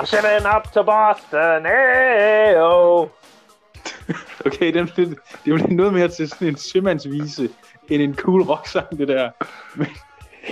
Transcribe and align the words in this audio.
I'm 0.00 0.06
shipping 0.06 0.46
up 0.46 0.72
to 0.72 0.82
Boston, 0.82 1.64
hey 1.66 2.54
oh. 2.68 3.08
Okay, 4.46 4.72
det, 4.72 4.96
det, 4.96 5.18
det 5.44 5.52
er 5.52 5.68
noget 5.68 5.92
mere 5.92 6.08
til 6.08 6.28
sådan 6.28 6.48
en 6.48 6.56
sømandsvise, 6.56 7.48
end 7.88 8.02
en 8.02 8.16
cool 8.16 8.42
rocksang, 8.42 8.98
det 8.98 9.08
der. 9.08 9.30
Men, 9.74 9.86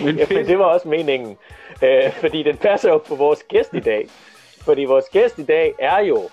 men 0.05 0.17
ja, 0.17 0.27
men 0.31 0.47
det 0.47 0.59
var 0.59 0.65
også 0.65 0.89
meningen. 0.89 1.37
Øh, 1.83 2.13
fordi 2.13 2.43
den 2.43 2.57
passer 2.57 2.89
jo 2.89 2.99
på 2.99 3.15
vores 3.15 3.43
gæst 3.49 3.75
i 3.75 3.81
dag. 3.81 4.09
Fordi 4.61 4.85
vores 4.85 5.05
gæst 5.13 5.39
i 5.39 5.45
dag 5.45 5.75
er 5.79 5.99
jo 5.99 6.29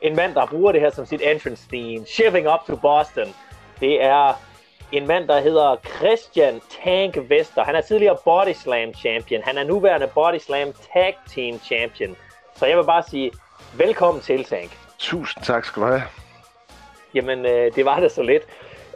en 0.00 0.16
mand, 0.16 0.34
der 0.34 0.46
bruger 0.46 0.72
det 0.72 0.80
her 0.80 0.90
som 0.90 1.06
sit 1.06 1.20
entrance 1.22 1.68
theme. 1.72 2.06
Shipping 2.06 2.48
up 2.48 2.60
to 2.66 2.76
Boston. 2.76 3.34
Det 3.80 4.02
er 4.02 4.32
en 4.92 5.06
mand, 5.06 5.28
der 5.28 5.40
hedder 5.40 5.76
Christian 5.96 6.60
Tank 6.84 7.30
Vester. 7.30 7.64
Han 7.64 7.74
er 7.74 7.80
tidligere 7.80 8.16
Body 8.24 8.52
Slam 8.52 8.94
champion. 8.94 9.42
Han 9.42 9.58
er 9.58 9.64
nuværende 9.64 10.06
Body 10.14 10.38
Slam 10.38 10.72
Tag 10.92 11.16
Team 11.28 11.58
champion. 11.58 12.16
Så 12.56 12.66
jeg 12.66 12.78
vil 12.78 12.84
bare 12.84 13.02
sige, 13.02 13.30
velkommen 13.78 14.22
til, 14.22 14.44
Tank. 14.44 14.70
Tusind 14.98 15.44
tak 15.44 15.64
skal 15.64 15.82
du 15.82 15.86
have. 15.86 16.02
Jamen, 17.14 17.46
øh, 17.46 17.74
det 17.74 17.84
var 17.84 18.00
det 18.00 18.10
så 18.10 18.22
lidt. 18.22 18.42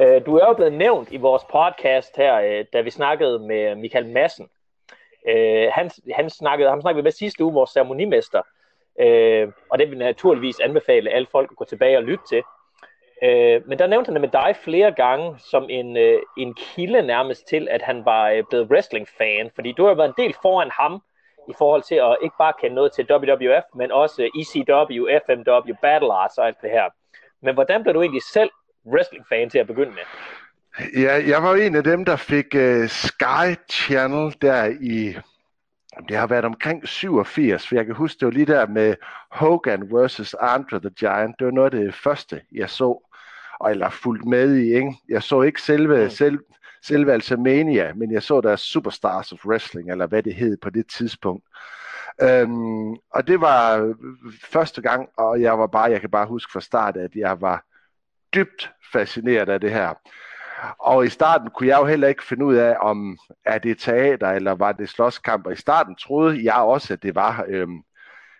Øh, 0.00 0.26
du 0.26 0.36
er 0.36 0.46
jo 0.46 0.52
blevet 0.52 0.72
nævnt 0.72 1.12
i 1.12 1.16
vores 1.16 1.42
podcast 1.44 2.16
her, 2.16 2.40
øh, 2.40 2.64
da 2.72 2.80
vi 2.80 2.90
snakkede 2.90 3.38
med 3.38 3.74
Michael 3.74 4.06
Madsen. 4.06 4.48
Øh, 5.28 5.68
han, 5.72 5.90
han 6.14 6.30
snakkede, 6.30 6.70
han 6.70 6.80
snakkede 6.80 7.02
med 7.02 7.12
sidste 7.12 7.44
uge, 7.44 7.54
vores 7.54 7.70
ceremonimester. 7.70 8.42
Øh, 9.00 9.48
og 9.70 9.78
det 9.78 9.90
vil 9.90 9.98
naturligvis 9.98 10.60
anbefale 10.60 11.10
alle 11.10 11.26
folk 11.32 11.50
at 11.50 11.56
gå 11.56 11.64
tilbage 11.64 11.96
og 11.96 12.02
lytte 12.02 12.24
til. 12.28 12.42
Øh, 13.22 13.68
men 13.68 13.78
der 13.78 13.86
nævnte 13.86 14.12
han 14.12 14.20
med 14.20 14.28
dig 14.28 14.56
flere 14.64 14.92
gange 14.92 15.38
som 15.38 15.66
en, 15.70 15.96
øh, 15.96 16.18
en 16.36 16.54
kilde 16.54 17.02
nærmest 17.02 17.48
til, 17.48 17.68
at 17.70 17.82
han 17.82 18.04
var 18.04 18.30
øh, 18.30 18.44
blevet 18.50 18.70
wrestling-fan. 18.70 19.50
Fordi 19.54 19.72
du 19.72 19.86
har 19.86 19.94
været 19.94 20.08
en 20.08 20.24
del 20.24 20.34
foran 20.42 20.70
ham 20.72 21.02
i 21.48 21.54
forhold 21.58 21.82
til 21.82 21.94
at 21.94 22.16
ikke 22.22 22.36
bare 22.38 22.52
kende 22.60 22.74
noget 22.74 22.92
til 22.92 23.06
WWF, 23.10 23.66
men 23.74 23.92
også 23.92 24.22
ECW, 24.40 25.02
FMW, 25.26 25.74
Battle 25.82 26.12
Arts 26.12 26.38
og 26.38 26.46
alt 26.46 26.60
det 26.62 26.70
her. 26.70 26.86
Men 27.42 27.54
hvordan 27.54 27.82
blev 27.82 27.94
du 27.94 28.02
egentlig 28.02 28.22
selv 28.22 28.50
wrestling-fan 28.86 29.50
til 29.50 29.58
at 29.58 29.66
begynde 29.66 29.90
med? 29.90 30.06
Ja, 31.02 31.14
jeg 31.26 31.42
var 31.42 31.54
en 31.54 31.74
af 31.74 31.84
dem, 31.84 32.04
der 32.04 32.16
fik 32.16 32.46
uh, 32.54 32.88
Sky 32.88 33.46
Channel 33.70 34.36
der 34.42 34.64
i 34.80 35.16
det 36.08 36.16
har 36.16 36.26
været 36.26 36.44
omkring 36.44 36.88
87, 36.88 37.68
for 37.68 37.74
jeg 37.74 37.86
kan 37.86 37.94
huske, 37.94 38.18
det 38.20 38.26
var 38.26 38.32
lige 38.32 38.46
der 38.46 38.66
med 38.66 38.94
Hogan 39.30 39.92
versus 39.92 40.34
Andre 40.40 40.80
the 40.80 40.90
Giant. 40.90 41.38
Det 41.38 41.46
var 41.46 41.52
noget 41.52 41.74
af 41.74 41.80
det 41.80 41.94
første, 41.94 42.40
jeg 42.52 42.70
så, 42.70 43.10
og 43.60 43.70
eller 43.70 43.90
fulgt 43.90 44.24
med 44.24 44.56
i. 44.56 44.74
Ikke? 44.74 44.94
Jeg 45.08 45.22
så 45.22 45.42
ikke 45.42 45.62
selve, 45.62 46.04
mm. 46.04 46.10
selv, 46.10 46.38
selve 46.82 47.12
altså 47.12 47.36
Mania, 47.36 47.92
men 47.94 48.12
jeg 48.12 48.22
så 48.22 48.40
der 48.40 48.56
Superstars 48.56 49.32
of 49.32 49.46
Wrestling, 49.46 49.90
eller 49.90 50.06
hvad 50.06 50.22
det 50.22 50.34
hed 50.34 50.56
på 50.56 50.70
det 50.70 50.86
tidspunkt. 50.86 51.44
Øhm, 52.22 52.90
og 52.90 53.26
det 53.26 53.40
var 53.40 53.76
øh, 53.78 53.94
første 54.44 54.82
gang, 54.82 55.08
og 55.16 55.40
jeg 55.40 55.58
var 55.58 55.66
bare, 55.66 55.90
jeg 55.90 56.00
kan 56.00 56.10
bare 56.10 56.26
huske 56.26 56.52
fra 56.52 56.60
start, 56.60 56.96
at 56.96 57.10
jeg 57.14 57.40
var 57.40 57.64
dybt 58.34 58.70
fascineret 58.92 59.48
af 59.48 59.60
det 59.60 59.70
her. 59.70 59.94
Og 60.78 61.06
i 61.06 61.08
starten 61.08 61.50
kunne 61.50 61.68
jeg 61.68 61.78
jo 61.80 61.86
heller 61.86 62.08
ikke 62.08 62.24
finde 62.24 62.44
ud 62.44 62.54
af, 62.54 62.76
om 62.80 63.18
er 63.44 63.58
det 63.58 63.78
teater, 63.78 64.28
eller 64.28 64.52
var 64.52 64.72
det 64.72 64.88
slåskamp. 64.88 65.46
Og 65.46 65.52
i 65.52 65.56
starten 65.56 65.96
troede 65.96 66.44
jeg 66.44 66.54
også, 66.54 66.92
at 66.92 67.02
det 67.02 67.14
var, 67.14 67.44
øhm, 67.48 67.82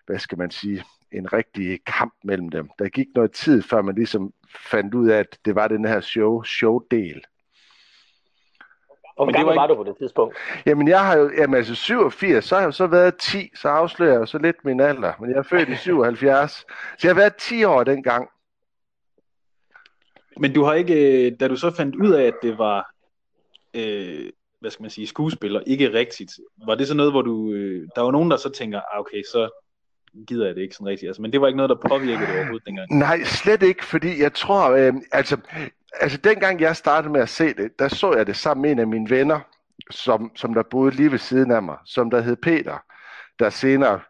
hvad 0.06 0.19
skal 0.19 0.39
man 0.39 0.50
sige, 0.50 0.84
en 1.12 1.33
rigtig 1.33 1.81
kamp 1.86 2.14
mellem 2.25 2.48
dem. 2.48 2.70
Der 2.78 2.89
gik 2.89 3.06
noget 3.14 3.33
tid, 3.33 3.62
før 3.62 3.83
man 3.83 3.94
ligesom 3.94 4.33
fandt 4.70 4.94
ud 4.94 5.09
af, 5.09 5.19
at 5.19 5.39
det 5.44 5.55
var 5.55 5.69
den 5.69 5.84
her 5.84 6.00
show, 6.00 6.42
showdel. 6.42 7.25
Og 9.19 9.24
hvor 9.24 9.33
gammel 9.33 9.44
var, 9.44 9.52
ikke... 9.52 9.61
var 9.61 9.66
du 9.66 9.74
på 9.74 9.91
det 9.91 9.98
tidspunkt? 9.98 10.36
Jamen, 10.66 10.88
jeg 10.88 11.06
har 11.06 11.16
jo, 11.16 11.30
jamen 11.38 11.56
altså 11.56 11.74
87, 11.74 12.44
så 12.44 12.55
har 12.55 12.62
jeg 12.62 12.66
jo 12.66 12.72
så 12.72 12.86
været 12.86 13.14
10, 13.16 13.50
så 13.54 13.69
afslører 13.69 14.12
jeg 14.12 14.20
jo 14.20 14.26
så 14.26 14.38
lidt 14.38 14.65
min 14.65 14.81
alder. 14.81 15.12
Men 15.20 15.31
jeg 15.31 15.38
er 15.38 15.43
født 15.43 15.69
i 15.69 15.76
77, 15.87 16.53
så 16.53 16.65
jeg 17.03 17.10
har 17.10 17.20
været 17.20 17.37
10 17.37 17.65
år 17.65 17.84
dengang. 17.84 18.28
Men 20.41 20.54
du 20.54 20.62
har 20.65 20.75
ikke, 20.75 21.26
øh, 21.26 21.32
da 21.41 21.48
du 21.48 21.56
så 21.56 21.70
fandt 21.70 21.97
ud 21.97 22.12
af, 22.12 22.25
at 22.25 22.34
det 22.43 22.59
var, 22.59 22.91
øh, 23.75 24.31
hvad 24.60 24.70
skal 24.70 24.82
man 24.82 24.91
sige, 24.91 25.06
skuespiller, 25.06 25.60
ikke 25.66 25.93
rigtigt, 25.93 26.32
var 26.66 26.75
det 26.75 26.88
så 26.88 26.94
noget, 26.94 27.12
hvor 27.12 27.22
du, 27.22 27.53
øh, 27.53 27.88
der 27.97 28.03
var 28.03 28.10
nogen, 28.10 28.31
der 28.31 28.37
så 28.37 28.50
tænker, 28.50 28.81
ah, 28.94 29.00
okay, 29.00 29.22
så 29.32 29.62
gider 30.28 30.47
jeg 30.47 30.54
det 30.54 30.62
ikke 30.62 30.75
sådan 30.75 30.87
rigtigt. 30.87 31.09
Altså, 31.09 31.22
men 31.22 31.32
det 31.32 31.41
var 31.41 31.47
ikke 31.47 31.56
noget, 31.56 31.70
der 31.70 31.88
påvirkede 31.88 32.26
det 32.26 32.37
overhovedet 32.37 32.66
dengang. 32.66 32.98
Nej, 32.98 33.25
slet 33.25 33.62
ikke, 33.62 33.84
fordi 33.84 34.22
jeg 34.22 34.32
tror, 34.32 34.70
øh, 34.70 34.93
altså, 35.12 35.37
altså 36.00 36.19
dengang 36.19 36.60
jeg 36.60 36.76
startede 36.76 37.12
med 37.12 37.21
at 37.21 37.28
se 37.28 37.54
det, 37.54 37.78
der 37.78 37.88
så 37.88 38.15
jeg 38.16 38.26
det 38.26 38.37
sammen 38.37 38.62
med 38.62 38.71
en 38.71 38.78
af 38.78 38.87
mine 38.87 39.10
venner, 39.10 39.41
som, 39.91 40.31
som 40.37 40.54
der 40.54 40.62
boede 40.62 40.91
lige 40.91 41.10
ved 41.10 41.19
siden 41.19 41.50
af 41.50 41.62
mig, 41.62 41.76
som 41.84 42.10
der 42.10 42.21
hed 42.21 42.37
Peter, 42.37 42.78
der 43.38 43.50
senere 43.50 44.00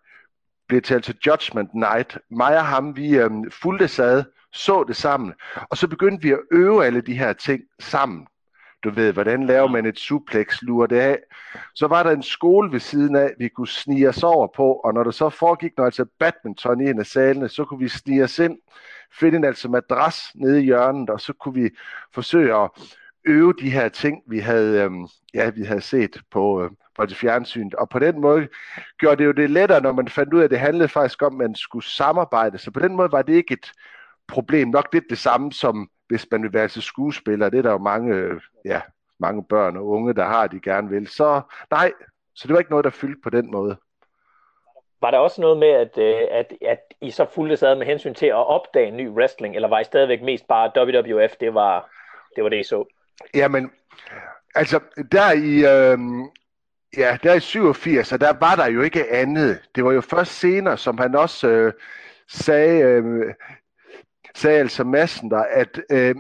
blev 0.68 0.82
til 0.82 1.02
til 1.02 1.16
Judgment 1.26 1.74
Night. 1.74 2.18
Mig 2.30 2.56
og 2.56 2.66
ham, 2.66 2.96
vi 2.96 3.16
øhm, 3.16 3.50
fulgte 3.50 3.88
sad, 3.88 4.24
så 4.52 4.84
det 4.88 4.96
sammen, 4.96 5.34
og 5.70 5.76
så 5.76 5.88
begyndte 5.88 6.22
vi 6.22 6.32
at 6.32 6.40
øve 6.52 6.86
alle 6.86 7.00
de 7.00 7.18
her 7.18 7.32
ting 7.32 7.62
sammen. 7.80 8.26
Du 8.84 8.90
ved, 8.90 9.12
hvordan 9.12 9.46
laver 9.46 9.68
man 9.68 9.86
et 9.86 9.98
suplex, 9.98 10.62
lurer 10.62 10.86
det 10.86 10.98
af. 10.98 11.18
Så 11.74 11.86
var 11.86 12.02
der 12.02 12.10
en 12.10 12.22
skole 12.22 12.72
ved 12.72 12.80
siden 12.80 13.16
af, 13.16 13.34
vi 13.38 13.48
kunne 13.48 13.68
snige 13.68 14.08
os 14.08 14.22
over 14.22 14.46
på, 14.56 14.72
og 14.72 14.94
når 14.94 15.04
der 15.04 15.10
så 15.10 15.30
foregik 15.30 15.76
noget 15.76 15.88
altså 15.88 16.04
badminton 16.18 16.80
i 16.80 16.90
en 16.90 16.98
af 16.98 17.06
salene, 17.06 17.48
så 17.48 17.64
kunne 17.64 17.80
vi 17.80 17.88
snige 17.88 18.24
os 18.24 18.38
ind, 18.38 18.58
finde 19.12 19.36
en 19.36 19.44
altså 19.44 19.68
madras 19.68 20.22
nede 20.34 20.60
i 20.60 20.64
hjørnet, 20.64 21.10
og 21.10 21.20
så 21.20 21.32
kunne 21.32 21.54
vi 21.54 21.70
forsøge 22.14 22.54
at 22.54 22.70
øve 23.24 23.54
de 23.60 23.70
her 23.70 23.88
ting, 23.88 24.22
vi 24.26 24.38
havde, 24.38 24.82
øh, 24.82 24.90
ja, 25.34 25.50
vi 25.50 25.62
havde 25.62 25.80
set 25.80 26.20
på, 26.30 26.62
øh, 26.62 26.70
på 26.96 27.06
det 27.06 27.16
fjernsynet. 27.16 27.74
Og 27.74 27.88
på 27.88 27.98
den 27.98 28.20
måde 28.20 28.48
gjorde 28.98 29.16
det 29.16 29.24
jo 29.24 29.32
det 29.32 29.50
lettere, 29.50 29.80
når 29.80 29.92
man 29.92 30.08
fandt 30.08 30.34
ud 30.34 30.40
af, 30.40 30.44
at 30.44 30.50
det 30.50 30.58
handlede 30.58 30.88
faktisk 30.88 31.22
om, 31.22 31.32
at 31.32 31.48
man 31.48 31.54
skulle 31.54 31.84
samarbejde. 31.84 32.58
Så 32.58 32.70
på 32.70 32.80
den 32.80 32.96
måde 32.96 33.12
var 33.12 33.22
det 33.22 33.32
ikke 33.32 33.52
et 33.52 33.72
problem. 34.28 34.68
Nok 34.68 34.88
lidt 34.92 35.04
det 35.10 35.18
samme 35.18 35.52
som 35.52 35.90
hvis 36.08 36.26
man 36.30 36.42
vil 36.42 36.52
være 36.52 36.68
til 36.68 36.82
skuespiller. 36.82 37.48
Det 37.48 37.58
er 37.58 37.62
der 37.62 37.72
jo 37.72 37.78
mange, 37.78 38.14
øh, 38.14 38.40
ja, 38.64 38.80
mange 39.18 39.44
børn 39.44 39.76
og 39.76 39.86
unge, 39.86 40.14
der 40.14 40.24
har, 40.24 40.46
de 40.46 40.60
gerne 40.60 40.88
vil. 40.88 41.06
Så 41.06 41.40
nej, 41.70 41.92
så 42.34 42.48
det 42.48 42.52
var 42.52 42.58
ikke 42.58 42.70
noget, 42.70 42.84
der 42.84 42.90
fyldte 42.90 43.20
på 43.22 43.30
den 43.30 43.50
måde. 43.50 43.76
Var 45.00 45.10
der 45.10 45.18
også 45.18 45.40
noget 45.40 45.58
med, 45.58 45.68
at, 45.68 45.98
øh, 45.98 46.20
at, 46.30 46.52
at 46.68 46.80
I 47.00 47.10
så 47.10 47.26
fulgte 47.34 47.56
sad 47.56 47.74
med 47.74 47.86
hensyn 47.86 48.14
til 48.14 48.26
at 48.26 48.46
opdage 48.46 48.90
ny 48.90 49.08
wrestling, 49.08 49.54
eller 49.54 49.68
var 49.68 49.80
I 49.80 49.84
stadigvæk 49.84 50.22
mest 50.22 50.48
bare 50.48 50.72
WWF, 50.76 51.36
det 51.40 51.54
var 51.54 51.90
det, 52.36 52.44
var 52.44 52.50
det 52.50 52.60
I 52.60 52.62
så? 52.62 52.84
Jamen, 53.34 53.70
altså, 54.54 54.80
der 55.12 55.32
i, 55.32 55.54
øh, 55.54 55.98
ja, 56.96 57.18
der 57.22 57.34
i 57.34 57.40
87, 57.40 58.12
og 58.12 58.20
der 58.20 58.32
var 58.40 58.56
der 58.56 58.66
jo 58.66 58.82
ikke 58.82 59.12
andet. 59.12 59.60
Det 59.74 59.84
var 59.84 59.92
jo 59.92 60.00
først 60.00 60.32
senere, 60.32 60.78
som 60.78 60.98
han 60.98 61.14
også 61.14 61.48
øh, 61.48 61.72
sagde, 62.28 62.82
øh, 62.82 63.34
sagde 64.34 64.58
altså 64.58 64.84
massen 64.84 65.30
der, 65.30 65.44
at 65.50 65.80
øh, 65.90 66.14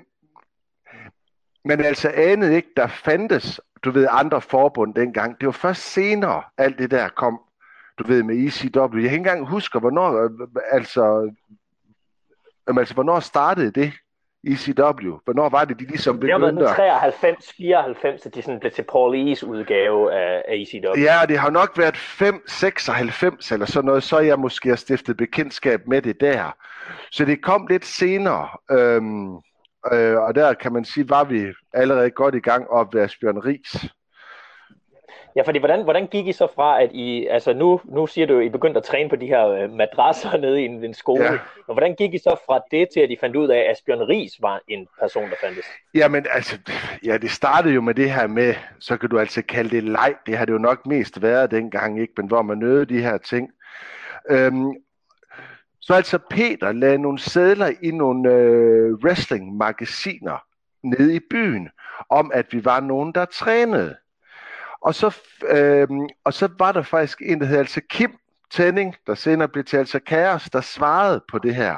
man 1.64 1.80
altså 1.80 2.12
anede 2.14 2.56
ikke, 2.56 2.68
der 2.76 2.86
fandtes, 2.86 3.60
du 3.84 3.90
ved, 3.90 4.06
andre 4.10 4.40
forbund 4.40 4.94
dengang. 4.94 5.40
Det 5.40 5.46
var 5.46 5.52
først 5.52 5.82
senere, 5.82 6.42
alt 6.58 6.78
det 6.78 6.90
der 6.90 7.08
kom, 7.08 7.40
du 7.98 8.04
ved, 8.06 8.22
med 8.22 8.34
ECW. 8.34 8.80
Jeg 8.80 8.90
kan 8.90 9.02
ikke 9.02 9.16
engang 9.16 9.46
huske, 9.46 9.78
hvornår, 9.78 10.24
øh, 10.24 10.30
altså, 10.70 11.32
altså, 12.66 12.94
hvornår 12.94 13.20
startede 13.20 13.70
det? 13.70 13.92
ECW? 14.44 15.18
Hvornår 15.24 15.48
var 15.48 15.64
det, 15.64 15.78
de 15.78 15.84
ligesom 15.84 16.20
begyndte? 16.20 16.46
Det 16.46 16.64
var 16.64 16.74
93, 16.74 17.52
94, 17.56 18.26
at 18.26 18.34
de 18.34 18.42
sådan 18.42 18.60
blev 18.60 18.72
til 18.72 18.82
Paul 18.92 19.14
E's 19.14 19.46
udgave 19.46 20.12
af, 20.12 20.42
af 20.48 20.54
ECW. 20.54 21.00
Ja, 21.00 21.26
det 21.28 21.38
har 21.38 21.50
nok 21.50 21.78
været 21.78 21.96
5, 21.96 22.42
96 22.48 23.52
eller 23.52 23.66
sådan 23.66 23.86
noget, 23.86 24.02
så 24.02 24.18
jeg 24.18 24.38
måske 24.38 24.68
har 24.68 24.76
stiftet 24.76 25.16
bekendtskab 25.16 25.80
med 25.86 26.02
det 26.02 26.20
der. 26.20 26.56
Så 27.10 27.24
det 27.24 27.42
kom 27.42 27.66
lidt 27.66 27.84
senere, 27.84 28.48
øhm, 28.70 29.34
øh, 29.92 30.16
og 30.16 30.34
der 30.34 30.54
kan 30.54 30.72
man 30.72 30.84
sige, 30.84 31.08
var 31.08 31.24
vi 31.24 31.46
allerede 31.74 32.10
godt 32.10 32.34
i 32.34 32.40
gang 32.40 32.70
op 32.70 32.94
ved 32.94 33.02
Asbjørn 33.02 33.38
Ries. 33.38 33.90
Ja, 35.38 35.42
fordi 35.42 35.58
hvordan, 35.58 35.84
hvordan 35.84 36.06
gik 36.06 36.26
I 36.26 36.32
så 36.32 36.48
fra, 36.54 36.82
at 36.82 36.90
I, 36.92 37.26
altså 37.26 37.52
nu, 37.52 37.80
nu 37.84 38.06
siger 38.06 38.26
du, 38.26 38.38
at 38.38 38.44
I 38.44 38.48
begyndte 38.48 38.78
at 38.78 38.84
træne 38.84 39.08
på 39.08 39.16
de 39.16 39.26
her 39.26 39.48
øh, 39.48 39.72
madrasser 39.72 40.36
nede 40.44 40.62
i 40.62 40.64
en, 40.64 40.84
en 40.84 40.94
skole, 40.94 41.24
ja. 41.24 41.38
og 41.66 41.74
hvordan 41.74 41.94
gik 41.94 42.14
I 42.14 42.18
så 42.18 42.36
fra 42.46 42.60
det 42.70 42.88
til, 42.92 43.00
at 43.00 43.10
I 43.10 43.16
fandt 43.20 43.36
ud 43.36 43.48
af, 43.48 43.58
at 43.58 43.70
Asbjørn 43.70 44.08
Ries 44.08 44.42
var 44.42 44.60
en 44.68 44.86
person, 45.00 45.22
der 45.22 45.36
fandtes? 45.40 45.64
Jamen 45.94 46.26
altså, 46.30 46.58
ja, 47.04 47.18
det 47.18 47.30
startede 47.30 47.74
jo 47.74 47.80
med 47.80 47.94
det 47.94 48.10
her 48.12 48.26
med, 48.26 48.54
så 48.78 48.96
kan 48.96 49.10
du 49.10 49.18
altså 49.18 49.42
kalde 49.42 49.70
det 49.70 49.84
leg, 49.84 50.14
det 50.26 50.36
har 50.36 50.44
det 50.44 50.52
jo 50.52 50.58
nok 50.58 50.86
mest 50.86 51.22
været 51.22 51.50
dengang, 51.50 52.00
ikke? 52.00 52.12
men 52.16 52.26
hvor 52.26 52.42
man 52.42 52.58
nødede 52.58 52.86
de 52.86 53.02
her 53.02 53.18
ting. 53.18 53.50
Øhm, 54.30 54.72
så 55.80 55.94
altså 55.94 56.18
Peter 56.30 56.72
lagde 56.72 56.98
nogle 56.98 57.18
sædler 57.18 57.72
i 57.82 57.90
nogle 57.90 58.32
øh, 58.32 58.92
wrestling-magasiner 58.92 60.44
nede 60.82 61.14
i 61.14 61.20
byen, 61.30 61.68
om 62.10 62.30
at 62.34 62.46
vi 62.52 62.64
var 62.64 62.80
nogen, 62.80 63.12
der 63.12 63.24
trænede. 63.24 63.96
Og 64.80 64.94
så, 64.94 65.16
øh, 65.48 65.88
og 66.24 66.34
så 66.34 66.48
var 66.58 66.72
der 66.72 66.82
faktisk 66.82 67.22
en, 67.24 67.40
der 67.40 67.46
hed 67.46 67.58
altså 67.58 67.80
Kim 67.90 68.18
Tænding, 68.50 68.96
der 69.06 69.14
senere 69.14 69.48
blev 69.48 69.64
til 69.64 69.76
altså 69.76 69.98
Kaos, 69.98 70.44
der 70.44 70.60
svarede 70.60 71.20
på 71.30 71.38
det 71.38 71.54
her. 71.54 71.76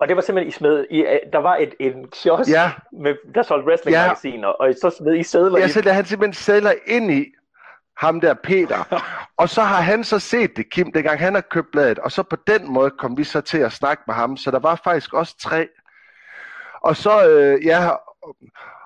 Og 0.00 0.08
det 0.08 0.16
var 0.16 0.22
simpelthen, 0.22 0.48
I 0.48 0.52
smed, 0.52 0.86
I, 0.90 1.00
øh, 1.00 1.18
der 1.32 1.38
var 1.38 1.56
et, 1.56 1.74
en 1.80 2.08
kiosk, 2.08 2.50
ja. 2.50 2.72
med, 2.92 3.14
der 3.34 3.42
solgte 3.42 3.68
wrestling-magasiner, 3.68 4.48
ja. 4.48 4.52
og 4.54 4.74
så 4.80 4.90
smed 4.98 5.14
I 5.14 5.22
sædler 5.22 5.58
Ja, 5.58 5.68
så 5.68 5.80
der 5.80 5.92
han 5.92 6.04
simpelthen 6.04 6.34
sædler 6.34 6.72
ind 6.86 7.10
i, 7.12 7.24
ham 7.96 8.20
der 8.20 8.34
Peter. 8.34 9.02
Og 9.42 9.48
så 9.48 9.62
har 9.62 9.80
han 9.80 10.04
så 10.04 10.18
set 10.18 10.56
det, 10.56 10.70
Kim, 10.70 10.92
dengang 10.92 11.20
han 11.20 11.34
har 11.34 11.40
købt 11.40 11.70
bladet, 11.72 11.98
og 11.98 12.12
så 12.12 12.22
på 12.22 12.36
den 12.46 12.72
måde 12.72 12.90
kom 12.90 13.18
vi 13.18 13.24
så 13.24 13.40
til 13.40 13.58
at 13.58 13.72
snakke 13.72 14.02
med 14.06 14.14
ham, 14.14 14.36
så 14.36 14.50
der 14.50 14.58
var 14.58 14.80
faktisk 14.84 15.14
også 15.14 15.38
tre. 15.38 15.68
Og 16.80 16.96
så, 16.96 17.28
øh, 17.28 17.66
ja, 17.66 17.90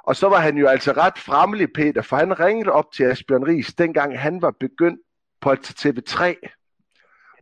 og 0.03 0.17
så 0.17 0.29
var 0.29 0.39
han 0.39 0.57
jo 0.57 0.67
altså 0.67 0.93
ret 0.93 1.19
fremmelig, 1.19 1.73
Peter, 1.73 2.03
for 2.03 2.17
han 2.17 2.41
ringede 2.41 2.73
op 2.73 2.93
til 2.93 3.05
Asbjørn 3.05 3.47
Ries, 3.47 3.75
dengang 3.75 4.19
han 4.19 4.43
var 4.43 4.51
begyndt 4.61 5.01
på 5.41 5.53
TV3. 5.53 6.35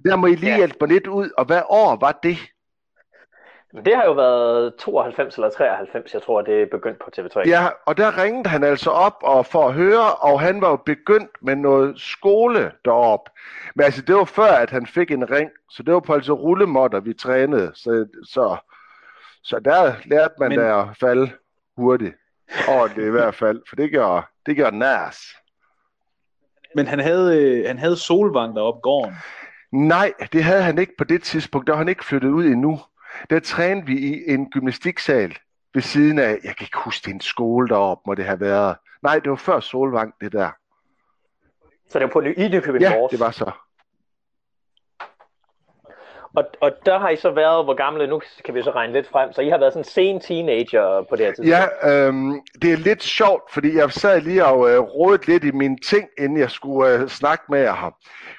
Der 0.05 0.17
må 0.17 0.27
I 0.27 0.35
lige 0.35 0.51
ja. 0.51 0.57
hjælpe 0.57 0.77
mig 0.81 0.89
lidt 0.89 1.07
ud, 1.07 1.31
og 1.39 1.45
hvad 1.45 1.63
år 1.69 1.99
var 2.01 2.19
det? 2.23 2.39
Det 3.85 3.97
har 3.97 4.05
jo 4.05 4.13
været 4.13 4.75
92 4.79 5.35
eller 5.35 5.51
93, 5.51 6.15
jeg 6.15 6.23
tror, 6.23 6.43
det 6.43 6.63
er 6.63 6.67
begyndt 6.71 6.99
på 6.99 7.11
TV3. 7.17 7.49
Ja, 7.49 7.69
og 7.87 7.97
der 7.97 8.23
ringede 8.23 8.49
han 8.49 8.65
altså 8.65 8.91
op 8.91 9.17
og 9.23 9.47
for 9.47 9.69
at 9.69 9.75
høre, 9.75 10.15
og 10.15 10.41
han 10.41 10.61
var 10.61 10.71
jo 10.71 10.77
begyndt 10.77 11.31
med 11.43 11.57
noget 11.57 12.01
skole 12.01 12.73
derop. 12.85 13.31
Men 13.75 13.85
altså, 13.85 14.03
det 14.03 14.15
var 14.15 14.25
før, 14.25 14.53
at 14.53 14.71
han 14.71 14.87
fik 14.87 15.11
en 15.11 15.31
ring, 15.31 15.51
så 15.71 15.83
det 15.83 15.95
var 15.95 16.01
på 16.01 16.15
altså 16.15 16.33
rullemotter, 16.33 17.01
vi 17.01 17.15
trænede. 17.15 17.73
Så, 17.75 18.07
så, 18.25 18.57
så 19.43 19.59
der 19.59 19.95
lærte 20.05 20.35
man 20.39 20.49
Men... 20.49 20.59
da 20.59 20.81
at 20.81 20.87
falde 21.01 21.31
hurtigt. 21.77 22.15
Ordentligt 22.69 23.07
i 23.07 23.11
hvert 23.11 23.35
fald, 23.35 23.63
for 23.69 23.77
det 23.77 23.93
gør, 23.93 24.31
det 24.47 24.57
gør 24.57 24.71
nærs. 24.71 25.37
Men 26.75 26.87
han 26.87 26.99
havde, 26.99 27.43
øh, 27.43 27.67
han 27.67 27.79
havde 27.79 27.97
solvang 27.97 28.57
deroppe 28.57 28.81
gården. 28.81 29.15
Nej, 29.73 30.13
det 30.33 30.45
havde 30.45 30.63
han 30.63 30.79
ikke 30.79 30.93
på 30.99 31.05
det 31.05 31.23
tidspunkt. 31.23 31.67
Der 31.67 31.73
var 31.73 31.79
han 31.79 31.89
ikke 31.89 32.05
flyttet 32.05 32.29
ud 32.29 32.45
endnu. 32.45 32.81
Der 33.31 33.41
trænede 33.41 33.87
vi 33.87 33.99
i 33.99 34.31
en 34.31 34.51
gymnastiksal 34.51 35.37
ved 35.75 35.83
siden 35.83 36.19
af, 36.19 36.39
jeg 36.45 36.57
kan 36.57 36.65
ikke 36.65 36.79
huske, 36.85 37.05
det 37.05 37.15
en 37.15 37.21
skole 37.21 37.69
deroppe, 37.69 38.03
må 38.07 38.15
det 38.15 38.25
have 38.25 38.41
været. 38.41 38.77
Nej, 39.03 39.19
det 39.19 39.31
var 39.31 39.37
før 39.37 39.61
Solvang, 39.61 40.15
det 40.21 40.33
der. 40.33 40.51
Så 41.89 41.99
det 41.99 42.07
var 42.07 42.13
på 42.13 42.21
i 42.21 42.49
Nykøbing 42.49 42.83
Ja, 42.83 43.07
det 43.11 43.21
var 43.21 43.31
så. 43.31 43.51
Og, 46.37 46.45
og 46.61 46.71
der 46.87 46.99
har 46.99 47.09
I 47.09 47.17
så 47.17 47.31
været, 47.31 47.65
hvor 47.65 47.75
gamle, 47.75 48.07
nu 48.07 48.21
kan 48.45 48.55
vi 48.55 48.63
så 48.63 48.71
regne 48.71 48.93
lidt 48.93 49.09
frem, 49.09 49.33
så 49.33 49.41
I 49.41 49.49
har 49.49 49.59
været 49.59 49.73
sådan 49.73 49.81
en 49.81 49.85
sen 49.85 50.21
teenager 50.21 51.03
på 51.09 51.17
det 51.17 51.27
her 51.27 51.33
tidspunkt. 51.33 51.51
Ja, 51.85 52.07
øhm, 52.07 52.41
det 52.63 52.73
er 52.73 52.77
lidt 52.77 53.03
sjovt, 53.03 53.53
fordi 53.53 53.77
jeg 53.77 53.93
sad 53.93 54.21
lige 54.21 54.45
og 54.45 54.71
øh, 54.71 54.79
rådede 54.79 55.27
lidt 55.27 55.45
i 55.45 55.51
mine 55.51 55.77
ting, 55.87 56.09
inden 56.19 56.39
jeg 56.39 56.51
skulle 56.51 56.93
øh, 56.93 57.09
snakke 57.09 57.45
med 57.49 57.61
jer 57.61 57.75
her. 57.75 57.91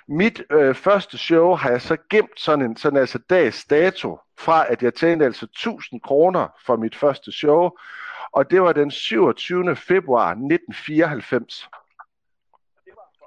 Mit 0.07 0.41
øh, 0.51 0.75
første 0.75 1.17
show 1.17 1.55
har 1.55 1.69
jeg 1.69 1.81
så 1.81 1.97
gemt 2.09 2.39
sådan 2.39 2.65
en 2.65 2.77
sådan 2.77 2.99
altså 2.99 3.19
dags 3.29 3.65
dato, 3.65 4.19
fra 4.39 4.71
at 4.71 4.83
jeg 4.83 4.93
tjente 4.93 5.25
altså 5.25 5.45
1000 5.45 6.01
kroner 6.01 6.47
for 6.65 6.75
mit 6.75 6.95
første 6.95 7.31
show, 7.31 7.69
og 8.33 8.51
det 8.51 8.61
var 8.61 8.73
den 8.73 8.91
27. 8.91 9.75
februar 9.75 10.29
1994. 10.29 11.67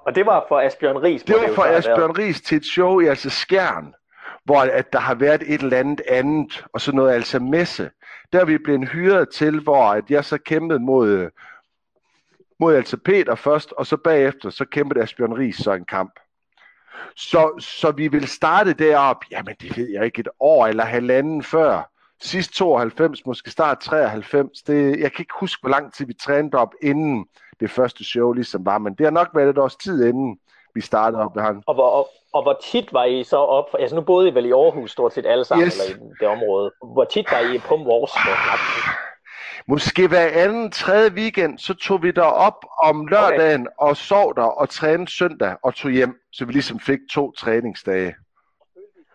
Og 0.05 0.15
det 0.15 0.25
var 0.25 0.45
for 0.47 0.59
Asbjørn 0.59 0.97
Ries? 0.97 1.23
Det 1.23 1.35
var 1.35 1.53
for 1.55 1.63
Asbjørn 1.63 2.11
Ries 2.11 2.41
til 2.41 2.57
et 2.57 2.65
show 2.65 2.99
i 2.99 3.07
altså 3.07 3.29
Skjern 3.29 3.93
hvor 4.45 4.61
at 4.61 4.93
der 4.93 4.99
har 4.99 5.15
været 5.15 5.43
et 5.47 5.61
eller 5.61 5.77
andet 5.77 6.01
andet, 6.07 6.65
og 6.73 6.81
så 6.81 6.91
noget 6.91 7.13
altså 7.13 7.39
messe. 7.39 7.91
Der 8.33 8.39
er 8.39 8.45
vi 8.45 8.57
blevet 8.57 8.89
hyret 8.89 9.29
til, 9.29 9.59
hvor 9.59 9.85
at 9.85 10.09
jeg 10.09 10.25
så 10.25 10.37
kæmpede 10.37 10.79
mod, 10.79 11.29
mod 12.59 12.75
altså 12.75 12.97
Peter 12.97 13.35
først, 13.35 13.71
og 13.71 13.85
så 13.85 13.97
bagefter, 13.97 14.49
så 14.49 14.65
kæmpede 14.65 15.03
Asbjørn 15.03 15.33
Ries 15.33 15.55
så 15.55 15.71
en 15.73 15.85
kamp. 15.85 16.19
Så, 17.15 17.59
så 17.59 17.91
vi 17.91 18.07
vil 18.07 18.27
starte 18.27 18.73
derop, 18.73 19.17
jamen 19.31 19.55
det 19.61 19.77
ved 19.77 19.89
jeg 19.89 20.05
ikke, 20.05 20.19
et 20.19 20.29
år 20.39 20.67
eller 20.67 20.85
halvanden 20.85 21.43
før. 21.43 21.89
Sidst 22.21 22.53
92, 22.53 23.25
måske 23.25 23.51
start 23.51 23.79
93. 23.79 24.61
Det, 24.61 24.99
jeg 24.99 25.11
kan 25.11 25.21
ikke 25.21 25.33
huske, 25.39 25.61
hvor 25.61 25.69
lang 25.69 25.93
tid 25.93 26.05
vi 26.05 26.13
trænede 26.13 26.57
op, 26.57 26.73
inden 26.81 27.25
det 27.59 27.71
første 27.71 28.03
show 28.03 28.31
ligesom 28.31 28.65
var, 28.65 28.77
men 28.77 28.93
det 28.93 29.05
har 29.05 29.11
nok 29.11 29.29
været 29.33 29.49
et 29.49 29.57
års 29.57 29.75
tid 29.75 30.05
inden 30.05 30.39
vi 30.75 30.81
startede 30.81 31.21
op 31.21 31.35
med 31.35 31.43
ham. 31.43 31.63
Og 31.67 31.73
hvor, 31.73 32.07
og 32.33 32.43
hvor 32.43 32.59
tit 32.63 32.93
var 32.93 33.05
I 33.05 33.23
så 33.23 33.37
op, 33.37 33.75
altså 33.79 33.95
nu 33.95 34.01
boede 34.01 34.29
I 34.29 34.33
vel 34.33 34.45
i 34.45 34.51
Aarhus 34.51 34.91
stort 34.91 35.13
set 35.13 35.25
alle 35.25 35.45
sammen, 35.45 35.67
yes. 35.67 35.89
eller 35.89 35.97
i 35.97 36.09
det 36.19 36.27
område. 36.27 36.71
Hvor 36.93 37.03
tit 37.03 37.31
var 37.31 37.53
I 37.53 37.57
på 37.57 37.75
Mors? 37.75 38.11
Måske 39.67 40.07
hver 40.07 40.27
anden, 40.33 40.71
tredje 40.71 41.11
weekend, 41.11 41.59
så 41.59 41.73
tog 41.73 42.03
vi 42.03 42.11
der 42.11 42.21
op 42.21 42.65
om 42.83 43.07
lørdagen 43.07 43.61
okay. 43.61 43.89
og 43.89 43.97
sov 43.97 44.35
der 44.35 44.43
og 44.43 44.69
trænede 44.69 45.11
søndag 45.11 45.55
og 45.63 45.75
tog 45.75 45.91
hjem, 45.91 46.19
så 46.31 46.45
vi 46.45 46.51
ligesom 46.51 46.79
fik 46.79 46.99
to 47.11 47.31
træningsdage. 47.31 48.15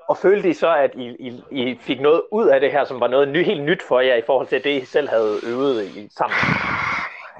Og 0.09 0.17
følte 0.17 0.49
I 0.49 0.53
så, 0.53 0.75
at 0.75 0.91
I, 0.95 1.09
I, 1.09 1.43
I 1.51 1.79
fik 1.81 2.01
noget 2.01 2.23
ud 2.33 2.49
af 2.49 2.61
det 2.61 2.73
her, 2.73 2.85
som 2.85 3.01
var 3.01 3.09
noget 3.09 3.29
ny, 3.29 3.45
helt 3.45 3.63
nyt 3.63 3.83
for 3.83 4.01
jer 4.01 4.15
i 4.15 4.23
forhold 4.27 4.47
til 4.47 4.65
det, 4.65 4.83
I 4.83 4.85
selv 4.85 5.09
havde 5.09 5.39
øvet 5.47 5.85
i 5.85 6.09
sammen? 6.17 6.37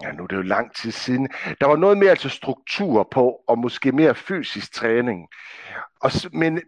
Ja, 0.03 0.13
nu 0.13 0.23
er 0.23 0.27
det 0.27 0.37
jo 0.37 0.43
lang 0.43 0.75
tid 0.75 0.91
siden, 0.91 1.29
der 1.61 1.67
var 1.67 1.77
noget 1.77 1.99
mere 1.99 2.11
altså 2.11 2.29
struktur 2.29 3.09
på, 3.11 3.41
og 3.49 3.59
måske 3.59 3.93
mere 3.93 4.15
fysisk 4.15 4.73
træning. 4.73 5.29
Og, 6.01 6.11
men, 6.33 6.61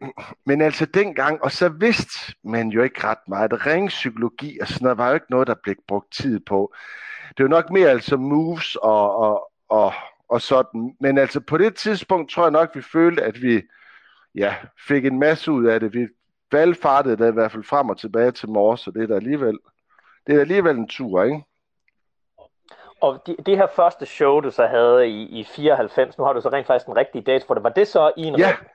men 0.46 0.60
altså 0.60 0.86
dengang, 0.86 1.42
og 1.42 1.52
så 1.52 1.68
vidste 1.68 2.34
man 2.44 2.68
jo 2.68 2.82
ikke 2.82 3.04
ret 3.04 3.28
meget. 3.28 3.66
Ringpsykologi 3.66 4.58
og 4.60 4.68
sådan 4.68 4.84
noget 4.84 4.98
var 4.98 5.08
jo 5.08 5.14
ikke 5.14 5.30
noget, 5.30 5.48
der 5.48 5.54
blev 5.62 5.76
brugt 5.88 6.12
tid 6.12 6.40
på. 6.40 6.74
Det 7.36 7.42
var 7.42 7.48
nok 7.48 7.70
mere 7.70 7.90
altså 7.90 8.16
moves 8.16 8.76
og, 8.76 9.16
og, 9.16 9.50
og, 9.68 9.92
og 10.28 10.40
sådan. 10.40 10.96
Men 11.00 11.18
altså 11.18 11.40
på 11.40 11.58
det 11.58 11.74
tidspunkt 11.74 12.30
tror 12.30 12.42
jeg 12.42 12.50
nok, 12.50 12.70
vi 12.74 12.82
følte, 12.82 13.22
at 13.22 13.42
vi 13.42 13.62
ja, 14.34 14.54
fik 14.88 15.04
en 15.04 15.18
masse 15.18 15.52
ud 15.52 15.64
af 15.64 15.80
det. 15.80 15.94
Vi 15.94 16.08
valgfartede 16.52 17.16
da 17.16 17.28
i 17.28 17.32
hvert 17.32 17.52
fald 17.52 17.64
frem 17.64 17.88
og 17.88 17.98
tilbage 17.98 18.30
til 18.30 18.48
Mors, 18.48 18.80
så 18.80 18.90
det 18.90 19.02
er 19.02 19.06
da 19.06 19.14
alligevel, 19.14 19.58
det 20.26 20.34
er 20.34 20.40
alligevel 20.40 20.76
en 20.76 20.88
tur, 20.88 21.22
ikke? 21.22 21.40
Og 23.00 23.22
de, 23.26 23.36
det 23.46 23.56
her 23.56 23.66
første 23.76 24.06
show, 24.06 24.40
du 24.40 24.50
så 24.50 24.66
havde 24.66 25.08
i, 25.08 25.22
i 25.40 25.44
94, 25.44 26.18
nu 26.18 26.24
har 26.24 26.32
du 26.32 26.40
så 26.40 26.48
rent 26.48 26.66
faktisk 26.66 26.88
en 26.88 26.96
rigtig 26.96 27.26
date 27.26 27.44
for 27.46 27.54
det. 27.54 27.62
Var 27.62 27.70
det 27.70 27.88
så 27.88 28.12
i 28.16 28.22
en 28.24 28.38
Ja, 28.38 28.46
ring? 28.48 28.68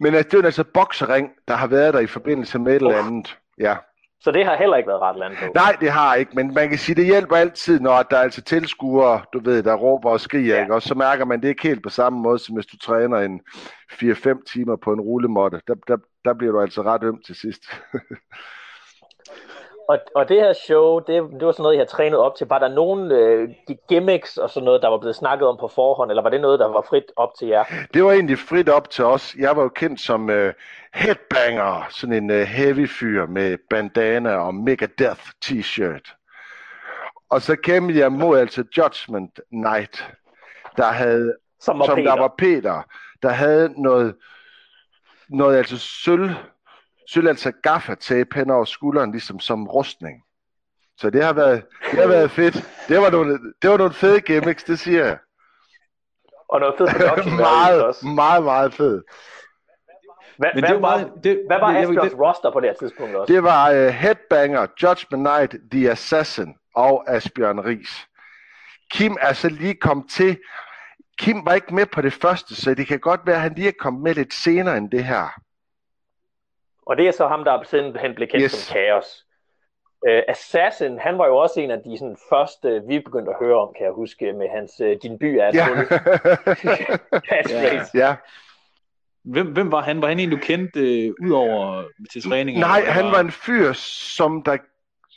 men 0.00 0.14
altså, 0.14 0.36
det 0.36 0.42
er 0.42 0.46
altså 0.46 0.64
boksering, 0.74 1.30
der 1.48 1.54
har 1.54 1.66
været 1.66 1.94
der 1.94 2.00
i 2.00 2.06
forbindelse 2.06 2.58
med 2.58 2.72
et 2.72 2.82
eller 2.82 2.98
andet. 2.98 3.38
Ja. 3.58 3.76
Så 4.20 4.30
det 4.30 4.44
har 4.44 4.56
heller 4.56 4.76
ikke 4.76 4.88
været 4.88 5.00
ret 5.00 5.16
land 5.18 5.36
på? 5.36 5.44
Nej, 5.54 5.76
det 5.80 5.90
har 5.90 6.14
ikke, 6.14 6.32
men 6.34 6.54
man 6.54 6.68
kan 6.68 6.78
sige, 6.78 6.96
det 6.96 7.06
hjælper 7.06 7.36
altid, 7.36 7.80
når 7.80 8.02
der 8.02 8.16
er 8.16 8.20
altså 8.22 8.42
tilskuere, 8.42 9.22
du 9.32 9.40
ved, 9.44 9.62
der 9.62 9.74
råber 9.74 10.10
og 10.10 10.20
skriger, 10.20 10.54
ja. 10.54 10.60
ikke? 10.62 10.74
og 10.74 10.82
så 10.82 10.94
mærker 10.94 11.24
man 11.24 11.40
det 11.42 11.48
ikke 11.48 11.62
helt 11.62 11.82
på 11.82 11.88
samme 11.90 12.18
måde, 12.18 12.38
som 12.38 12.54
hvis 12.54 12.66
du 12.66 12.78
træner 12.78 13.18
en 13.18 13.40
4-5 13.92 14.52
timer 14.52 14.76
på 14.76 14.92
en 14.92 15.00
rullemåtte. 15.00 15.60
Der, 15.68 15.74
der, 15.88 15.96
der 16.24 16.34
bliver 16.34 16.52
du 16.52 16.60
altså 16.60 16.82
ret 16.82 17.02
øm 17.02 17.22
til 17.26 17.34
sidst. 17.34 17.62
Og, 19.88 19.98
og 20.14 20.28
det 20.28 20.36
her 20.36 20.52
show, 20.52 20.98
det, 20.98 21.06
det 21.06 21.46
var 21.46 21.52
sådan 21.52 21.62
noget, 21.62 21.74
jeg 21.74 21.80
havde 21.80 21.90
trænet 21.90 22.18
op 22.18 22.34
til. 22.34 22.46
Var 22.46 22.58
der 22.58 22.68
nogen 22.68 23.12
øh, 23.12 23.48
gimmicks 23.88 24.36
og 24.36 24.50
sådan 24.50 24.64
noget, 24.64 24.82
der 24.82 24.88
var 24.88 24.98
blevet 24.98 25.16
snakket 25.16 25.48
om 25.48 25.56
på 25.60 25.68
forhånd, 25.68 26.10
eller 26.10 26.22
var 26.22 26.30
det 26.30 26.40
noget, 26.40 26.58
der 26.58 26.68
var 26.68 26.86
frit 26.88 27.04
op 27.16 27.34
til 27.38 27.48
jer? 27.48 27.64
Det 27.94 28.04
var 28.04 28.12
egentlig 28.12 28.38
frit 28.38 28.68
op 28.68 28.90
til 28.90 29.04
os. 29.04 29.34
Jeg 29.38 29.56
var 29.56 29.62
jo 29.62 29.68
kendt 29.68 30.00
som 30.00 30.30
øh, 30.30 30.54
headbanger, 30.94 31.86
sådan 31.90 32.12
en 32.22 32.30
øh, 32.30 32.42
heavy 32.42 32.88
fyr 32.88 33.26
med 33.26 33.58
bandana 33.70 34.36
og 34.36 34.54
Megadeth 34.54 35.22
t-shirt. 35.44 36.16
Og 37.30 37.42
så 37.42 37.56
kæmpede 37.56 37.98
jeg 37.98 38.12
mod 38.12 38.38
altså 38.38 38.64
Judgment 38.76 39.40
Night, 39.50 40.10
der 40.76 40.84
havde, 40.84 41.34
som, 41.60 41.78
var 41.78 41.86
som 41.86 42.02
der 42.02 42.16
var 42.18 42.34
Peter, 42.38 42.82
der 43.22 43.28
havde 43.28 43.82
noget, 43.82 44.14
noget 45.28 45.56
altså 45.56 45.78
sølv 45.78 46.30
sølv 47.08 47.28
altså 47.28 47.52
gaffatape 47.62 48.34
hen 48.34 48.50
over 48.50 48.64
skulderen, 48.64 49.12
ligesom 49.12 49.40
som 49.40 49.66
rustning. 49.68 50.22
Så 50.98 51.10
det 51.10 51.24
har 51.24 51.32
været, 51.32 51.64
det 51.90 52.00
har 52.00 52.08
været 52.08 52.30
fedt. 52.30 52.54
Det 52.88 53.00
var 53.00 53.10
nogle, 53.10 53.38
det 53.62 53.70
var 53.70 53.76
nogle 53.76 53.92
fede 53.92 54.20
gimmicks, 54.20 54.64
det 54.64 54.78
siger 54.78 55.04
jeg. 55.04 55.18
Og 56.48 56.60
noget 56.60 56.74
fedt 56.78 57.32
meget, 57.56 57.84
også. 57.84 58.06
meget, 58.06 58.44
meget 58.44 58.74
fedt. 58.74 59.04
Hvad, 60.38 60.50
Men 60.54 60.64
hvad, 60.64 60.74
det 60.74 60.82
var, 60.82 61.10
det, 61.24 61.42
hvad 61.46 61.58
var 61.58 61.76
Asbjørns 61.76 62.14
roster 62.14 62.50
på 62.52 62.60
det 62.60 62.68
her 62.68 62.74
tidspunkt 62.74 63.16
også? 63.16 63.32
Det 63.32 63.42
var 63.42 63.70
uh, 63.70 63.86
Headbanger, 63.86 64.66
Judgment 64.82 65.22
Night, 65.22 65.54
The 65.70 65.90
Assassin 65.90 66.54
og 66.74 67.04
Asbjørn 67.14 67.60
Ries. 67.60 68.06
Kim 68.90 69.16
er 69.20 69.32
så 69.32 69.48
lige 69.48 69.74
kommet 69.74 70.10
til. 70.10 70.38
Kim 71.18 71.46
var 71.46 71.54
ikke 71.54 71.74
med 71.74 71.86
på 71.86 72.02
det 72.02 72.12
første, 72.12 72.54
så 72.54 72.74
det 72.74 72.86
kan 72.86 72.98
godt 73.00 73.20
være, 73.26 73.36
at 73.36 73.42
han 73.42 73.54
lige 73.54 73.68
er 73.68 73.72
kommet 73.78 74.02
med 74.02 74.14
lidt 74.14 74.34
senere 74.34 74.76
end 74.76 74.90
det 74.90 75.04
her. 75.04 75.40
Og 76.86 76.96
det 76.96 77.08
er 77.08 77.12
så 77.12 77.28
ham, 77.28 77.44
der 77.44 77.62
simpelthen 77.62 78.14
blev 78.14 78.28
kendt 78.28 78.44
yes. 78.44 78.52
som 78.52 78.74
Chaos. 78.74 79.26
Uh, 80.08 80.20
Assassin, 80.28 80.98
han 80.98 81.18
var 81.18 81.26
jo 81.26 81.36
også 81.36 81.60
en 81.60 81.70
af 81.70 81.78
de 81.78 81.98
sådan, 81.98 82.16
første, 82.30 82.82
vi 82.88 82.98
begyndte 82.98 83.30
at 83.30 83.36
høre 83.40 83.60
om, 83.60 83.74
kan 83.76 83.84
jeg 83.84 83.92
huske, 83.92 84.32
med 84.32 84.48
hans 84.48 84.72
uh, 84.80 84.92
Din 85.02 85.18
by 85.18 85.24
er 85.24 85.50
ja. 85.54 85.66
ja. 87.50 87.84
ja. 87.94 88.14
Hvem, 89.24 89.46
hvem 89.46 89.72
var 89.72 89.82
han? 89.82 90.02
Var 90.02 90.08
han 90.08 90.18
en, 90.18 90.30
du 90.30 90.36
kendte 90.36 90.80
uh, 90.80 91.26
ud 91.26 91.32
over 91.32 91.84
til 92.12 92.22
træning? 92.22 92.58
Nej, 92.58 92.80
han 92.84 93.04
var 93.04 93.20
en 93.20 93.30
fyr, 93.30 93.72
som 93.72 94.42
der, 94.42 94.56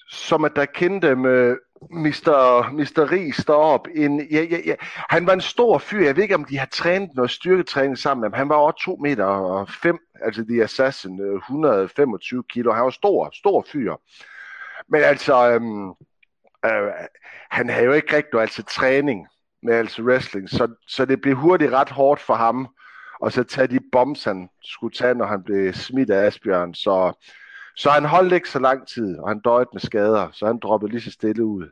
som 0.10 0.46
at 0.46 0.52
der 0.56 0.66
kendte 0.66 1.16
med 1.16 1.58
Mr. 1.82 2.70
Mr. 2.72 3.12
Ries 3.12 3.46
derop. 3.46 3.88
En, 3.96 4.28
ja, 4.32 4.42
ja, 4.44 4.58
ja. 4.66 4.76
Han 5.10 5.28
var 5.28 5.34
en 5.34 5.42
stor 5.42 5.78
fyr. 5.78 6.06
Jeg 6.06 6.16
ved 6.16 6.24
ikke, 6.24 6.36
om 6.36 6.46
de 6.46 6.58
har 6.58 6.66
trænet 6.72 7.10
noget 7.16 7.32
styrketræning 7.32 7.98
sammen 7.98 8.22
med 8.22 8.30
ham. 8.30 8.38
Han 8.38 8.50
var 8.50 8.56
over 8.56 8.72
2 8.72 8.96
meter 8.96 9.26
og 9.26 9.70
5, 9.70 9.98
altså 10.22 10.46
The 10.50 10.64
Assassin, 10.64 11.22
øh, 11.22 11.36
125 11.36 12.44
kilo. 12.50 12.74
Han 12.74 12.84
var 12.84 12.90
stor, 12.90 13.30
stor 13.34 13.66
fyr. 13.72 13.96
Men 14.90 15.02
altså, 15.02 15.52
øhm, 15.52 15.90
øh, 16.66 16.92
han 17.52 17.70
havde 17.70 17.86
jo 17.86 17.94
ikke 17.94 18.16
rigtig 18.16 18.40
altså 18.40 18.64
træning. 18.64 19.28
med 19.64 19.74
altså 19.74 20.02
wrestling, 20.02 20.50
så, 20.50 20.68
så 20.88 21.06
det 21.06 21.22
blev 21.22 21.36
hurtigt 21.36 21.72
ret 21.72 21.90
hårdt 21.90 22.22
for 22.22 22.34
ham, 22.34 22.68
og 23.22 23.32
så 23.32 23.44
tage 23.44 23.68
de 23.68 23.80
bombs, 23.92 24.24
han 24.24 24.50
skulle 24.64 24.94
tage, 24.94 25.14
når 25.14 25.26
han 25.26 25.44
blev 25.44 25.74
smidt 25.74 26.10
af 26.10 26.26
Asbjørn. 26.26 26.74
Så, 26.74 27.14
så 27.80 27.90
han 27.90 28.06
holdt 28.06 28.34
ikke 28.34 28.50
så 28.50 28.60
lang 28.60 28.88
tid, 28.88 29.20
og 29.20 29.28
han 29.28 29.40
døjede 29.40 29.70
med 29.74 29.82
skader, 29.82 30.30
så 30.32 30.46
han 30.46 30.60
droppede 30.60 30.92
lige 30.92 31.02
så 31.02 31.12
stille 31.12 31.46
ud. 31.46 31.68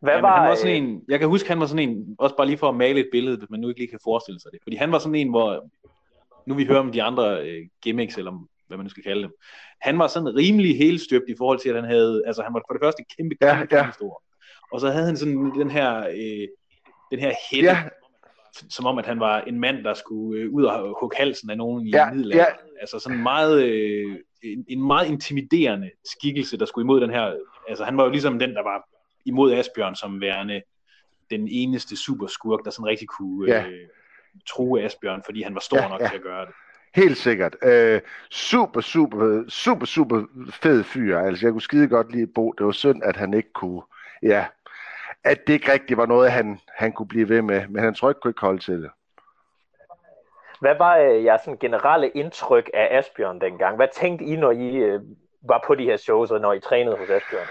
Hvad 0.00 0.14
ja, 0.14 0.20
var, 0.20 0.40
han 0.40 0.48
var 0.48 0.54
sådan 0.54 0.82
en, 0.82 1.02
jeg 1.08 1.18
kan 1.18 1.28
huske, 1.28 1.48
han 1.48 1.60
var 1.60 1.66
sådan 1.66 1.88
en, 1.88 2.16
også 2.18 2.36
bare 2.36 2.46
lige 2.46 2.58
for 2.58 2.68
at 2.68 2.74
male 2.74 3.00
et 3.00 3.08
billede, 3.12 3.36
hvis 3.36 3.50
man 3.50 3.60
nu 3.60 3.68
ikke 3.68 3.80
lige 3.80 3.90
kan 3.90 3.98
forestille 4.04 4.40
sig 4.40 4.50
det. 4.52 4.60
Fordi 4.62 4.76
han 4.76 4.92
var 4.92 4.98
sådan 4.98 5.14
en, 5.14 5.30
hvor, 5.30 5.68
nu 6.46 6.54
vi 6.54 6.64
hører 6.64 6.80
om 6.80 6.92
de 6.92 7.02
andre 7.02 7.48
øh, 7.48 7.66
gimmicks, 7.82 8.18
eller 8.18 8.46
hvad 8.66 8.76
man 8.76 8.84
nu 8.84 8.90
skal 8.90 9.02
kalde 9.02 9.22
dem. 9.22 9.32
Han 9.80 9.98
var 9.98 10.06
sådan 10.06 10.36
rimelig 10.36 10.78
helstøbt 10.78 11.24
i 11.28 11.34
forhold 11.38 11.58
til, 11.58 11.68
at 11.68 11.74
han 11.74 11.84
havde, 11.84 12.22
altså 12.26 12.42
han 12.42 12.54
var 12.54 12.62
for 12.68 12.74
det 12.74 12.82
første 12.84 13.04
kæmpe, 13.16 13.34
kæmpe, 13.34 13.46
ja, 13.46 13.56
kæmpe 13.58 13.76
ja. 13.76 13.90
stor. 13.92 14.22
Og 14.72 14.80
så 14.80 14.90
havde 14.90 15.06
han 15.06 15.16
sådan 15.16 15.52
den 15.58 15.70
her, 15.70 15.98
øh, 15.98 16.48
den 17.10 17.18
her 17.18 17.32
hætte, 17.50 17.68
ja. 17.68 17.82
Som 18.70 18.86
om 18.86 18.98
at 18.98 19.06
han 19.06 19.20
var 19.20 19.40
en 19.40 19.60
mand, 19.60 19.84
der 19.84 19.94
skulle 19.94 20.40
øh, 20.40 20.50
ud 20.50 20.64
og 20.64 20.96
hugge 21.00 21.16
halsen 21.16 21.50
af 21.50 21.56
nogen 21.56 21.86
i 21.86 21.90
ja, 21.90 22.10
middelalderen. 22.10 22.54
Ja. 22.74 22.80
Altså 22.80 22.98
sådan 22.98 23.22
meget, 23.22 23.64
øh, 23.64 24.16
en, 24.42 24.64
en 24.68 24.86
meget 24.86 25.08
intimiderende 25.08 25.90
skikkelse, 26.04 26.58
der 26.58 26.66
skulle 26.66 26.84
imod 26.84 27.00
den 27.00 27.10
her, 27.10 27.36
altså 27.68 27.84
han 27.84 27.96
var 27.96 28.04
jo 28.04 28.10
ligesom 28.10 28.38
den, 28.38 28.54
der 28.54 28.62
var 28.62 28.88
imod 29.24 29.52
Asbjørn 29.52 29.94
som 29.94 30.20
værende 30.20 30.62
den 31.30 31.48
eneste 31.50 31.96
superskurk, 31.96 32.64
der 32.64 32.70
sådan 32.70 32.86
rigtig 32.86 33.08
kunne 33.08 33.52
ja. 33.52 33.66
øh, 33.66 33.88
true 34.48 34.82
Asbjørn, 34.82 35.22
fordi 35.24 35.42
han 35.42 35.54
var 35.54 35.60
stor 35.60 35.82
ja, 35.82 35.88
nok 35.88 36.00
ja. 36.00 36.08
til 36.08 36.16
at 36.16 36.22
gøre 36.22 36.46
det. 36.46 36.54
Helt 36.94 37.16
sikkert. 37.16 37.56
Øh, 37.62 38.00
super, 38.30 38.80
super, 38.80 39.44
super, 39.48 39.86
super 39.86 40.24
fed 40.50 40.84
fyr. 40.84 41.18
Altså, 41.18 41.46
jeg 41.46 41.52
kunne 41.52 41.62
skide 41.62 41.88
godt 41.88 42.12
lide 42.12 42.26
Bo. 42.26 42.52
Det 42.58 42.66
var 42.66 42.72
synd, 42.72 43.02
at 43.04 43.16
han 43.16 43.34
ikke 43.34 43.52
kunne, 43.52 43.82
ja, 44.22 44.44
at 45.26 45.46
det 45.46 45.52
ikke 45.52 45.72
rigtig 45.72 45.96
var 45.96 46.06
noget, 46.06 46.32
han, 46.32 46.60
han 46.68 46.92
kunne 46.92 47.08
blive 47.08 47.28
ved 47.28 47.42
med. 47.42 47.68
Men 47.68 47.84
han 47.84 47.94
tror 47.94 48.08
ikke 48.08 48.20
kunne 48.20 48.30
ikke 48.30 48.40
holde 48.40 48.58
til 48.58 48.82
det. 48.82 48.90
Hvad 50.60 50.74
var 50.78 50.96
øh, 50.96 51.24
jeres 51.24 51.40
sådan, 51.40 51.58
generelle 51.58 52.08
indtryk 52.08 52.70
af 52.74 52.98
Asbjørn 52.98 53.40
dengang? 53.40 53.76
Hvad 53.76 53.88
tænkte 53.94 54.24
I, 54.24 54.36
når 54.36 54.50
I 54.50 54.76
øh, 54.76 55.00
var 55.42 55.64
på 55.66 55.74
de 55.74 55.84
her 55.84 55.96
shows, 55.96 56.30
og 56.30 56.40
når 56.40 56.52
I 56.52 56.60
trænede 56.60 56.96
hos 56.96 57.10
Asbjørn? 57.10 57.46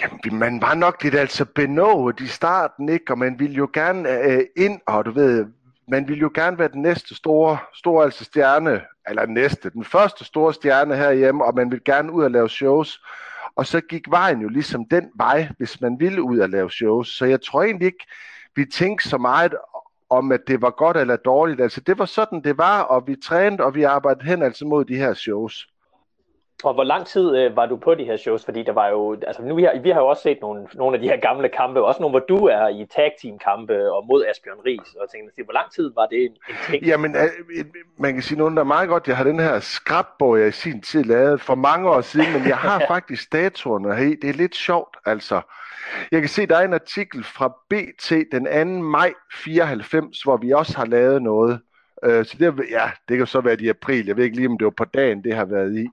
Jamen, 0.00 0.38
man 0.38 0.62
var 0.62 0.74
nok 0.74 1.02
lidt 1.02 1.14
altså 1.14 1.44
benået 1.44 2.20
i 2.20 2.26
starten, 2.26 2.88
ikke? 2.88 3.12
Og 3.12 3.18
man 3.18 3.38
ville 3.38 3.54
jo 3.54 3.68
gerne 3.72 4.22
øh, 4.24 4.40
ind, 4.56 4.80
og 4.86 5.04
du 5.04 5.10
ved, 5.10 5.46
man 5.88 6.08
ville 6.08 6.20
jo 6.20 6.30
gerne 6.34 6.58
være 6.58 6.68
den 6.68 6.82
næste 6.82 7.14
store, 7.16 7.58
store 7.74 8.04
altså 8.04 8.24
stjerne, 8.24 8.82
eller 9.08 9.26
næste, 9.26 9.70
den 9.70 9.84
første 9.84 10.24
store 10.24 10.54
stjerne 10.54 10.96
herhjemme, 10.96 11.44
og 11.44 11.54
man 11.54 11.70
ville 11.70 11.84
gerne 11.84 12.12
ud 12.12 12.24
og 12.24 12.30
lave 12.30 12.48
shows. 12.48 13.02
Og 13.54 13.66
så 13.66 13.80
gik 13.80 14.10
vejen 14.10 14.40
jo 14.40 14.48
ligesom 14.48 14.88
den 14.88 15.10
vej, 15.14 15.48
hvis 15.58 15.80
man 15.80 16.00
ville 16.00 16.22
ud 16.22 16.38
og 16.38 16.48
lave 16.48 16.70
shows. 16.70 17.08
Så 17.08 17.24
jeg 17.24 17.42
tror 17.42 17.62
egentlig 17.62 17.86
ikke, 17.86 18.06
vi 18.56 18.64
tænkte 18.64 19.08
så 19.08 19.18
meget 19.18 19.54
om, 20.10 20.32
at 20.32 20.40
det 20.46 20.62
var 20.62 20.70
godt 20.70 20.96
eller 20.96 21.16
dårligt. 21.16 21.60
Altså 21.60 21.80
det 21.80 21.98
var 21.98 22.04
sådan, 22.04 22.44
det 22.44 22.58
var, 22.58 22.82
og 22.82 23.06
vi 23.06 23.16
trænede, 23.24 23.62
og 23.62 23.74
vi 23.74 23.82
arbejdede 23.82 24.24
hen 24.24 24.42
altså 24.42 24.64
mod 24.64 24.84
de 24.84 24.96
her 24.96 25.14
shows. 25.14 25.68
Og 26.64 26.74
hvor 26.74 26.84
lang 26.84 27.06
tid 27.06 27.36
øh, 27.36 27.56
var 27.56 27.66
du 27.66 27.76
på 27.76 27.94
de 27.94 28.04
her 28.04 28.16
shows? 28.16 28.44
Fordi 28.44 28.62
der 28.62 28.72
var 28.72 28.88
jo, 28.88 29.16
altså 29.26 29.42
nu 29.42 29.54
vi 29.54 29.62
har, 29.62 29.80
vi 29.82 29.90
har 29.90 30.00
jo 30.00 30.06
også 30.06 30.22
set 30.22 30.38
nogle, 30.40 30.66
nogle 30.74 30.94
af 30.96 31.00
de 31.00 31.08
her 31.08 31.16
gamle 31.16 31.48
kampe, 31.48 31.84
også 31.84 32.00
nogle, 32.00 32.12
hvor 32.12 32.26
du 32.28 32.46
er 32.46 32.68
i 32.68 32.86
tag 32.96 33.12
team 33.22 33.38
kampe 33.38 33.92
og 33.92 34.06
mod 34.06 34.24
Asbjørn 34.24 34.58
Ries, 34.66 34.94
og 34.94 35.10
tænkte, 35.10 35.42
hvor 35.44 35.52
lang 35.52 35.72
tid 35.72 35.92
var 35.94 36.06
det 36.06 36.24
en, 36.24 36.30
en 36.30 36.56
ting? 36.66 36.84
Jamen, 36.84 37.16
øh, 37.16 37.64
man 37.98 38.14
kan 38.14 38.22
sige 38.22 38.38
noget, 38.38 38.54
der 38.54 38.60
er 38.60 38.64
meget 38.64 38.88
godt. 38.88 39.08
Jeg 39.08 39.16
har 39.16 39.24
den 39.24 39.40
her 39.40 39.60
skrabbog, 39.60 40.38
jeg 40.38 40.48
i 40.48 40.52
sin 40.52 40.82
tid 40.82 41.04
lavet 41.04 41.40
for 41.40 41.54
mange 41.54 41.90
år 41.90 42.00
siden, 42.00 42.32
men 42.32 42.48
jeg 42.48 42.56
har 42.56 42.82
faktisk 42.94 43.32
datoerne 43.32 43.94
her 43.94 44.16
Det 44.22 44.30
er 44.30 44.34
lidt 44.34 44.56
sjovt, 44.56 44.96
altså. 45.06 45.40
Jeg 46.12 46.20
kan 46.20 46.28
se, 46.28 46.46
der 46.46 46.56
er 46.56 46.64
en 46.64 46.74
artikel 46.74 47.24
fra 47.24 47.48
BT 47.70 48.10
den 48.32 48.80
2. 48.80 48.82
maj 48.82 49.12
94, 49.34 50.22
hvor 50.22 50.36
vi 50.36 50.52
også 50.52 50.76
har 50.76 50.86
lavet 50.86 51.22
noget. 51.22 51.60
Øh, 52.04 52.24
så 52.24 52.36
det, 52.38 52.64
ja, 52.70 52.90
det 53.08 53.18
kan 53.18 53.26
så 53.26 53.40
være 53.40 53.56
i 53.60 53.68
april. 53.68 54.06
Jeg 54.06 54.16
ved 54.16 54.24
ikke 54.24 54.36
lige, 54.36 54.48
om 54.48 54.58
det 54.58 54.64
var 54.64 54.74
på 54.76 54.84
dagen, 54.84 55.24
det 55.24 55.34
har 55.34 55.44
været 55.44 55.78
i. 55.78 55.86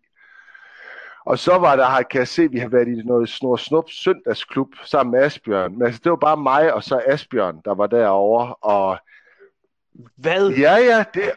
Og 1.27 1.39
så 1.39 1.57
var 1.57 1.75
der, 1.75 2.01
kan 2.01 2.19
jeg 2.19 2.27
se, 2.27 2.43
at 2.43 2.51
vi 2.51 2.60
har 2.60 2.67
været 2.67 2.88
i 2.88 3.01
noget 3.05 3.29
snor 3.29 3.55
snup 3.55 3.89
søndagsklub 3.89 4.67
sammen 4.84 5.12
med 5.12 5.25
Asbjørn. 5.25 5.77
Men 5.77 5.86
altså, 5.86 6.01
det 6.03 6.10
var 6.10 6.15
bare 6.15 6.38
mig 6.38 6.74
og 6.74 6.84
så 6.84 7.01
Asbjørn, 7.07 7.62
der 7.65 7.75
var 7.75 7.88
derovre. 7.88 8.55
Og... 8.55 8.98
Hvad? 10.17 10.50
Ja, 10.50 10.75
ja, 10.75 11.03
det, 11.13 11.31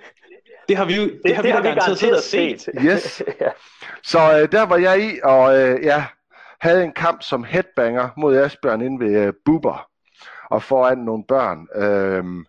det 0.69 0.77
har 0.77 0.85
vi 0.85 0.97
jo 0.97 1.03
det, 1.03 1.21
det 1.25 1.37
har 1.37 1.43
vi, 1.43 1.49
har 1.49 1.61
vi 1.61 1.69
garanteret 1.69 2.23
set. 2.23 2.69
Yes. 2.87 3.23
Så 4.03 4.19
øh, 4.19 4.53
der 4.53 4.63
var 4.63 4.77
jeg 4.77 5.03
i, 5.03 5.21
og 5.23 5.59
øh, 5.59 5.85
ja, 5.85 6.05
havde 6.61 6.85
en 6.85 6.93
kamp 6.93 7.23
som 7.23 7.45
headbanger 7.45 8.09
mod 8.17 8.37
Asbjørn 8.37 8.81
inde 8.81 9.05
ved 9.05 9.27
øh, 9.27 9.33
Buber 9.45 9.89
og 10.51 10.63
foran 10.63 10.99
nogle 10.99 11.25
børn. 11.29 11.69
Øhm, 11.75 12.45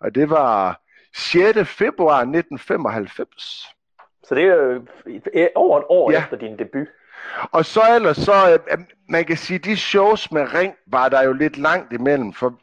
og 0.00 0.14
det 0.14 0.30
var 0.30 0.80
6. 1.14 1.68
februar 1.68 2.18
1995. 2.18 3.75
Så 4.28 4.34
det 4.34 4.44
er 4.44 4.54
jo 4.54 4.82
over 5.54 5.78
et 5.78 5.84
år 5.88 6.10
ja. 6.10 6.18
efter 6.22 6.36
din 6.36 6.58
debut. 6.58 6.88
Og 7.52 7.64
så 7.64 7.80
ellers 7.94 8.16
så, 8.16 8.58
øh, 8.70 8.78
man 9.08 9.24
kan 9.24 9.36
sige, 9.36 9.58
de 9.58 9.76
shows 9.76 10.32
med 10.32 10.54
ring 10.54 10.74
var 10.86 11.08
der 11.08 11.22
jo 11.22 11.32
lidt 11.32 11.58
langt 11.58 11.92
imellem, 11.92 12.32
for, 12.32 12.60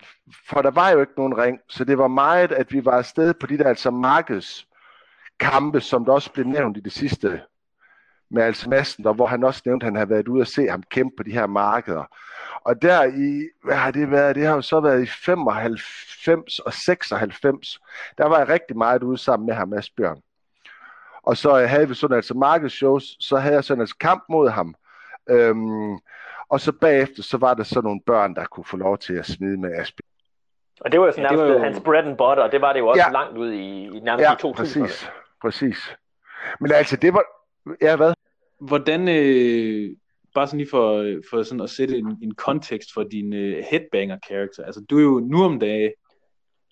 for 0.50 0.62
der 0.62 0.72
var 0.72 0.89
jo 0.89 1.00
ikke 1.00 1.13
nogen 1.17 1.38
ring, 1.38 1.60
så 1.70 1.84
det 1.84 1.98
var 1.98 2.08
meget, 2.08 2.51
at 2.51 2.74
vi 2.74 2.86
var 2.86 2.91
afsted 2.91 3.34
på 3.34 3.48
de 3.48 3.58
der 3.58 3.67
altså 3.67 3.91
markedskampe, 3.91 5.82
som 5.82 6.05
der 6.05 6.13
også 6.13 6.32
blev 6.32 6.46
nævnt 6.46 6.77
i 6.77 6.79
det 6.79 6.91
sidste 6.91 7.41
med 8.32 8.43
altså 8.43 8.70
Madsen, 8.70 9.03
der, 9.03 9.13
hvor 9.13 9.25
han 9.25 9.43
også 9.43 9.62
nævnte, 9.65 9.84
at 9.84 9.88
han 9.88 9.96
havde 9.96 10.10
været 10.10 10.27
ude 10.27 10.41
og 10.41 10.48
se 10.48 10.67
ham 10.67 10.84
kæmpe 10.84 11.15
på 11.17 11.24
de 11.24 11.32
her 11.32 11.48
markeder. 11.48 12.03
Og 12.65 12.82
der 12.82 13.03
i, 13.03 13.50
hvad 13.63 13.75
har 13.75 13.91
det 13.91 14.12
været? 14.12 14.36
Det 14.36 14.46
har 14.46 14.55
jo 14.55 14.62
så 14.62 14.79
været 14.79 15.03
i 15.03 15.05
95 15.05 16.60
og 16.60 16.74
96. 16.74 17.79
Der 18.17 18.25
var 18.25 18.38
jeg 18.38 18.50
rigtig 18.50 18.77
meget 18.77 19.03
ude 19.03 19.17
sammen 19.17 19.46
med 19.48 19.55
ham, 19.55 19.74
Asbjørn. 19.74 20.22
Og 21.23 21.37
så 21.37 21.53
havde 21.55 21.87
vi 21.87 21.93
sådan 21.93 22.15
altså 22.15 22.33
markedsshows, 22.33 23.17
så 23.19 23.37
havde 23.37 23.55
jeg 23.55 23.63
sådan 23.63 23.81
altså 23.81 23.95
kamp 23.99 24.23
mod 24.29 24.49
ham. 24.49 24.75
Øhm, 25.29 25.97
og 26.49 26.59
så 26.59 26.71
bagefter, 26.71 27.23
så 27.23 27.37
var 27.37 27.53
der 27.53 27.63
så 27.63 27.81
nogle 27.81 28.01
børn, 28.05 28.35
der 28.35 28.45
kunne 28.45 28.65
få 28.65 28.77
lov 28.77 28.97
til 28.97 29.13
at 29.13 29.25
smide 29.25 29.57
med 29.57 29.71
Asbjørn. 29.71 30.09
Og 30.81 30.91
det 30.91 30.99
var 30.99 31.05
jo 31.05 31.11
sådan 31.11 31.31
ja, 31.31 31.37
var 31.37 31.53
jo... 31.53 31.59
hans 31.59 31.79
bread 31.79 32.05
and 32.05 32.17
butter, 32.17 32.43
og 32.43 32.51
det 32.51 32.61
var 32.61 32.73
det 32.73 32.79
jo 32.79 32.87
også 32.87 33.03
ja. 33.07 33.11
langt 33.11 33.37
ud 33.37 33.51
i, 33.51 33.85
i 33.85 33.99
nærmest 33.99 34.23
ja, 34.23 34.33
i 34.33 34.51
2000'erne. 34.51 34.55
præcis, 34.55 35.09
præcis. 35.41 35.95
Men 36.59 36.71
altså, 36.71 36.95
det 36.95 37.13
var... 37.13 37.23
Ja, 37.81 37.95
hvad? 37.95 38.13
Hvordan, 38.59 39.07
øh, 39.07 39.95
bare 40.33 40.47
sådan 40.47 40.57
lige 40.57 40.69
for, 40.69 41.19
for 41.29 41.43
sådan 41.43 41.61
at 41.61 41.69
sætte 41.69 41.97
en, 41.97 42.17
en 42.23 42.35
kontekst 42.35 42.93
for 42.93 43.03
din 43.03 43.33
øh, 43.33 43.63
headbanger-karakter. 43.71 44.65
Altså, 44.65 44.85
du 44.89 44.97
er 44.97 45.01
jo 45.01 45.19
nu 45.19 45.43
om 45.43 45.59
dagen 45.59 45.91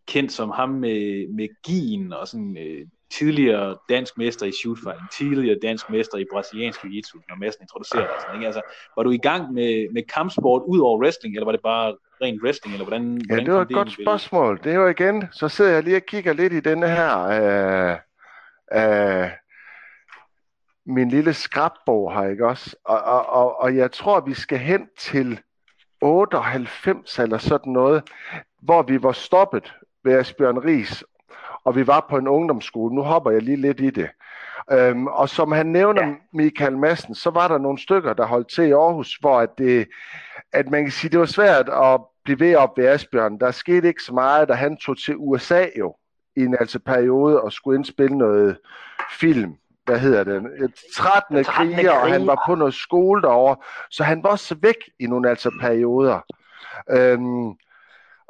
kendt 0.08 0.32
som 0.32 0.50
ham 0.50 0.70
med, 0.70 1.28
med 1.36 1.48
gien 1.64 2.14
og 2.14 2.28
sådan 2.28 2.58
øh, 2.58 2.88
tidligere 3.18 3.78
dansk 3.90 4.18
mester 4.18 4.46
i 4.46 4.52
shootfighting, 4.52 5.08
tidligere 5.12 5.60
dansk 5.62 5.90
mester 5.90 6.18
i 6.18 6.26
brasiliansk 6.32 6.80
jiu-jitsu, 6.84 7.22
når 7.30 7.36
Madsen 7.36 7.62
introducerede 7.62 8.08
dig. 8.08 8.22
Sådan, 8.22 8.36
ikke? 8.36 8.46
Altså, 8.46 8.62
var 8.96 9.04
du 9.04 9.12
i 9.12 9.18
gang 9.18 9.54
med, 9.54 9.94
med 9.94 10.04
kampsport 10.04 10.62
ud 10.68 10.80
over 10.80 11.00
wrestling, 11.02 11.36
eller 11.36 11.46
var 11.46 11.52
det 11.52 11.62
bare 11.64 11.96
rent 12.22 12.44
wrestling, 12.44 12.74
eller 12.74 12.86
hvordan, 12.86 13.18
ja, 13.18 13.26
hvordan 13.28 13.46
det 13.46 13.54
var 13.54 13.62
et 13.62 13.74
godt 13.74 13.92
spørgsmål. 13.92 14.60
Det 14.64 14.76
jo 14.76 14.88
igen, 14.88 15.28
så 15.32 15.48
sidder 15.48 15.72
jeg 15.72 15.84
lige 15.84 15.96
og 15.96 16.06
kigger 16.08 16.34
lidt 16.34 16.54
i 16.54 16.60
denne 16.60 16.88
her, 16.90 17.14
øh, 17.28 17.98
øh, 18.80 19.30
min 20.86 21.10
lille 21.10 21.34
skrabbog 21.34 22.14
her, 22.14 22.30
ikke 22.30 22.48
også? 22.48 22.76
Og, 22.86 23.02
og, 23.02 23.30
og, 23.30 23.60
og 23.62 23.76
jeg 23.76 23.92
tror, 23.92 24.20
vi 24.20 24.34
skal 24.34 24.58
hen 24.58 24.88
til 24.98 25.40
98 26.02 27.20
eller 27.20 27.38
sådan 27.38 27.74
noget, 27.74 28.04
hvor 28.62 28.82
vi 28.82 29.04
var 29.04 29.12
stoppet 29.12 29.74
ved 30.04 30.14
Asbjørn 30.14 30.58
Ries, 30.58 31.04
og 31.66 31.76
vi 31.76 31.88
var 31.88 32.06
på 32.10 32.18
en 32.18 32.28
ungdomsskole. 32.28 32.96
Nu 32.96 33.02
hopper 33.02 33.32
jeg 33.32 33.42
lige 33.42 33.58
lidt 33.58 33.80
i 33.80 33.90
det. 33.90 34.10
Øhm, 34.72 35.08
og 35.08 35.30
som 35.30 35.52
han 35.52 35.66
nævner, 35.66 36.08
ja. 36.08 36.14
Michael 36.34 36.78
Madsen, 36.78 37.16
så 37.16 37.30
var 37.30 37.48
der 37.48 37.58
nogle 37.58 37.80
stykker, 37.80 38.14
der 38.14 38.26
holdt 38.26 38.48
til 38.48 38.64
i 38.64 38.72
Aarhus, 38.72 39.16
hvor 39.16 39.40
at, 39.40 39.50
det, 39.58 39.88
at 40.54 40.70
man 40.70 40.84
kan 40.84 40.92
sige, 40.92 41.12
det 41.12 41.20
var 41.20 41.26
svært 41.26 41.70
at 41.70 42.02
blive 42.24 42.40
ved 42.40 42.56
op 42.56 42.78
ved 42.78 42.88
Asbjørn. 42.88 43.40
Der 43.40 43.52
skete 43.52 43.88
ikke 43.88 44.04
så 44.04 44.14
meget, 44.14 44.50
da 44.50 44.54
han 44.54 44.78
tog 44.78 44.98
til 44.98 45.16
USA 45.18 45.66
jo, 45.80 45.96
i 46.36 46.42
en 46.42 46.56
altså 46.60 46.80
periode, 46.80 47.42
og 47.42 47.52
skulle 47.52 47.78
indspille 47.78 48.18
noget 48.18 48.58
film 49.12 49.56
hvad 49.86 50.00
hedder 50.00 50.24
det, 50.24 50.42
13. 50.96 51.44
13. 51.44 51.46
kriger, 51.46 51.92
og 51.92 52.12
han 52.12 52.28
var 52.28 52.44
på 52.48 52.56
noget 52.56 52.74
skole 52.74 53.22
derovre, 53.22 53.56
så 53.90 54.04
han 54.04 54.24
var 54.24 54.30
også 54.30 54.56
væk 54.62 54.76
i 55.00 55.06
nogle 55.06 55.30
altså 55.30 55.52
perioder. 55.62 56.20
Øhm, 56.90 57.50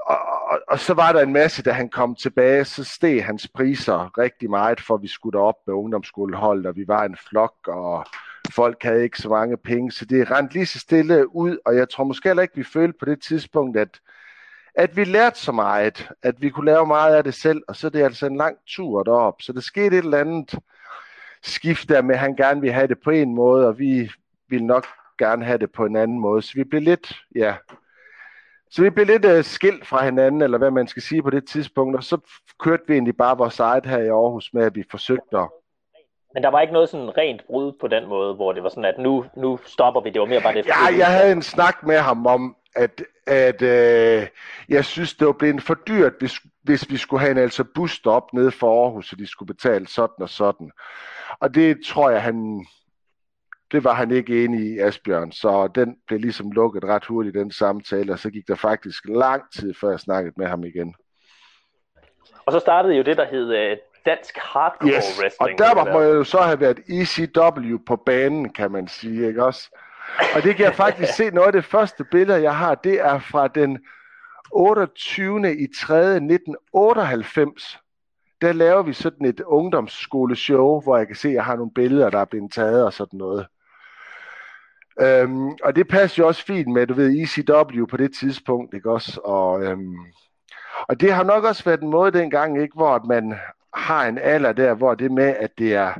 og, 0.05 0.17
og, 0.51 0.60
og 0.67 0.79
så 0.79 0.93
var 0.93 1.12
der 1.12 1.22
en 1.22 1.34
masse, 1.34 1.63
da 1.63 1.72
han 1.72 1.89
kom 1.89 2.15
tilbage, 2.15 2.65
så 2.65 2.84
steg 2.84 3.25
hans 3.25 3.48
priser 3.48 4.17
rigtig 4.17 4.50
meget, 4.50 4.81
for 4.81 4.98
vi 4.98 5.08
skulle 5.08 5.39
op 5.39 5.55
med 5.67 5.75
ungdomsskoleholdet, 5.75 6.65
og 6.65 6.75
vi 6.75 6.88
var 6.88 7.03
en 7.03 7.17
flok, 7.29 7.53
og 7.67 8.05
folk 8.53 8.84
havde 8.84 9.03
ikke 9.03 9.17
så 9.17 9.29
mange 9.29 9.58
penge, 9.58 9.91
så 9.91 10.05
det 10.05 10.31
rent 10.31 10.51
lige 10.51 10.65
så 10.65 10.79
stille 10.79 11.36
ud, 11.36 11.58
og 11.65 11.75
jeg 11.75 11.89
tror 11.89 12.03
måske 12.03 12.29
heller 12.29 12.43
ikke, 12.43 12.55
vi 12.55 12.63
følte 12.63 12.98
på 13.00 13.05
det 13.05 13.22
tidspunkt, 13.22 13.77
at, 13.77 14.00
at 14.75 14.98
vi 14.98 15.03
lærte 15.03 15.39
så 15.39 15.51
meget, 15.51 16.10
at 16.24 16.41
vi 16.41 16.50
kunne 16.50 16.72
lave 16.72 16.88
meget 16.88 17.15
af 17.15 17.24
det 17.24 17.34
selv, 17.34 17.62
og 17.67 17.75
så 17.75 17.88
er 17.88 17.91
det 17.91 18.03
altså 18.03 18.25
en 18.25 18.38
lang 18.38 18.58
tur 18.67 19.03
derop. 19.03 19.41
Så 19.41 19.53
der 19.53 19.62
skete 19.62 19.98
et 19.98 20.03
eller 20.03 20.17
andet 20.17 20.60
skift 21.43 21.89
der 21.89 22.01
med, 22.01 22.15
at 22.15 22.22
han 22.22 22.36
gerne 22.36 22.62
ville 22.62 22.74
have 22.74 22.88
det 22.88 23.00
på 23.03 23.10
en 23.10 23.36
måde, 23.36 23.67
og 23.67 23.79
vi 23.79 24.12
ville 24.50 24.67
nok 24.67 24.88
gerne 25.17 25.46
have 25.46 25.58
det 25.58 25.72
på 25.72 25.86
en 25.86 25.96
anden 25.96 26.20
måde. 26.20 26.41
Så 26.41 26.51
vi 26.55 26.63
blev 26.63 26.81
lidt, 26.81 27.15
ja, 27.36 27.55
så 28.71 28.81
vi 28.81 28.89
blev 28.89 29.05
lidt 29.05 29.25
uh, 29.25 29.43
skilt 29.43 29.87
fra 29.87 30.05
hinanden, 30.05 30.41
eller 30.41 30.57
hvad 30.57 30.71
man 30.71 30.87
skal 30.87 31.01
sige 31.01 31.23
på 31.23 31.29
det 31.29 31.47
tidspunkt, 31.47 31.97
og 31.97 32.03
så 32.03 32.17
kørte 32.59 32.83
vi 32.87 32.93
egentlig 32.93 33.17
bare 33.17 33.37
vores 33.37 33.59
eget 33.59 33.85
her 33.85 33.97
i 33.97 34.07
Aarhus 34.07 34.53
med, 34.53 34.63
at 34.63 34.75
vi 34.75 34.83
forsøgte 34.91 35.37
at... 35.37 35.49
Men 36.33 36.43
der 36.43 36.49
var 36.49 36.61
ikke 36.61 36.73
noget 36.73 36.89
sådan 36.89 37.17
rent 37.17 37.41
brud 37.47 37.71
på 37.81 37.87
den 37.87 38.07
måde, 38.07 38.33
hvor 38.33 38.53
det 38.53 38.63
var 38.63 38.69
sådan, 38.69 38.85
at 38.85 38.99
nu, 38.99 39.25
nu 39.37 39.59
stopper 39.65 40.01
vi. 40.01 40.09
Det 40.09 40.21
var 40.21 40.27
mere 40.27 40.41
bare 40.41 40.53
det. 40.53 40.65
Ja, 40.67 40.97
jeg 40.97 41.07
havde 41.07 41.31
en 41.31 41.41
snak 41.41 41.83
med 41.83 41.97
ham 41.97 42.25
om, 42.25 42.55
at, 42.75 43.03
at 43.27 43.61
øh, 43.61 44.27
jeg 44.69 44.85
synes, 44.85 45.13
det 45.13 45.27
var 45.27 45.33
blevet 45.33 45.63
for 45.63 45.73
dyrt, 45.73 46.13
hvis, 46.19 46.39
hvis 46.63 46.89
vi 46.89 46.97
skulle 46.97 47.19
have 47.19 47.31
en 47.31 47.37
altså 47.37 47.63
busstop 47.75 48.33
nede 48.33 48.51
for 48.51 48.83
Aarhus, 48.83 49.09
så 49.09 49.15
de 49.15 49.27
skulle 49.27 49.47
betale 49.53 49.87
sådan 49.87 50.21
og 50.21 50.29
sådan. 50.29 50.71
Og 51.39 51.55
det 51.55 51.77
tror 51.85 52.09
jeg, 52.09 52.21
han, 52.21 52.65
det 53.71 53.83
var 53.83 53.93
han 53.93 54.11
ikke 54.11 54.43
enig 54.45 54.59
i, 54.59 54.79
Asbjørn, 54.79 55.31
så 55.31 55.67
den 55.75 55.95
blev 56.07 56.19
ligesom 56.19 56.51
lukket 56.51 56.83
ret 56.83 57.05
hurtigt, 57.05 57.35
den 57.35 57.51
samtale, 57.51 58.13
og 58.13 58.19
så 58.19 58.29
gik 58.29 58.47
der 58.47 58.55
faktisk 58.55 59.03
lang 59.05 59.43
tid, 59.53 59.73
før 59.73 59.89
jeg 59.89 59.99
snakkede 59.99 60.33
med 60.37 60.47
ham 60.47 60.63
igen. 60.63 60.95
Og 62.45 62.51
så 62.51 62.59
startede 62.59 62.95
jo 62.95 63.03
det, 63.03 63.17
der 63.17 63.25
hed 63.25 63.71
uh, 63.71 63.77
Dansk 64.05 64.37
Hardcore 64.37 64.89
yes. 64.89 65.19
Wrestling. 65.21 65.33
Og 65.39 65.49
der 65.57 65.73
var, 65.73 65.93
må 65.93 66.01
jo 66.01 66.23
så 66.23 66.37
have 66.37 66.59
været 66.59 66.79
ECW 66.89 67.77
på 67.85 67.95
banen, 67.95 68.53
kan 68.53 68.71
man 68.71 68.87
sige, 68.87 69.27
ikke 69.27 69.45
også? 69.45 69.77
Og 70.35 70.43
det 70.43 70.55
kan 70.55 70.65
jeg 70.65 70.75
faktisk 70.75 71.13
se, 71.17 71.29
noget 71.29 71.47
af 71.47 71.53
det 71.53 71.65
første 71.65 72.03
billede, 72.03 72.41
jeg 72.41 72.57
har, 72.57 72.75
det 72.75 73.01
er 73.01 73.19
fra 73.19 73.47
den 73.47 73.79
28. 74.51 75.53
i 75.53 75.67
3. 75.81 76.15
1998. 76.15 77.79
Der 78.41 78.53
laver 78.53 78.81
vi 78.81 78.93
sådan 78.93 79.25
et 79.25 79.39
ungdomsskoleshow, 79.39 80.81
hvor 80.81 80.97
jeg 80.97 81.07
kan 81.07 81.15
se, 81.15 81.27
at 81.27 81.33
jeg 81.33 81.45
har 81.45 81.55
nogle 81.55 81.71
billeder, 81.75 82.09
der 82.09 82.19
er 82.19 82.25
blevet 82.25 82.51
taget 82.51 82.85
og 82.85 82.93
sådan 82.93 83.17
noget. 83.17 83.47
Øhm, 85.00 85.50
og 85.63 85.75
det 85.75 85.88
passer 85.88 86.24
jo 86.24 86.27
også 86.27 86.45
fint 86.45 86.67
med, 86.67 86.88
du 86.88 86.93
ved, 86.93 87.10
ECW 87.10 87.86
på 87.86 87.98
det 87.98 88.12
tidspunkt, 88.19 88.74
ikke 88.74 88.91
også? 88.91 89.21
Og, 89.24 89.63
øhm, 89.63 89.95
og 90.88 91.01
det 91.01 91.13
har 91.13 91.24
nok 91.24 91.43
også 91.43 91.63
været 91.63 91.81
en 91.81 91.89
måde 91.89 92.12
dengang, 92.12 92.62
ikke, 92.62 92.75
hvor 92.75 93.05
man 93.07 93.36
har 93.74 94.07
en 94.07 94.17
alder 94.17 94.51
der, 94.51 94.74
hvor 94.74 94.95
det 94.95 95.12
med, 95.12 95.36
at 95.39 95.51
det 95.57 95.74
er 95.74 95.93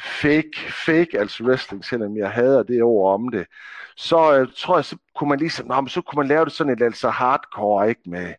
fake, 0.00 0.72
fake 0.86 1.18
altså 1.18 1.44
wrestling, 1.44 1.84
selvom 1.84 2.16
jeg 2.16 2.30
hader 2.30 2.62
det 2.62 2.82
ord 2.82 3.14
om 3.14 3.28
det, 3.28 3.46
så 3.96 4.38
øh, 4.38 4.48
tror 4.56 4.76
jeg, 4.76 4.84
så 4.84 4.96
kunne 5.14 5.28
man 5.28 5.38
ligesom, 5.38 5.66
nå, 5.66 5.86
så 5.86 6.00
kunne 6.00 6.16
man 6.20 6.28
lave 6.28 6.44
det 6.44 6.52
sådan 6.52 6.72
et 6.72 6.82
altså 6.82 7.10
hardcore, 7.10 7.88
ikke 7.88 8.02
med, 8.06 8.34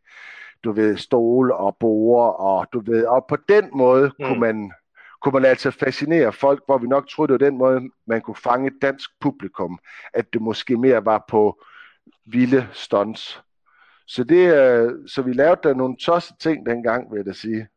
du 0.63 0.71
ved, 0.71 0.97
stol 0.97 1.51
og 1.51 1.77
borer, 1.79 2.29
og 2.29 2.67
du 2.73 2.81
ved, 2.85 3.05
og 3.05 3.25
på 3.29 3.37
den 3.49 3.69
måde 3.73 4.11
mm. 4.19 4.25
kunne 4.25 4.39
man 4.39 4.71
kunne 5.23 5.33
man 5.33 5.45
altså 5.45 5.71
fascinere 5.71 6.33
folk, 6.33 6.63
hvor 6.65 6.77
vi 6.77 6.87
nok 6.87 7.09
troede, 7.09 7.33
det 7.33 7.41
var 7.41 7.49
den 7.49 7.57
måde, 7.57 7.81
man 8.07 8.21
kunne 8.21 8.35
fange 8.35 8.67
et 8.67 8.73
dansk 8.81 9.09
publikum, 9.21 9.79
at 10.13 10.33
det 10.33 10.41
måske 10.41 10.77
mere 10.77 11.05
var 11.05 11.25
på 11.29 11.63
vilde 12.25 12.67
stunts. 12.71 13.43
Så, 14.07 14.23
det, 14.23 14.53
øh, 14.55 14.91
så 15.07 15.21
vi 15.21 15.33
lavede 15.33 15.59
der 15.63 15.73
nogle 15.73 15.97
tosse 15.97 16.33
ting 16.39 16.65
dengang, 16.65 17.11
vil 17.11 17.17
jeg 17.17 17.25
da 17.25 17.33
sige. 17.33 17.67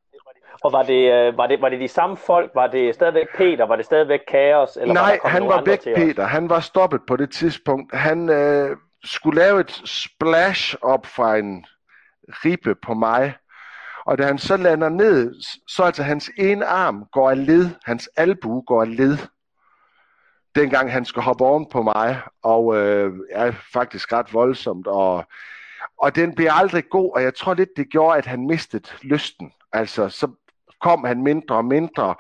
Og 0.65 0.73
var 0.73 0.83
det, 0.83 1.13
øh, 1.13 1.39
var, 1.39 1.47
det, 1.47 1.61
var 1.61 1.69
det 1.69 1.81
de 1.81 1.89
samme 1.89 2.17
folk? 2.17 2.51
Var 2.55 2.67
det 2.67 2.95
stadigvæk 2.95 3.27
Peter? 3.37 3.67
Var 3.67 3.77
det 3.77 3.85
stadigvæk 3.85 4.21
Kaos? 4.29 4.77
Eller 4.77 4.95
Nej, 4.95 5.19
var 5.23 5.31
han 5.31 5.49
var 5.49 5.63
væk, 5.63 5.85
Peter. 5.85 6.25
Han 6.25 6.49
var 6.49 6.61
stoppet 6.61 7.01
på 7.07 7.17
det 7.17 7.31
tidspunkt. 7.31 7.95
Han 7.95 8.29
øh, 8.29 8.77
skulle 9.05 9.41
lave 9.41 9.61
et 9.61 9.83
splash 9.85 10.77
op 10.83 11.07
fra 11.07 11.37
en 11.37 11.65
ribe 12.29 12.75
på 12.75 12.95
mig, 12.95 13.35
og 14.07 14.19
da 14.19 14.27
han 14.27 14.39
så 14.39 14.57
lander 14.57 14.89
ned, 14.89 15.35
så 15.69 15.83
altså 15.83 16.03
hans 16.03 16.31
ene 16.39 16.67
arm 16.67 17.05
går 17.13 17.31
af 17.31 17.47
led, 17.47 17.71
hans 17.85 18.09
albu 18.17 18.61
går 18.61 18.83
af 18.83 18.97
led, 18.97 19.19
dengang 20.55 20.93
han 20.93 21.05
skal 21.05 21.23
hoppe 21.23 21.45
oven 21.45 21.67
på 21.73 21.83
mig, 21.83 22.23
og 22.43 22.77
øh, 22.77 23.15
er 23.31 23.53
faktisk 23.73 24.13
ret 24.13 24.35
voldsomt, 24.35 24.87
og, 24.87 25.25
og 25.99 26.17
den 26.17 26.35
bliver 26.35 26.53
aldrig 26.53 26.89
god, 26.91 27.13
og 27.15 27.23
jeg 27.23 27.35
tror 27.35 27.55
lidt, 27.55 27.77
det 27.77 27.91
gjorde, 27.91 28.19
at 28.19 28.27
han 28.27 28.47
mistede 28.47 28.91
lysten. 29.03 29.53
Altså, 29.73 30.09
så 30.09 30.29
kom 30.81 31.05
han 31.05 31.23
mindre 31.23 31.57
og 31.57 31.65
mindre, 31.65 32.15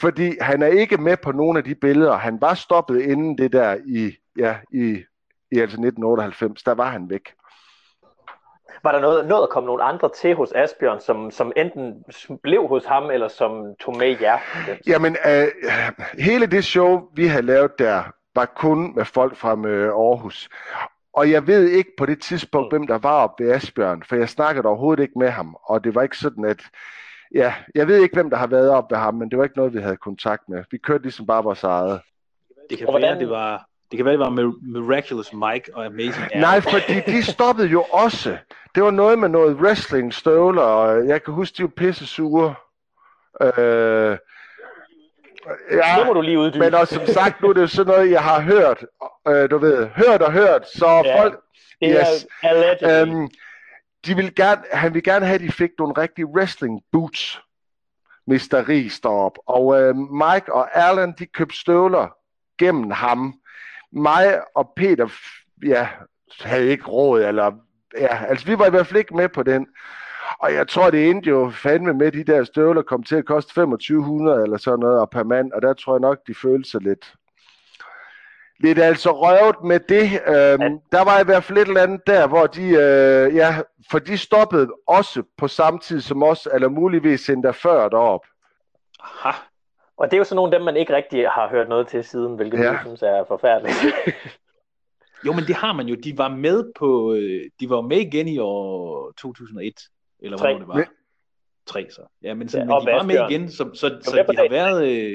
fordi 0.00 0.36
han 0.40 0.62
er 0.62 0.66
ikke 0.66 0.96
med 0.96 1.16
på 1.16 1.32
nogle 1.32 1.58
af 1.58 1.64
de 1.64 1.74
billeder. 1.74 2.16
Han 2.16 2.40
var 2.40 2.54
stoppet 2.54 3.00
inden 3.00 3.38
det 3.38 3.52
der 3.52 3.76
i, 3.86 4.16
ja, 4.38 4.56
i, 4.72 4.86
i 5.52 5.58
altså 5.58 5.76
1998, 5.76 6.62
der 6.62 6.74
var 6.74 6.90
han 6.90 7.10
væk. 7.10 7.34
Var 8.82 8.92
der 8.92 9.00
noget, 9.00 9.26
noget 9.26 9.42
at 9.42 9.48
komme 9.48 9.66
nogle 9.66 9.82
andre 9.82 10.10
til 10.16 10.34
hos 10.34 10.52
Asbjørn, 10.52 11.00
som, 11.00 11.30
som 11.30 11.52
enten 11.56 12.04
blev 12.42 12.68
hos 12.68 12.84
ham, 12.84 13.10
eller 13.10 13.28
som 13.28 13.74
tog 13.80 13.96
med 13.96 14.16
jer? 14.20 14.38
Jamen, 14.86 15.16
øh, 15.26 15.48
hele 16.18 16.46
det 16.46 16.64
show, 16.64 17.08
vi 17.14 17.26
havde 17.26 17.46
lavet 17.46 17.78
der, 17.78 18.02
var 18.34 18.44
kun 18.56 18.94
med 18.94 19.04
folk 19.04 19.36
fra 19.36 19.68
øh, 19.68 19.88
Aarhus. 19.88 20.48
Og 21.14 21.30
jeg 21.30 21.46
ved 21.46 21.68
ikke 21.68 21.90
på 21.98 22.06
det 22.06 22.22
tidspunkt, 22.22 22.72
mm. 22.72 22.78
hvem 22.78 22.86
der 22.86 22.98
var 22.98 23.22
oppe 23.22 23.44
ved 23.44 23.52
Asbjørn, 23.52 24.02
for 24.08 24.16
jeg 24.16 24.28
snakkede 24.28 24.66
overhovedet 24.66 25.02
ikke 25.02 25.18
med 25.18 25.28
ham, 25.28 25.56
og 25.64 25.84
det 25.84 25.94
var 25.94 26.02
ikke 26.02 26.18
sådan, 26.18 26.44
at 26.44 26.62
ja, 27.34 27.54
jeg 27.74 27.88
ved 27.88 28.02
ikke, 28.02 28.14
hvem 28.14 28.30
der 28.30 28.36
har 28.36 28.46
været 28.46 28.70
oppe 28.70 28.94
ved 28.94 29.00
ham, 29.00 29.14
men 29.14 29.30
det 29.30 29.38
var 29.38 29.44
ikke 29.44 29.56
noget, 29.56 29.74
vi 29.74 29.80
havde 29.80 29.96
kontakt 29.96 30.48
med. 30.48 30.64
Vi 30.70 30.78
kørte 30.78 31.02
ligesom 31.02 31.26
bare 31.26 31.44
vores 31.44 31.64
eget. 31.64 32.00
Det 32.70 32.78
kan 32.78 32.88
være, 32.88 33.18
det 33.18 33.30
var 33.30 33.66
det 33.92 33.98
kan 33.98 34.04
være, 34.04 34.12
det 34.12 34.20
var 34.20 34.80
Miraculous 34.80 35.32
Mike 35.32 35.70
og 35.74 35.86
Amazing 35.86 36.34
Al. 36.34 36.40
Nej, 36.40 36.60
fordi 36.60 37.00
de 37.06 37.22
stoppede 37.22 37.68
jo 37.68 37.82
også. 37.82 38.36
Det 38.74 38.82
var 38.82 38.90
noget 38.90 39.18
med 39.18 39.28
noget 39.28 39.56
wrestling 39.56 40.14
støvler, 40.14 40.62
og 40.62 41.06
jeg 41.08 41.22
kan 41.22 41.34
huske, 41.34 41.56
de 41.56 41.62
var 41.62 41.68
pisse 41.68 42.06
sure. 42.06 42.54
Øh, 43.42 44.18
ja, 45.70 45.96
det 45.98 46.06
må 46.06 46.12
du 46.12 46.20
lige 46.20 46.38
uddybe. 46.38 46.58
Men 46.58 46.74
også 46.74 46.94
som 46.94 47.06
sagt, 47.06 47.42
nu 47.42 47.48
er 47.48 47.52
det 47.52 47.70
sådan 47.70 47.92
noget, 47.92 48.10
jeg 48.10 48.22
har 48.22 48.40
hørt. 48.40 48.84
Øh, 49.28 49.50
du 49.50 49.58
ved, 49.58 49.86
hørt 49.86 50.22
og 50.22 50.32
hørt. 50.32 50.68
Så 50.74 51.02
ja, 51.04 51.22
folk... 51.22 51.40
Det 51.80 51.96
yes, 52.00 52.26
er 52.42 53.02
øhm, 53.02 53.28
de 54.06 54.16
vil 54.16 54.34
gerne, 54.34 54.62
han 54.72 54.94
vil 54.94 55.02
gerne 55.02 55.26
have, 55.26 55.34
at 55.34 55.40
de 55.40 55.52
fik 55.52 55.70
nogle 55.78 55.94
rigtige 55.98 56.26
wrestling 56.26 56.80
boots. 56.92 57.40
Mr. 58.26 58.68
Ries 58.68 59.00
op. 59.04 59.38
Og 59.46 59.80
øh, 59.80 59.96
Mike 59.96 60.52
og 60.52 60.76
Alan, 60.76 61.14
de 61.18 61.26
købte 61.26 61.58
støvler 61.58 62.08
gennem 62.58 62.90
ham 62.90 63.34
mig 63.92 64.40
og 64.54 64.72
Peter, 64.76 65.08
ja, 65.66 65.88
havde 66.40 66.68
ikke 66.68 66.84
råd, 66.84 67.22
eller, 67.22 67.52
ja, 67.98 68.24
altså 68.24 68.46
vi 68.46 68.58
var 68.58 68.66
i 68.66 68.70
hvert 68.70 68.86
fald 68.86 68.98
ikke 68.98 69.16
med 69.16 69.28
på 69.28 69.42
den. 69.42 69.66
Og 70.38 70.54
jeg 70.54 70.68
tror, 70.68 70.90
det 70.90 71.10
endte 71.10 71.30
jo 71.30 71.50
fandme 71.50 71.94
med, 71.94 72.12
de 72.12 72.24
der 72.24 72.44
støvler 72.44 72.82
kom 72.82 73.02
til 73.02 73.16
at 73.16 73.24
koste 73.24 73.54
2500 73.54 74.42
eller 74.42 74.56
sådan 74.56 74.78
noget 74.78 75.00
og 75.00 75.10
per 75.10 75.24
mand, 75.24 75.52
og 75.52 75.62
der 75.62 75.72
tror 75.72 75.94
jeg 75.94 76.00
nok, 76.00 76.18
de 76.26 76.34
følte 76.34 76.70
sig 76.70 76.80
lidt, 76.80 77.14
lidt 78.60 78.78
altså 78.78 79.10
røvet 79.10 79.64
med 79.64 79.80
det. 79.80 80.04
Øhm, 80.26 80.78
der 80.92 81.04
var 81.04 81.20
i 81.20 81.24
hvert 81.24 81.44
fald 81.44 81.58
et 81.58 81.68
eller 81.68 81.82
andet 81.82 82.06
der, 82.06 82.26
hvor 82.26 82.46
de, 82.46 82.62
øh, 82.62 83.34
ja, 83.34 83.60
for 83.90 83.98
de 83.98 84.18
stoppede 84.18 84.68
også 84.86 85.22
på 85.38 85.48
samme 85.48 85.80
tid 85.80 86.00
som 86.00 86.22
os, 86.22 86.48
eller 86.54 86.68
muligvis 86.68 87.28
endda 87.30 87.50
før 87.50 87.88
derop. 87.88 88.26
Aha. 89.00 89.32
Og 90.02 90.10
det 90.10 90.16
er 90.16 90.18
jo 90.18 90.24
sådan 90.24 90.36
nogle 90.36 90.54
af 90.54 90.58
dem, 90.58 90.64
man 90.64 90.76
ikke 90.76 90.96
rigtig 90.96 91.28
har 91.28 91.48
hørt 91.48 91.68
noget 91.68 91.88
til 91.88 92.04
siden, 92.04 92.34
hvilket 92.34 92.58
ja. 92.58 92.70
jeg 92.70 92.78
synes 92.84 93.02
er 93.02 93.24
forfærdeligt. 93.28 93.76
jo, 95.26 95.32
men 95.32 95.44
det 95.44 95.54
har 95.54 95.72
man 95.72 95.86
jo. 95.86 95.94
De 95.94 96.18
var 96.18 96.28
med 96.28 96.72
på, 96.78 97.14
øh, 97.14 97.50
de 97.60 97.70
var 97.70 97.80
med 97.80 97.96
igen 97.96 98.28
i 98.28 98.38
år 98.38 99.12
2001, 99.18 99.74
eller 100.22 100.38
hvad 100.38 100.54
det 100.54 100.68
var. 100.68 100.74
Men... 100.74 100.84
Tre 101.66 101.86
så. 101.90 102.00
Ja, 102.22 102.34
men, 102.34 102.48
sådan, 102.48 102.68
ja, 102.68 102.78
men 102.78 102.86
de 102.86 102.92
var 102.92 103.02
med 103.02 103.30
igen, 103.30 103.50
så, 103.50 103.70
så, 103.74 103.74
så, 103.74 104.10
så 104.10 104.24
de 104.28 104.36
har 104.36 104.50
været, 104.50 104.86
øh, 104.86 105.14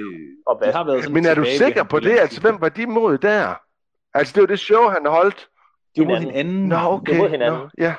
de 0.65 0.71
har 0.71 0.83
været 0.83 1.03
sådan 1.03 1.13
Men 1.13 1.25
er 1.25 1.35
du 1.35 1.45
sikker 1.45 1.83
på 1.83 1.99
det? 1.99 2.19
Altså, 2.19 2.41
hvem 2.41 2.61
var 2.61 2.69
de 2.69 2.85
mod 2.85 3.17
der? 3.17 3.53
Altså, 4.13 4.33
det 4.33 4.41
var 4.41 4.47
det 4.47 4.59
show, 4.59 4.83
han 4.89 5.05
holdt. 5.05 5.47
De 5.95 6.01
var 6.01 6.07
mod 6.07 6.17
hinanden. 6.17 6.67
Nå, 6.67 6.75
okay. 6.75 7.11
Det 7.11 7.17
var 7.17 7.23
mod 7.23 7.29
hinanden. 7.29 7.59
Nå, 7.59 7.69
ja. 7.77 7.95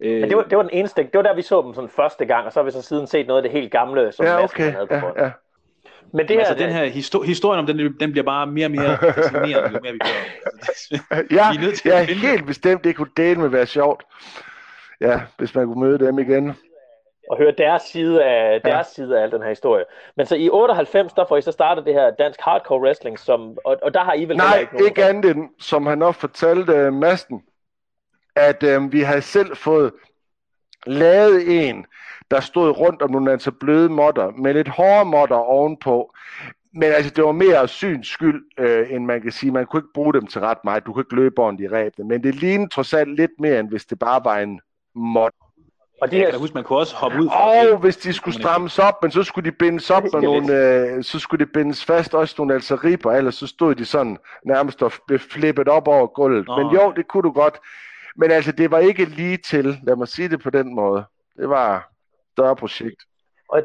Øh, 0.00 0.20
Men 0.20 0.28
det 0.28 0.36
var, 0.36 0.42
det 0.42 0.56
var 0.56 0.62
den 0.62 0.72
eneste, 0.72 1.02
det 1.02 1.14
var 1.14 1.22
der, 1.22 1.34
vi 1.34 1.42
så 1.42 1.62
dem 1.62 1.74
sådan 1.74 1.90
første 1.90 2.24
gang, 2.24 2.46
og 2.46 2.52
så 2.52 2.60
har 2.60 2.64
vi 2.64 2.70
så 2.70 2.82
siden 2.82 3.06
set 3.06 3.26
noget 3.26 3.38
af 3.38 3.42
det 3.42 3.60
helt 3.60 3.72
gamle, 3.72 4.12
som 4.12 4.26
ja, 4.26 4.44
okay. 4.44 4.72
havde 4.72 4.86
på 4.86 4.94
ja, 4.94 5.24
ja. 5.24 5.30
Men 6.12 6.28
det 6.28 6.36
her, 6.36 6.44
altså, 6.44 6.64
den 6.64 6.72
her 6.72 6.84
histor- 6.84 7.24
historien 7.24 7.60
om 7.60 7.66
den, 7.66 7.96
den 8.00 8.12
bliver 8.12 8.24
bare 8.24 8.46
mere 8.46 8.66
og 8.66 8.70
mere 8.70 8.98
fascinerende, 9.14 9.70
jo 9.72 9.78
mere 9.82 9.92
vi 9.92 9.98
gør. 9.98 11.16
ja, 11.30 11.50
vi 11.52 11.56
er 11.56 11.60
nødt 11.60 11.78
til 11.78 11.88
ja, 11.88 12.00
at 12.00 12.06
helt 12.06 12.46
bestemt, 12.46 12.84
det 12.84 12.96
kunne 12.96 13.10
dele 13.16 13.40
med 13.40 13.48
være 13.48 13.66
sjovt. 13.66 14.02
Ja, 15.00 15.20
hvis 15.38 15.54
man 15.54 15.66
kunne 15.66 15.80
møde 15.80 15.98
dem 15.98 16.18
igen. 16.18 16.52
Og 17.30 17.38
høre 17.38 17.52
deres 17.58 17.82
side 17.82 18.24
af, 18.24 18.60
deres 18.60 18.86
ja. 18.86 18.92
side 18.94 19.18
af 19.18 19.22
al 19.22 19.30
den 19.30 19.42
her 19.42 19.48
historie. 19.48 19.84
Men 20.16 20.26
så 20.26 20.34
i 20.36 20.48
98, 20.50 21.12
der 21.12 21.24
får 21.28 21.36
I 21.36 21.42
så 21.42 21.52
startet 21.52 21.86
det 21.86 21.94
her 21.94 22.10
dansk 22.10 22.40
hardcore 22.40 22.80
wrestling, 22.80 23.18
som, 23.18 23.58
og, 23.64 23.76
og 23.82 23.94
der 23.94 24.04
har 24.04 24.14
I 24.14 24.24
vel 24.24 24.36
Nej, 24.36 24.58
ikke 24.58 24.72
nogen... 24.72 24.86
ikke 24.88 25.04
andet 25.04 25.36
end, 25.36 25.48
som 25.60 25.86
han 25.86 26.02
også 26.02 26.20
fortalte 26.20 26.86
uh, 26.86 26.92
Masten, 26.94 27.42
at 28.36 28.62
øh, 28.62 28.92
vi 28.92 29.00
havde 29.00 29.22
selv 29.22 29.56
fået 29.56 29.92
lavet 30.86 31.68
en, 31.68 31.86
der 32.30 32.40
stod 32.40 32.70
rundt 32.70 33.02
om 33.02 33.10
nogle 33.10 33.32
altså 33.32 33.50
bløde 33.50 33.88
modder, 33.88 34.30
med 34.30 34.54
lidt 34.54 34.68
hårde 34.68 35.04
modder 35.04 35.36
ovenpå. 35.36 36.14
Men 36.74 36.92
altså, 36.92 37.10
det 37.10 37.24
var 37.24 37.32
mere 37.32 37.68
syns 37.68 38.08
skyld, 38.08 38.44
øh, 38.58 38.86
end 38.90 39.04
man 39.04 39.22
kan 39.22 39.32
sige. 39.32 39.52
Man 39.52 39.66
kunne 39.66 39.78
ikke 39.78 39.92
bruge 39.94 40.14
dem 40.14 40.26
til 40.26 40.40
ret 40.40 40.64
meget. 40.64 40.86
Du 40.86 40.92
kunne 40.92 41.02
ikke 41.02 41.14
løbe 41.14 41.42
rundt 41.42 41.60
i 41.60 41.68
ræbene. 41.68 42.08
Men 42.08 42.22
det 42.22 42.34
lignede 42.34 42.70
trods 42.70 42.94
alt 42.94 43.16
lidt 43.16 43.30
mere, 43.38 43.60
end 43.60 43.68
hvis 43.68 43.84
det 43.84 43.98
bare 43.98 44.20
var 44.24 44.38
en 44.38 44.60
mod. 44.94 45.30
Og 46.02 46.10
det 46.10 46.18
her... 46.18 46.24
Jeg 46.24 46.32
kan 46.32 46.40
huske, 46.40 46.54
man 46.54 46.64
kunne 46.64 46.78
også 46.78 46.96
hoppe 46.96 47.20
ud 47.20 47.28
fra 47.28 47.72
Og 47.72 47.78
hvis 47.78 47.96
de 47.96 48.12
skulle 48.12 48.40
strammes 48.40 48.78
op, 48.78 49.02
men 49.02 49.10
så 49.10 49.22
skulle 49.22 49.50
de 49.50 49.56
bindes 49.56 49.90
op 49.90 50.02
med 50.12 50.22
nogle, 50.22 50.58
øh, 50.58 51.04
så 51.04 51.18
skulle 51.18 51.46
de 51.46 51.50
bindes 51.50 51.84
fast 51.84 52.14
også 52.14 52.34
nogle 52.38 52.54
altså 52.54 52.74
riber, 52.74 53.12
ellers 53.12 53.34
så 53.34 53.46
stod 53.46 53.74
de 53.74 53.84
sådan 53.84 54.18
nærmest 54.44 54.82
og 54.82 54.92
blev 55.06 55.18
flippet 55.18 55.68
op 55.68 55.88
over 55.88 56.06
gulvet. 56.06 56.48
Oh. 56.48 56.58
Men 56.58 56.74
jo, 56.74 56.92
det 56.96 57.08
kunne 57.08 57.22
du 57.22 57.32
godt. 57.32 57.58
Men 58.16 58.30
altså, 58.30 58.52
det 58.52 58.70
var 58.70 58.78
ikke 58.78 59.04
lige 59.04 59.36
til, 59.36 59.78
lad 59.82 59.96
mig 59.96 60.08
sige 60.08 60.28
det 60.28 60.42
på 60.42 60.50
den 60.50 60.74
måde. 60.74 61.04
Det 61.36 61.48
var 61.48 61.76
et 61.76 61.82
større 62.32 62.56
projekt. 62.56 63.02
Og, 63.48 63.62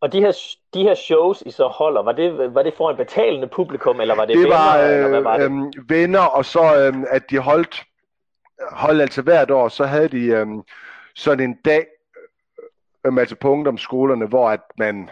og 0.00 0.12
de, 0.12 0.20
her, 0.20 0.32
de 0.74 0.82
her 0.82 0.94
shows, 0.94 1.42
I 1.46 1.50
så 1.50 1.66
holder, 1.66 2.02
var 2.02 2.12
det, 2.12 2.54
var 2.54 2.62
det 2.62 2.74
for 2.76 2.90
en 2.90 2.96
betalende 2.96 3.48
publikum, 3.48 4.00
eller 4.00 4.14
var 4.14 4.24
det, 4.24 4.34
Det 4.34 4.42
venner, 4.42 4.56
var, 4.56 4.76
eller 4.76 5.08
hvad 5.08 5.20
var 5.20 5.34
øh, 5.34 5.40
det? 5.40 5.44
øhm, 5.44 5.72
venner, 5.88 6.20
og 6.20 6.44
så 6.44 6.76
øhm, 6.78 7.04
at 7.10 7.30
de 7.30 7.38
holdt, 7.38 7.84
holdt 8.72 9.02
altså 9.02 9.22
hvert 9.22 9.50
år, 9.50 9.68
så 9.68 9.84
havde 9.84 10.08
de 10.08 10.24
øhm, 10.26 10.62
sådan 11.14 11.50
en 11.50 11.56
dag, 11.64 11.86
øhm, 13.06 13.18
altså 13.18 13.36
på 13.36 13.50
ungdomsskolerne, 13.50 14.26
hvor 14.26 14.50
at 14.50 14.60
man 14.78 15.10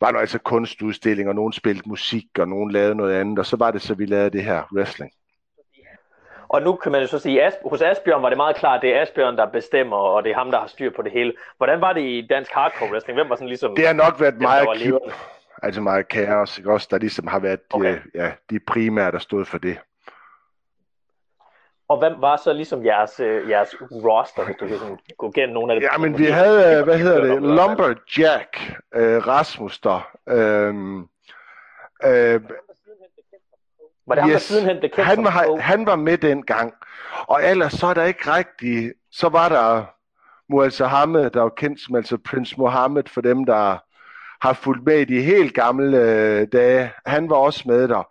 var 0.00 0.12
der 0.12 0.18
altså 0.18 0.38
kunstudstillinger, 0.38 1.32
nogen 1.32 1.52
spillede 1.52 1.88
musik, 1.88 2.24
og 2.38 2.48
nogen 2.48 2.70
lavede 2.70 2.94
noget 2.94 3.14
andet, 3.14 3.38
og 3.38 3.46
så 3.46 3.56
var 3.56 3.70
det 3.70 3.82
så, 3.82 3.94
vi 3.94 4.06
lavede 4.06 4.30
det 4.30 4.44
her 4.44 4.62
wrestling. 4.76 5.12
Og 6.50 6.62
nu 6.62 6.76
kan 6.76 6.92
man 6.92 7.00
jo 7.00 7.06
så 7.06 7.18
sige, 7.18 7.42
at 7.42 7.58
hos 7.66 7.82
Asbjørn 7.82 8.22
var 8.22 8.28
det 8.28 8.36
meget 8.36 8.56
klart, 8.56 8.76
at 8.76 8.82
det 8.82 8.96
er 8.96 9.02
Asbjørn, 9.02 9.36
der 9.36 9.46
bestemmer, 9.46 9.96
og 9.96 10.24
det 10.24 10.30
er 10.30 10.36
ham, 10.36 10.50
der 10.50 10.60
har 10.60 10.66
styr 10.66 10.90
på 10.96 11.02
det 11.02 11.12
hele. 11.12 11.32
Hvordan 11.56 11.80
var 11.80 11.92
det 11.92 12.00
i 12.00 12.26
dansk 12.30 12.52
hardcore 12.52 12.90
wrestling? 12.90 13.18
Hvem 13.18 13.28
var 13.28 13.36
sådan 13.36 13.48
ligesom... 13.48 13.74
Det 13.76 13.86
har 13.86 13.94
nok 13.94 14.20
været 14.20 14.34
dem, 14.34 14.42
meget 14.42 14.78
lederne? 14.78 15.12
altså 15.62 15.80
meget 15.80 16.08
kaos, 16.08 16.58
ikke 16.58 16.72
også, 16.72 16.88
der 16.90 16.98
ligesom 16.98 17.26
har 17.26 17.38
været 17.38 17.60
de, 17.72 17.76
Okay. 17.76 17.94
øh, 17.94 18.00
ja, 18.14 18.32
de 18.50 18.60
primære, 18.66 19.10
der 19.10 19.18
stod 19.18 19.44
for 19.44 19.58
det. 19.58 19.78
Og 21.88 21.98
hvem 21.98 22.12
var 22.18 22.36
så 22.36 22.52
ligesom 22.52 22.84
jeres, 22.84 23.20
øh, 23.20 23.50
jeres 23.50 23.74
roster, 23.80 24.44
hvis 24.44 24.56
du 24.56 24.66
kan 24.66 24.78
sådan 24.78 24.98
gå 25.18 25.30
gennem 25.34 25.54
nogle 25.54 25.72
af 25.74 25.80
det? 25.80 25.88
Ja, 25.92 25.98
men 25.98 26.18
vi 26.18 26.24
havde, 26.24 26.78
øh, 26.78 26.84
hvad 26.84 26.98
hedder 26.98 27.20
det, 27.20 27.42
Lumberjack, 27.42 28.72
øh, 28.94 29.26
Rasmus 29.26 29.78
der, 29.78 30.10
øhm, 30.28 31.08
øh, 32.04 32.40
Var 34.10 34.14
det 34.14 34.22
ham, 34.22 34.30
der 34.30 34.36
yes. 34.36 34.42
sidenhen 34.42 34.78
blev 34.78 34.90
kendt 34.90 35.06
han 35.06 35.24
var, 35.24 35.60
han 35.60 35.86
var 35.86 35.96
med 35.96 36.18
dengang. 36.18 36.74
Og 37.26 37.44
ellers 37.44 37.72
så 37.72 37.86
er 37.86 37.94
der 37.94 38.04
ikke 38.04 38.34
rigtig... 38.34 38.92
Så 39.10 39.28
var 39.28 39.48
der 39.48 39.84
Muaz 40.48 40.78
der 40.78 41.40
var 41.40 41.48
kendt 41.48 41.80
som 41.80 41.94
altså 41.94 42.18
Prince 42.18 42.54
Mohammed, 42.58 43.04
for 43.06 43.20
dem, 43.20 43.44
der 43.44 43.78
har 44.40 44.52
fulgt 44.52 44.84
med 44.84 45.00
i 45.00 45.04
de 45.04 45.22
helt 45.22 45.54
gamle 45.54 45.96
øh, 45.96 46.46
dage. 46.52 46.92
Han 47.06 47.30
var 47.30 47.36
også 47.36 47.62
med 47.66 47.88
der. 47.88 48.02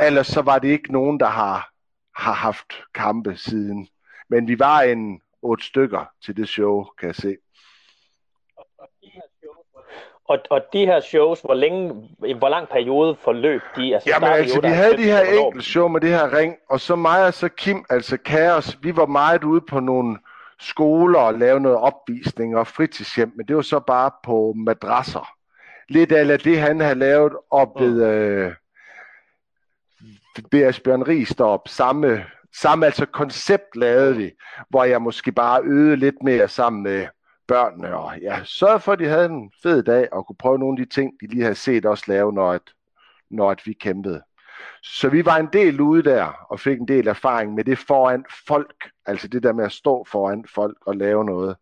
Ellers 0.00 0.26
så 0.26 0.42
var 0.42 0.58
det 0.58 0.68
ikke 0.68 0.92
nogen, 0.92 1.20
der 1.20 1.26
har, 1.26 1.70
har 2.16 2.32
haft 2.32 2.72
kampe 2.94 3.36
siden. 3.36 3.88
Men 4.30 4.48
vi 4.48 4.58
var 4.58 4.80
en 4.80 5.20
otte 5.42 5.64
stykker 5.64 6.10
til 6.24 6.36
det 6.36 6.48
show, 6.48 6.84
kan 6.98 7.06
jeg 7.06 7.14
se. 7.14 7.36
Og, 10.28 10.38
og 10.50 10.60
de 10.72 10.86
her 10.86 11.00
shows, 11.00 11.40
hvor 11.40 11.54
længe, 11.54 12.08
i 12.26 12.32
hvor 12.32 12.48
lang 12.48 12.68
periode 12.68 13.16
forløb 13.16 13.62
de? 13.76 13.94
Altså, 13.94 14.10
Jamen 14.10 14.28
altså, 14.28 14.60
vi 14.60 14.68
havde 14.68 14.96
de 14.96 15.12
98, 15.12 15.28
her 15.28 15.44
enkelte 15.44 15.70
show 15.70 15.88
med 15.88 16.00
det 16.00 16.10
her 16.10 16.36
ring, 16.36 16.56
og 16.70 16.80
så 16.80 16.96
mig 16.96 17.26
og 17.26 17.34
så 17.34 17.48
Kim, 17.48 17.84
altså 17.90 18.16
Kaos, 18.16 18.78
vi 18.82 18.96
var 18.96 19.06
meget 19.06 19.44
ude 19.44 19.60
på 19.60 19.80
nogle 19.80 20.18
skoler 20.60 21.18
og 21.18 21.34
lave 21.34 21.60
noget 21.60 21.78
opvisning 21.78 22.56
og 22.56 22.66
fritidshjem, 22.66 23.32
men 23.36 23.46
det 23.46 23.56
var 23.56 23.62
så 23.62 23.80
bare 23.80 24.10
på 24.24 24.54
madrasser. 24.56 25.28
Lidt 25.88 26.12
af 26.12 26.38
det, 26.38 26.60
han 26.60 26.80
havde 26.80 26.98
lavet 26.98 27.32
op 27.50 27.80
ved, 27.80 28.02
øh, 28.02 28.52
ved 30.52 30.62
Asbjørn 30.62 31.02
Ries 31.02 31.28
deroppe. 31.28 31.70
Samme, 31.70 32.24
samme 32.60 32.86
altså 32.86 33.06
koncept 33.06 33.76
lavede 33.76 34.16
vi, 34.16 34.30
hvor 34.68 34.84
jeg 34.84 35.02
måske 35.02 35.32
bare 35.32 35.60
øvede 35.64 35.96
lidt 35.96 36.22
mere 36.22 36.48
sammen 36.48 36.82
med 36.82 37.06
børnene, 37.48 37.96
og 37.96 38.18
ja, 38.20 38.40
sørgede 38.44 38.80
for, 38.80 38.92
at 38.92 38.98
de 38.98 39.06
havde 39.06 39.26
en 39.26 39.52
fed 39.62 39.82
dag, 39.82 40.12
og 40.12 40.26
kunne 40.26 40.36
prøve 40.36 40.58
nogle 40.58 40.80
af 40.80 40.86
de 40.86 40.94
ting, 40.94 41.12
de 41.20 41.26
lige 41.26 41.42
havde 41.42 41.54
set 41.54 41.86
os 41.86 42.08
lave, 42.08 42.32
når, 42.32 42.52
at, 42.52 42.62
når 43.30 43.50
at 43.50 43.60
vi 43.64 43.72
kæmpede. 43.72 44.22
Så 44.82 45.08
vi 45.08 45.24
var 45.24 45.36
en 45.36 45.48
del 45.52 45.80
ude 45.80 46.02
der, 46.02 46.46
og 46.50 46.60
fik 46.60 46.80
en 46.80 46.88
del 46.88 47.08
erfaring 47.08 47.54
med 47.54 47.64
det 47.64 47.78
foran 47.78 48.24
folk, 48.48 48.90
altså 49.06 49.28
det 49.28 49.42
der 49.42 49.52
med 49.52 49.64
at 49.64 49.72
stå 49.72 50.04
foran 50.08 50.44
folk 50.54 50.76
og 50.86 50.96
lave 50.96 51.24
noget. 51.24 51.56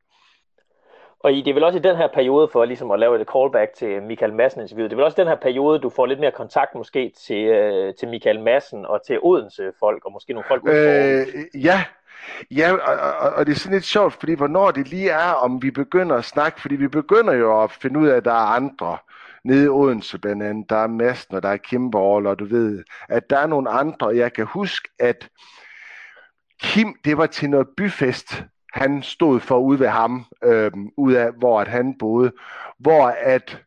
Og 1.20 1.32
i, 1.32 1.42
det 1.42 1.50
er 1.50 1.54
vel 1.54 1.64
også 1.64 1.78
i 1.78 1.82
den 1.82 1.96
her 1.96 2.08
periode, 2.14 2.48
for 2.48 2.64
ligesom 2.64 2.90
at 2.90 2.98
lave 2.98 3.20
et 3.20 3.28
callback 3.32 3.74
til 3.74 4.02
Michael 4.02 4.34
Madsen 4.34 4.60
interviewet, 4.60 4.90
det 4.90 4.94
er 4.94 4.98
vel 4.98 5.04
også 5.04 5.22
den 5.22 5.28
her 5.28 5.36
periode, 5.36 5.78
du 5.78 5.90
får 5.90 6.06
lidt 6.06 6.20
mere 6.20 6.30
kontakt 6.30 6.74
måske 6.74 7.12
til, 7.26 7.44
øh, 7.44 7.94
til 7.94 8.08
Michael 8.08 8.40
Madsen 8.40 8.86
og 8.86 9.02
til 9.06 9.18
Odense 9.22 9.72
folk, 9.80 10.04
og 10.04 10.12
måske 10.12 10.32
nogle 10.32 10.48
folk 10.48 10.62
øh, 10.66 11.26
ja, 11.64 11.84
ja 12.50 12.72
og, 12.72 13.16
og, 13.20 13.30
og 13.30 13.46
det 13.46 13.52
er 13.52 13.56
sådan 13.56 13.74
lidt 13.74 13.84
sjovt, 13.84 14.14
fordi 14.14 14.34
hvornår 14.34 14.70
det 14.70 14.88
lige 14.88 15.10
er, 15.10 15.32
om 15.32 15.62
vi 15.62 15.70
begynder 15.70 16.16
at 16.16 16.24
snakke, 16.24 16.60
fordi 16.60 16.76
vi 16.76 16.88
begynder 16.88 17.32
jo 17.32 17.62
at 17.62 17.72
finde 17.72 18.00
ud 18.00 18.08
af, 18.08 18.16
at 18.16 18.24
der 18.24 18.32
er 18.32 18.56
andre 18.56 18.98
nede 19.44 19.64
i 19.64 19.68
Odense 19.68 20.18
blandt 20.18 20.42
andet, 20.42 20.70
der 20.70 20.76
er 20.76 20.86
Masten, 20.86 21.36
og 21.36 21.42
der 21.42 21.48
er 21.48 21.56
Kimborg, 21.56 22.26
og 22.26 22.38
du 22.38 22.44
ved, 22.44 22.84
at 23.08 23.30
der 23.30 23.38
er 23.38 23.46
nogle 23.46 23.70
andre. 23.70 24.16
Jeg 24.16 24.32
kan 24.32 24.46
huske, 24.46 24.88
at 24.98 25.28
Kim, 26.62 26.94
det 27.04 27.18
var 27.18 27.26
til 27.26 27.50
noget 27.50 27.68
byfest, 27.76 28.44
han 28.72 29.02
stod 29.02 29.40
for 29.40 29.58
ude 29.58 29.80
ved 29.80 29.88
ham, 29.88 30.24
øh, 30.44 30.70
ud 30.96 31.12
af 31.12 31.32
hvor 31.32 31.60
at 31.60 31.68
han 31.68 31.98
boede, 31.98 32.32
hvor 32.78 33.06
at 33.06 33.62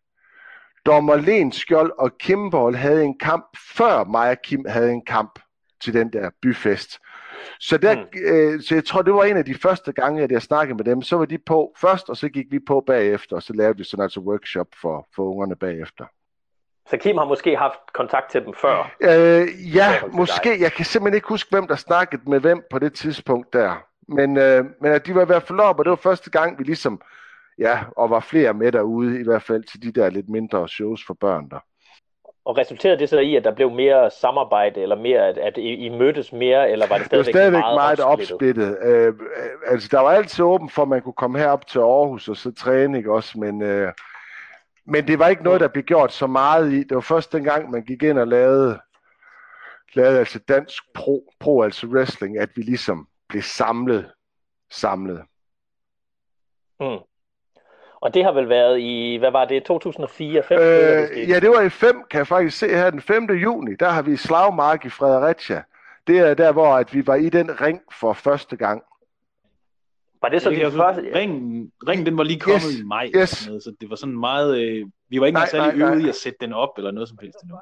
Dommer 0.86 1.16
Len 1.16 1.52
Skjold 1.52 1.92
og 1.98 2.18
Kimborg 2.18 2.78
havde 2.78 3.04
en 3.04 3.20
kamp, 3.20 3.46
før 3.76 4.04
mig 4.04 4.30
og 4.30 4.38
Kim 4.44 4.66
havde 4.68 4.92
en 4.92 5.06
kamp 5.06 5.40
til 5.82 5.94
den 5.94 6.14
der 6.14 6.30
byfest. 6.42 7.00
Så, 7.60 7.78
der, 7.78 7.96
Mm. 7.96 8.02
øh, 8.26 8.62
så 8.62 8.76
jeg 8.76 8.86
tror, 8.86 9.02
det 9.02 9.14
var 9.14 9.24
en 9.24 9.38
af 9.38 9.46
de 9.46 9.56
første 9.56 9.94
gange, 9.94 10.24
at 10.24 10.32
jeg 10.32 10.42
snakkede 10.42 10.78
med 10.78 10.86
dem. 10.86 11.02
Så 11.02 11.18
var 11.18 11.26
de 11.26 11.38
på 11.38 11.74
først, 11.78 12.10
og 12.10 12.18
så 12.18 12.30
gik 12.30 12.46
vi 12.52 12.60
på 12.68 12.84
bagefter, 12.88 13.36
og 13.36 13.44
så 13.44 13.54
lavede 13.54 13.78
vi 13.78 13.84
sådan 13.84 14.04
altså 14.04 14.20
workshop 14.20 14.68
for, 14.82 15.08
for 15.16 15.24
ungerne 15.24 15.56
bagefter. 15.56 16.06
Så 16.90 16.98
Kim 16.98 17.18
har 17.18 17.26
måske 17.26 17.58
haft 17.58 17.80
kontakt 17.94 18.32
til 18.32 18.46
dem 18.46 18.54
før. 18.62 18.96
Øh, 19.02 19.76
ja, 19.76 19.94
måske. 20.14 20.62
Jeg 20.62 20.72
kan 20.72 20.86
simpelthen 20.86 21.16
ikke 21.16 21.28
huske, 21.28 21.50
hvem 21.50 21.68
der 21.68 21.76
snakkede 21.76 22.22
med 22.30 22.40
hvem 22.40 22.64
på 22.72 22.80
det 22.80 22.94
tidspunkt 22.94 23.54
der. 23.54 23.84
Men, 24.08 24.38
øh, 24.38 24.66
men 24.82 24.92
at 24.92 25.06
de 25.06 25.16
var 25.16 25.22
i 25.22 25.26
hvert 25.26 25.44
fald 25.44 25.60
op, 25.60 25.80
og 25.80 25.86
det 25.86 25.90
var 25.90 25.96
første 25.96 26.30
gang, 26.30 26.60
vi 26.60 26.64
ligesom, 26.64 27.02
ja, 27.58 27.80
og 27.98 28.10
var 28.10 28.20
flere 28.20 28.54
med 28.54 28.72
derude, 28.72 29.20
i 29.20 29.24
hvert 29.24 29.42
fald 29.44 29.64
til 29.64 29.82
de 29.84 29.92
der 29.92 30.10
lidt 30.10 30.30
mindre 30.30 30.68
shows 30.68 31.06
for 31.08 31.14
børn 31.14 31.50
der. 31.50 31.60
Og 32.46 32.58
resulterede 32.58 33.00
det 33.00 33.10
så 33.10 33.20
i, 33.20 33.36
at 33.36 33.44
der 33.44 33.56
blev 33.56 33.72
mere 33.72 34.12
samarbejde, 34.12 34.82
eller 34.82 34.96
mere, 34.96 35.28
at, 35.28 35.38
at 35.38 35.58
I, 35.58 35.74
I 35.74 35.90
mødtes 35.90 36.34
mere, 36.34 36.72
eller 36.72 36.88
var 36.88 36.98
det 36.98 37.12
Det 37.12 37.18
var 37.18 37.24
stadigvæk, 37.24 37.34
stadigvæk 37.34 37.60
meget, 37.60 37.76
meget 37.76 38.00
opsplittet? 38.00 38.78
opsplittet. 38.80 39.08
Øh, 39.08 39.14
altså, 39.68 39.90
der 39.92 40.00
var 40.00 40.10
altid 40.12 40.46
åben 40.46 40.70
for, 40.70 40.82
at 40.82 40.88
man 40.88 41.02
kunne 41.02 41.14
komme 41.14 41.40
herop 41.40 41.68
til 41.68 41.80
Aarhus 41.80 42.30
og 42.30 42.38
så 42.38 42.52
træne, 42.52 42.98
ikke 42.98 43.14
også? 43.14 43.40
Men, 43.40 43.62
øh, 43.62 43.92
men 44.86 45.08
det 45.08 45.20
var 45.20 45.28
ikke 45.28 45.44
noget, 45.44 45.62
der 45.62 45.68
blev 45.68 45.84
gjort 45.84 46.14
så 46.14 46.28
meget 46.28 46.74
i. 46.74 46.84
Det 46.84 46.96
var 46.96 47.02
først 47.02 47.34
dengang, 47.34 47.72
man 47.72 47.84
gik 47.84 48.04
ind 48.04 48.20
og 48.20 48.28
lavede, 48.28 48.80
lavede 49.94 50.20
altså 50.20 50.40
dansk 50.40 50.84
pro, 50.94 51.34
pro, 51.40 51.62
altså 51.62 51.88
wrestling, 51.88 52.38
at 52.38 52.50
vi 52.56 52.62
ligesom 52.62 53.08
blev 53.30 53.42
samlet. 53.42 54.12
samlet. 54.72 55.22
Mm. 56.80 56.98
Og 58.06 58.14
det 58.14 58.24
har 58.24 58.32
vel 58.32 58.50
været 58.50 58.80
i, 58.80 59.16
hvad 59.20 59.32
var 59.32 59.46
det, 59.46 59.64
2004, 59.64 60.44
5 60.44 60.60
øh, 60.60 60.66
det 60.66 61.30
ja, 61.30 61.40
det 61.40 61.50
var 61.50 61.62
i 61.62 61.70
5, 61.70 62.04
kan 62.10 62.18
jeg 62.18 62.28
faktisk 62.28 62.58
se 62.58 62.68
her, 62.68 62.90
den 62.90 63.02
5. 63.02 63.24
juni, 63.30 63.76
der 63.80 63.90
har 63.90 64.02
vi 64.02 64.16
slagmark 64.18 64.86
i 64.86 64.90
Fredericia. 64.90 65.64
Det 66.08 66.20
er 66.20 66.34
der, 66.34 66.52
hvor 66.52 66.68
at 66.76 66.94
vi 66.94 67.08
var 67.08 67.16
i 67.16 67.30
den 67.30 67.62
ring 67.62 67.82
for 68.00 68.14
første 68.14 68.56
gang. 68.56 68.84
Var 70.22 70.30
det 70.30 70.42
så 70.42 70.50
Det 70.50 70.58
din 70.60 70.72
første? 70.72 71.02
Ringen, 71.16 71.72
ringen, 71.88 72.06
den 72.06 72.18
var 72.18 72.24
lige 72.24 72.40
kommet 72.40 72.62
Yes, 72.72 72.80
i 72.80 72.84
maj, 72.84 73.10
yes. 73.16 73.30
sådan 73.30 73.50
noget, 73.50 73.64
så 73.64 73.74
det 73.82 73.90
var 73.90 73.96
sådan 73.96 74.20
meget... 74.20 74.58
Øh, 74.62 74.86
vi 75.10 75.20
var 75.20 75.26
ikke 75.26 75.38
Nej, 75.40 75.48
særlig 75.48 75.68
nej, 75.78 75.88
nej. 75.88 75.96
øvet 75.96 76.06
i 76.06 76.10
at 76.10 76.16
sætte 76.16 76.38
den 76.42 76.54
op, 76.54 76.70
eller 76.78 76.92
noget 76.92 77.10
som 77.10 77.18
helst 77.22 77.38
endnu. 77.44 77.58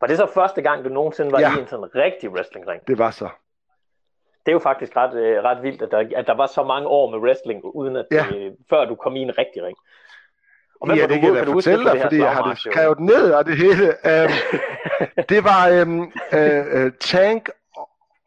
Var 0.00 0.06
det 0.06 0.16
så 0.16 0.26
første 0.34 0.62
gang, 0.62 0.84
du 0.84 0.88
nogensinde 0.88 1.32
var 1.32 1.40
Ja. 1.40 1.56
i 1.56 1.60
en 1.60 1.66
sådan 1.68 1.94
rigtig 1.94 2.30
wrestlingring? 2.30 2.86
Det 2.86 2.98
var 2.98 3.10
så. 3.10 3.28
Det 4.46 4.50
er 4.50 4.52
jo 4.52 4.58
faktisk 4.58 4.96
ret, 4.96 5.14
øh, 5.14 5.42
ret 5.42 5.62
vildt, 5.62 5.82
at 5.82 5.90
der, 5.90 6.04
at 6.16 6.26
der 6.26 6.34
var 6.34 6.46
så 6.46 6.64
mange 6.64 6.88
år 6.88 7.10
med 7.10 7.18
wrestling, 7.18 7.64
uden 7.64 7.96
at, 7.96 8.06
Ja. 8.10 8.26
øh, 8.34 8.52
før 8.70 8.84
du 8.84 8.94
kom 8.94 9.16
i 9.16 9.20
en 9.20 9.38
rigtig 9.38 9.62
ring. 9.62 9.76
Og 10.80 10.96
ja, 10.96 11.02
det 11.02 11.10
du 11.10 11.14
kan 11.14 11.34
jeg 11.34 11.46
da 11.46 11.52
fortælle 11.52 11.84
dig, 11.90 12.00
fordi 12.02 12.16
jeg 12.16 12.32
har 12.32 12.48
det 12.48 12.58
skrevet 12.58 13.00
ned 13.00 13.32
og 13.32 13.46
det 13.46 13.56
hele. 13.56 13.86
Um, 13.88 14.30
det 15.28 15.44
var 15.44 15.82
um, 15.82 16.00
uh, 16.32 16.84
uh, 16.84 16.90
Tank 17.00 17.50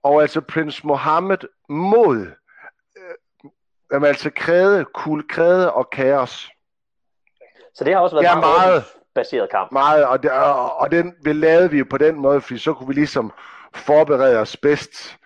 og 0.03 0.21
altså 0.21 0.41
Prince 0.41 0.87
Mohammed 0.87 1.37
mod 1.69 2.27
uh, 3.93 4.03
altså 4.07 4.29
Kræde, 4.35 4.85
Kul 4.85 5.27
Kræde 5.29 5.73
og 5.73 5.89
Kaos. 5.89 6.49
Så 7.73 7.83
det 7.83 7.93
har 7.93 8.01
også 8.01 8.15
været 8.15 8.25
Ja, 8.25 8.35
meget 8.39 8.83
baseret 9.15 9.49
kamp. 9.49 9.71
Meget, 9.71 10.05
og, 10.05 10.23
det, 10.23 10.31
og, 10.31 10.75
og 10.77 10.91
den 10.91 11.15
vi 11.23 11.33
lavede 11.33 11.71
vi 11.71 11.77
jo 11.77 11.85
på 11.89 11.97
den 11.97 12.15
måde, 12.15 12.41
fordi 12.41 12.59
så 12.59 12.73
kunne 12.73 12.87
vi 12.87 12.93
ligesom 12.93 13.33
forberede 13.75 14.39
os 14.39 14.57
bedst. 14.57 15.17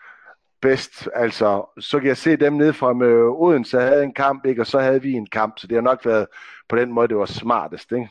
Bedst. 0.62 1.10
Altså, 1.14 1.80
så 1.80 2.00
kan 2.00 2.08
jeg 2.08 2.18
se 2.18 2.36
dem 2.36 2.54
nede 2.54 2.74
fra 2.74 2.94
med 2.94 3.14
Odense 3.24 3.80
havde 3.80 4.04
en 4.04 4.14
kamp, 4.14 4.46
ikke? 4.46 4.62
og 4.62 4.68
så 4.68 4.80
havde 4.80 5.02
vi 5.02 5.12
en 5.14 5.26
kamp, 5.26 5.60
så 5.60 5.68
det 5.68 5.76
har 5.76 5.82
nok 5.82 6.06
været 6.06 6.28
på 6.70 6.76
den 6.76 6.92
måde, 6.92 7.08
det 7.08 7.18
var 7.18 7.26
smartest. 7.26 7.92
Ikke? 7.92 8.10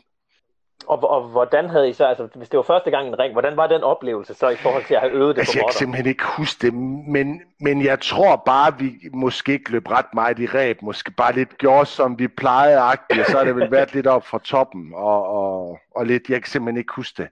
Og, 0.86 1.10
og 1.10 1.28
hvordan 1.28 1.68
havde 1.68 1.88
I 1.88 1.92
så, 1.92 2.04
altså 2.04 2.28
hvis 2.34 2.48
det 2.48 2.56
var 2.56 2.62
første 2.62 2.90
gang 2.90 3.08
en 3.08 3.18
ring, 3.18 3.32
hvordan 3.32 3.56
var 3.56 3.66
den 3.66 3.82
oplevelse 3.82 4.34
så 4.34 4.48
i 4.48 4.56
forhold 4.56 4.84
til 4.84 4.94
at 4.94 5.00
have 5.00 5.12
øvet 5.12 5.36
det 5.36 5.40
Altså, 5.40 5.52
på 5.52 5.58
jeg 5.58 5.64
kan 5.66 5.78
simpelthen 5.78 6.06
ikke 6.06 6.24
huske 6.24 6.66
det, 6.66 6.74
men, 7.08 7.42
men 7.60 7.84
jeg 7.84 8.00
tror 8.00 8.36
bare, 8.36 8.78
vi 8.78 8.92
måske 9.12 9.52
ikke 9.52 9.70
løb 9.70 9.90
ret 9.90 10.14
meget 10.14 10.38
i 10.38 10.46
ræb. 10.46 10.82
Måske 10.82 11.10
bare 11.10 11.34
lidt 11.34 11.58
gjorde, 11.58 11.86
som 11.86 12.18
vi 12.18 12.28
plejede 12.28 12.78
agtigt, 12.78 13.20
og 13.20 13.26
så 13.26 13.36
har 13.36 13.44
det 13.44 13.56
vel 13.56 13.70
været 13.70 13.94
lidt 13.94 14.06
op 14.06 14.26
fra 14.26 14.38
toppen, 14.44 14.90
og, 14.94 15.26
og, 15.26 15.78
og 15.96 16.06
lidt, 16.06 16.28
jeg 16.28 16.42
kan 16.42 16.50
simpelthen 16.50 16.78
ikke 16.78 16.94
huske 16.96 17.22
det. 17.22 17.28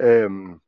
Øhm, 0.00 0.60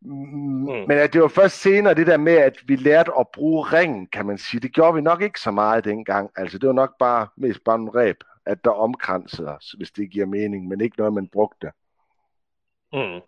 Mm. 0.00 0.84
Men 0.88 0.90
at 0.90 1.12
det 1.12 1.22
var 1.22 1.28
først 1.28 1.60
senere 1.60 1.94
det 1.94 2.06
der 2.06 2.16
med, 2.16 2.36
at 2.36 2.56
vi 2.66 2.76
lærte 2.76 3.12
at 3.18 3.26
bruge 3.34 3.64
ringen, 3.64 4.06
kan 4.06 4.26
man 4.26 4.38
sige. 4.38 4.60
Det 4.60 4.72
gjorde 4.72 4.94
vi 4.94 5.00
nok 5.00 5.22
ikke 5.22 5.40
så 5.40 5.50
meget 5.50 5.84
dengang. 5.84 6.30
Altså 6.36 6.58
det 6.58 6.66
var 6.66 6.72
nok 6.72 6.98
bare 6.98 7.28
mest 7.36 7.64
bare 7.64 7.76
en 7.76 7.94
ræb, 7.94 8.16
at 8.46 8.64
der 8.64 8.70
omkransede 8.70 9.48
os, 9.48 9.74
hvis 9.76 9.90
det 9.90 10.10
giver 10.10 10.26
mening, 10.26 10.68
men 10.68 10.80
ikke 10.80 10.98
noget, 10.98 11.12
man 11.12 11.28
brugte. 11.28 11.70
Mm. 12.92 13.20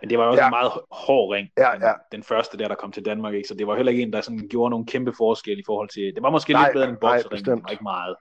Men 0.00 0.10
det 0.10 0.18
var 0.18 0.24
også 0.24 0.42
ja. 0.42 0.46
en 0.46 0.50
meget 0.50 0.72
hård 0.90 1.32
ring, 1.32 1.48
ja, 1.58 1.86
ja. 1.88 1.92
den 2.12 2.22
første 2.22 2.58
der, 2.58 2.68
der 2.68 2.74
kom 2.74 2.92
til 2.92 3.04
Danmark, 3.04 3.34
ikke? 3.34 3.48
så 3.48 3.54
det 3.54 3.66
var 3.66 3.76
heller 3.76 3.92
ikke 3.92 4.02
en, 4.02 4.12
der 4.12 4.20
sådan 4.20 4.48
gjorde 4.50 4.70
nogle 4.70 4.86
kæmpe 4.86 5.12
forskel 5.16 5.58
i 5.58 5.62
forhold 5.66 5.88
til, 5.88 6.14
det 6.14 6.22
var 6.22 6.30
måske 6.30 6.52
nej, 6.52 6.62
lidt 6.62 6.72
bedre 6.72 6.84
end 6.84 6.96
en 6.96 7.00
boksering, 7.00 7.48
men 7.48 7.70
ikke 7.70 7.82
meget. 7.82 8.16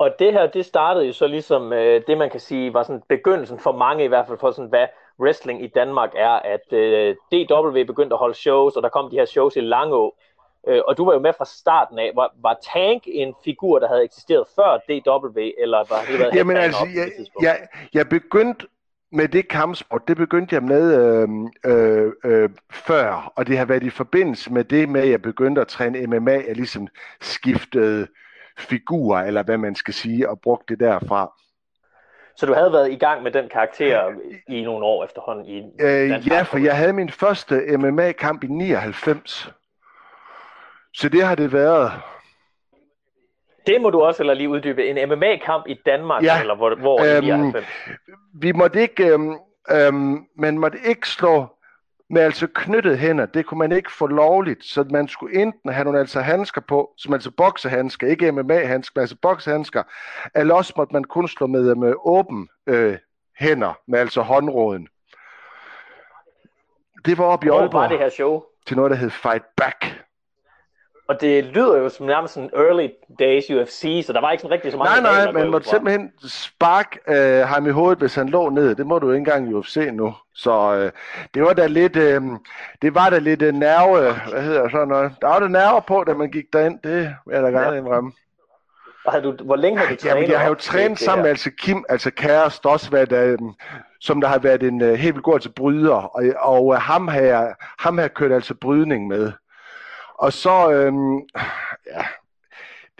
Og 0.00 0.18
det 0.18 0.32
her, 0.32 0.46
det 0.46 0.64
startede 0.66 1.06
jo 1.06 1.12
så 1.12 1.26
ligesom 1.26 1.72
øh, 1.72 2.02
det, 2.06 2.18
man 2.18 2.30
kan 2.30 2.40
sige, 2.40 2.74
var 2.74 2.82
sådan 2.82 3.02
begyndelsen 3.08 3.58
for 3.58 3.72
mange 3.72 4.04
i 4.04 4.08
hvert 4.08 4.26
fald, 4.26 4.38
for 4.38 4.50
sådan, 4.50 4.68
hvad 4.68 4.86
wrestling 5.18 5.64
i 5.64 5.66
Danmark 5.66 6.10
er, 6.16 6.30
at 6.54 6.72
øh, 6.72 7.16
DW 7.32 7.84
begyndte 7.86 8.14
at 8.14 8.18
holde 8.18 8.34
shows, 8.34 8.76
og 8.76 8.82
der 8.82 8.88
kom 8.88 9.10
de 9.10 9.16
her 9.16 9.24
shows 9.24 9.56
i 9.56 9.60
Langå, 9.60 10.14
øh, 10.68 10.80
og 10.88 10.96
du 10.96 11.04
var 11.04 11.12
jo 11.12 11.18
med 11.18 11.32
fra 11.38 11.44
starten 11.44 11.98
af. 11.98 12.12
Var, 12.14 12.34
var 12.42 12.58
Tank 12.74 13.02
en 13.06 13.34
figur, 13.44 13.78
der 13.78 13.88
havde 13.88 14.04
eksisteret 14.04 14.46
før 14.56 14.78
DW, 14.88 15.40
eller 15.58 15.78
var 15.78 16.00
det 16.10 16.18
været 16.18 16.34
Jamen 16.34 16.56
altså, 16.56 16.86
jeg, 16.94 17.08
jeg, 17.42 17.68
jeg 17.94 18.08
begyndte 18.08 18.66
med 19.12 19.28
det 19.28 19.48
kampsport, 19.48 20.08
det 20.08 20.16
begyndte 20.16 20.54
jeg 20.54 20.62
med 20.62 20.84
øh, 21.00 21.28
øh, 21.72 22.12
øh, 22.24 22.50
før, 22.72 23.32
og 23.36 23.46
det 23.46 23.58
har 23.58 23.64
været 23.64 23.82
i 23.82 23.90
forbindelse 23.90 24.52
med 24.52 24.64
det 24.64 24.88
med, 24.88 25.00
at 25.00 25.10
jeg 25.10 25.22
begyndte 25.22 25.60
at 25.60 25.68
træne 25.68 26.06
MMA, 26.06 26.32
jeg 26.32 26.56
ligesom 26.56 26.88
skiftede 27.20 28.06
figur, 28.60 29.18
eller 29.18 29.42
hvad 29.42 29.58
man 29.58 29.74
skal 29.74 29.94
sige, 29.94 30.28
og 30.28 30.40
brugte 30.40 30.74
det 30.74 30.80
derfra. 30.80 31.32
Så 32.36 32.46
du 32.46 32.54
havde 32.54 32.72
været 32.72 32.92
i 32.92 32.96
gang 32.96 33.22
med 33.22 33.30
den 33.30 33.48
karakter 33.48 34.12
i 34.48 34.62
nogle 34.62 34.86
år 34.86 35.04
efterhånden? 35.04 35.46
I 35.46 35.58
øh, 35.80 36.28
ja, 36.28 36.42
for 36.42 36.58
jeg 36.58 36.76
havde 36.76 36.92
min 36.92 37.10
første 37.10 37.76
MMA-kamp 37.78 38.44
i 38.44 38.46
99. 38.46 39.52
Så 40.94 41.08
det 41.08 41.22
har 41.22 41.34
det 41.34 41.52
været. 41.52 41.92
Det 43.66 43.80
må 43.80 43.90
du 43.90 44.00
også 44.00 44.22
eller 44.22 44.34
lige 44.34 44.48
uddybe. 44.48 44.86
En 44.86 45.08
MMA-kamp 45.08 45.64
i 45.68 45.80
Danmark, 45.86 46.22
ja, 46.22 46.40
eller 46.40 46.56
hvor, 46.56 46.74
hvor 46.74 47.16
øhm, 47.16 47.24
i 47.24 47.30
99? 47.30 47.66
Vi 48.40 48.52
måtte 48.52 48.80
ikke, 48.80 49.06
øhm, 49.06 49.36
øhm, 49.70 50.26
man 50.36 50.58
måtte 50.58 50.78
ikke 50.84 51.08
slå 51.08 51.46
med 52.10 52.22
altså 52.22 52.46
knyttet 52.54 52.98
hænder, 52.98 53.26
det 53.26 53.46
kunne 53.46 53.58
man 53.58 53.72
ikke 53.72 53.92
få 53.92 54.06
lovligt, 54.06 54.64
så 54.64 54.84
man 54.90 55.08
skulle 55.08 55.42
enten 55.42 55.72
have 55.72 55.84
nogle 55.84 55.98
altså 55.98 56.20
handsker 56.20 56.60
på, 56.60 56.90
som 56.96 57.14
altså 57.14 57.30
boksehandsker, 57.30 58.06
ikke 58.06 58.32
MMA-handsker, 58.32 58.92
men 58.94 59.00
altså 59.00 59.16
boksehandsker, 59.22 59.82
eller 60.34 60.54
også 60.54 60.72
måtte 60.76 60.92
man 60.92 61.04
kun 61.04 61.28
slå 61.28 61.46
med, 61.46 61.74
med 61.74 61.94
åben 62.04 62.48
øh, 62.66 62.98
hænder, 63.38 63.78
med 63.88 63.98
altså 63.98 64.22
håndråden. 64.22 64.88
Det 67.04 67.18
var 67.18 67.24
oppe 67.24 67.46
i 67.46 67.50
Aalborg. 67.50 67.70
Hvor 67.70 67.80
var 67.80 67.88
det 67.88 67.98
her 67.98 68.08
show? 68.08 68.42
Til 68.66 68.76
noget, 68.76 68.90
der 68.90 68.96
hed 68.96 69.10
Fight 69.10 69.44
Back. 69.56 69.89
Og 71.10 71.20
det 71.20 71.44
lyder 71.44 71.76
jo 71.76 71.88
som 71.88 72.06
nærmest 72.06 72.36
en 72.36 72.50
early 72.56 72.88
days 73.18 73.50
UFC, 73.50 74.04
så 74.06 74.12
der 74.12 74.20
var 74.20 74.30
ikke 74.30 74.42
sådan 74.42 74.54
rigtig 74.54 74.72
så 74.72 74.78
meget... 74.78 75.02
Nej, 75.02 75.24
nej, 75.24 75.32
man 75.32 75.50
måtte 75.50 75.68
simpelthen 75.68 76.12
spark 76.28 76.98
øh, 77.08 77.40
ham 77.48 77.66
i 77.66 77.70
hovedet, 77.70 77.98
hvis 77.98 78.14
han 78.14 78.28
lå 78.28 78.48
ned. 78.48 78.74
Det 78.74 78.86
må 78.86 78.98
du 78.98 79.10
ikke 79.10 79.18
engang 79.18 79.50
i 79.50 79.54
UFC 79.54 79.76
nu. 79.92 80.14
Så 80.34 80.74
øh, 80.74 80.92
det 81.34 81.42
var 81.42 81.52
da 81.52 81.66
lidt, 81.66 81.96
øh, 81.96 82.22
det 82.82 82.94
var 82.94 83.10
da 83.10 83.18
lidt 83.18 83.42
øh, 83.42 83.54
nerve, 83.54 84.14
hvad 84.30 84.42
hedder 84.42 84.68
sådan 84.68 84.88
noget. 84.88 85.12
Der 85.20 85.28
var 85.28 85.38
der 85.38 85.48
nerver 85.48 85.80
på, 85.80 86.04
da 86.06 86.14
man 86.14 86.30
gik 86.30 86.44
derind. 86.52 86.78
Det 86.84 87.14
vil 87.26 87.34
jeg 87.34 87.42
da 87.42 87.48
gerne 87.48 87.72
ja. 87.72 87.78
indrømme. 87.78 88.12
Og 89.04 89.12
havde 89.12 89.24
du, 89.24 89.44
hvor 89.44 89.56
længe 89.56 89.78
har 89.78 89.86
du 89.88 89.96
trænet? 89.96 90.16
Jamen, 90.16 90.30
jeg 90.30 90.40
har 90.40 90.48
jo 90.48 90.54
trænet 90.54 90.98
sammen 90.98 91.22
med 91.22 91.30
altså 91.30 91.50
Kim, 91.58 91.84
altså 91.88 92.10
Kærest, 92.10 92.66
også 92.66 92.90
været, 92.90 93.12
øh, 93.12 93.38
som 94.00 94.20
der 94.20 94.28
har 94.28 94.38
været 94.38 94.62
en 94.62 94.82
øh, 94.82 94.94
helt 94.94 95.14
vildt 95.14 95.24
god 95.24 95.38
til 95.38 95.52
bryder, 95.56 95.94
og, 95.94 96.22
og 96.36 96.74
øh, 96.74 96.80
ham, 96.80 97.08
har 97.08 97.20
jeg, 97.20 97.54
ham 97.78 97.98
har 97.98 98.02
jeg 98.02 98.14
kørt 98.14 98.32
altså 98.32 98.54
brydning 98.54 99.08
med. 99.08 99.32
Og 100.20 100.32
så, 100.32 100.70
øhm, 100.70 101.16
ja, 101.86 102.04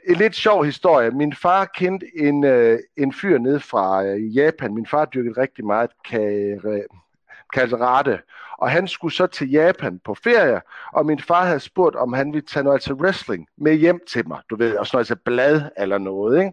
en 0.09 0.17
lidt 0.17 0.37
sjov 0.37 0.65
historie. 0.65 1.11
Min 1.11 1.35
far 1.35 1.65
kendte 1.65 2.07
en, 2.17 2.45
øh, 2.45 2.79
en 2.97 3.13
fyr 3.13 3.39
ned 3.39 3.61
fra 3.61 4.05
øh, 4.05 4.37
Japan. 4.37 4.75
Min 4.75 4.87
far 4.87 5.05
dyrkede 5.05 5.41
rigtig 5.41 5.67
meget 5.67 5.91
karate. 7.55 8.21
Og 8.59 8.71
han 8.71 8.89
skulle 8.89 9.15
så 9.15 9.27
til 9.27 9.51
Japan 9.51 10.01
på 10.05 10.15
ferie, 10.15 10.61
og 10.93 11.07
min 11.07 11.21
far 11.21 11.45
havde 11.45 11.61
spurgt, 11.61 11.97
om 11.97 12.13
han 12.13 12.33
ville 12.33 12.47
tage 12.47 12.63
noget 12.65 12.77
altså 12.77 12.95
wrestling 12.95 13.47
med 13.59 13.75
hjem 13.75 14.01
til 14.09 14.29
mig. 14.29 14.41
Du 14.51 14.57
ved, 14.57 14.77
og 14.77 14.87
sådan 14.87 14.97
noget 14.97 15.11
altså 15.11 15.25
blad 15.25 15.63
eller 15.77 15.99
noget, 15.99 16.39
ikke? 16.39 16.53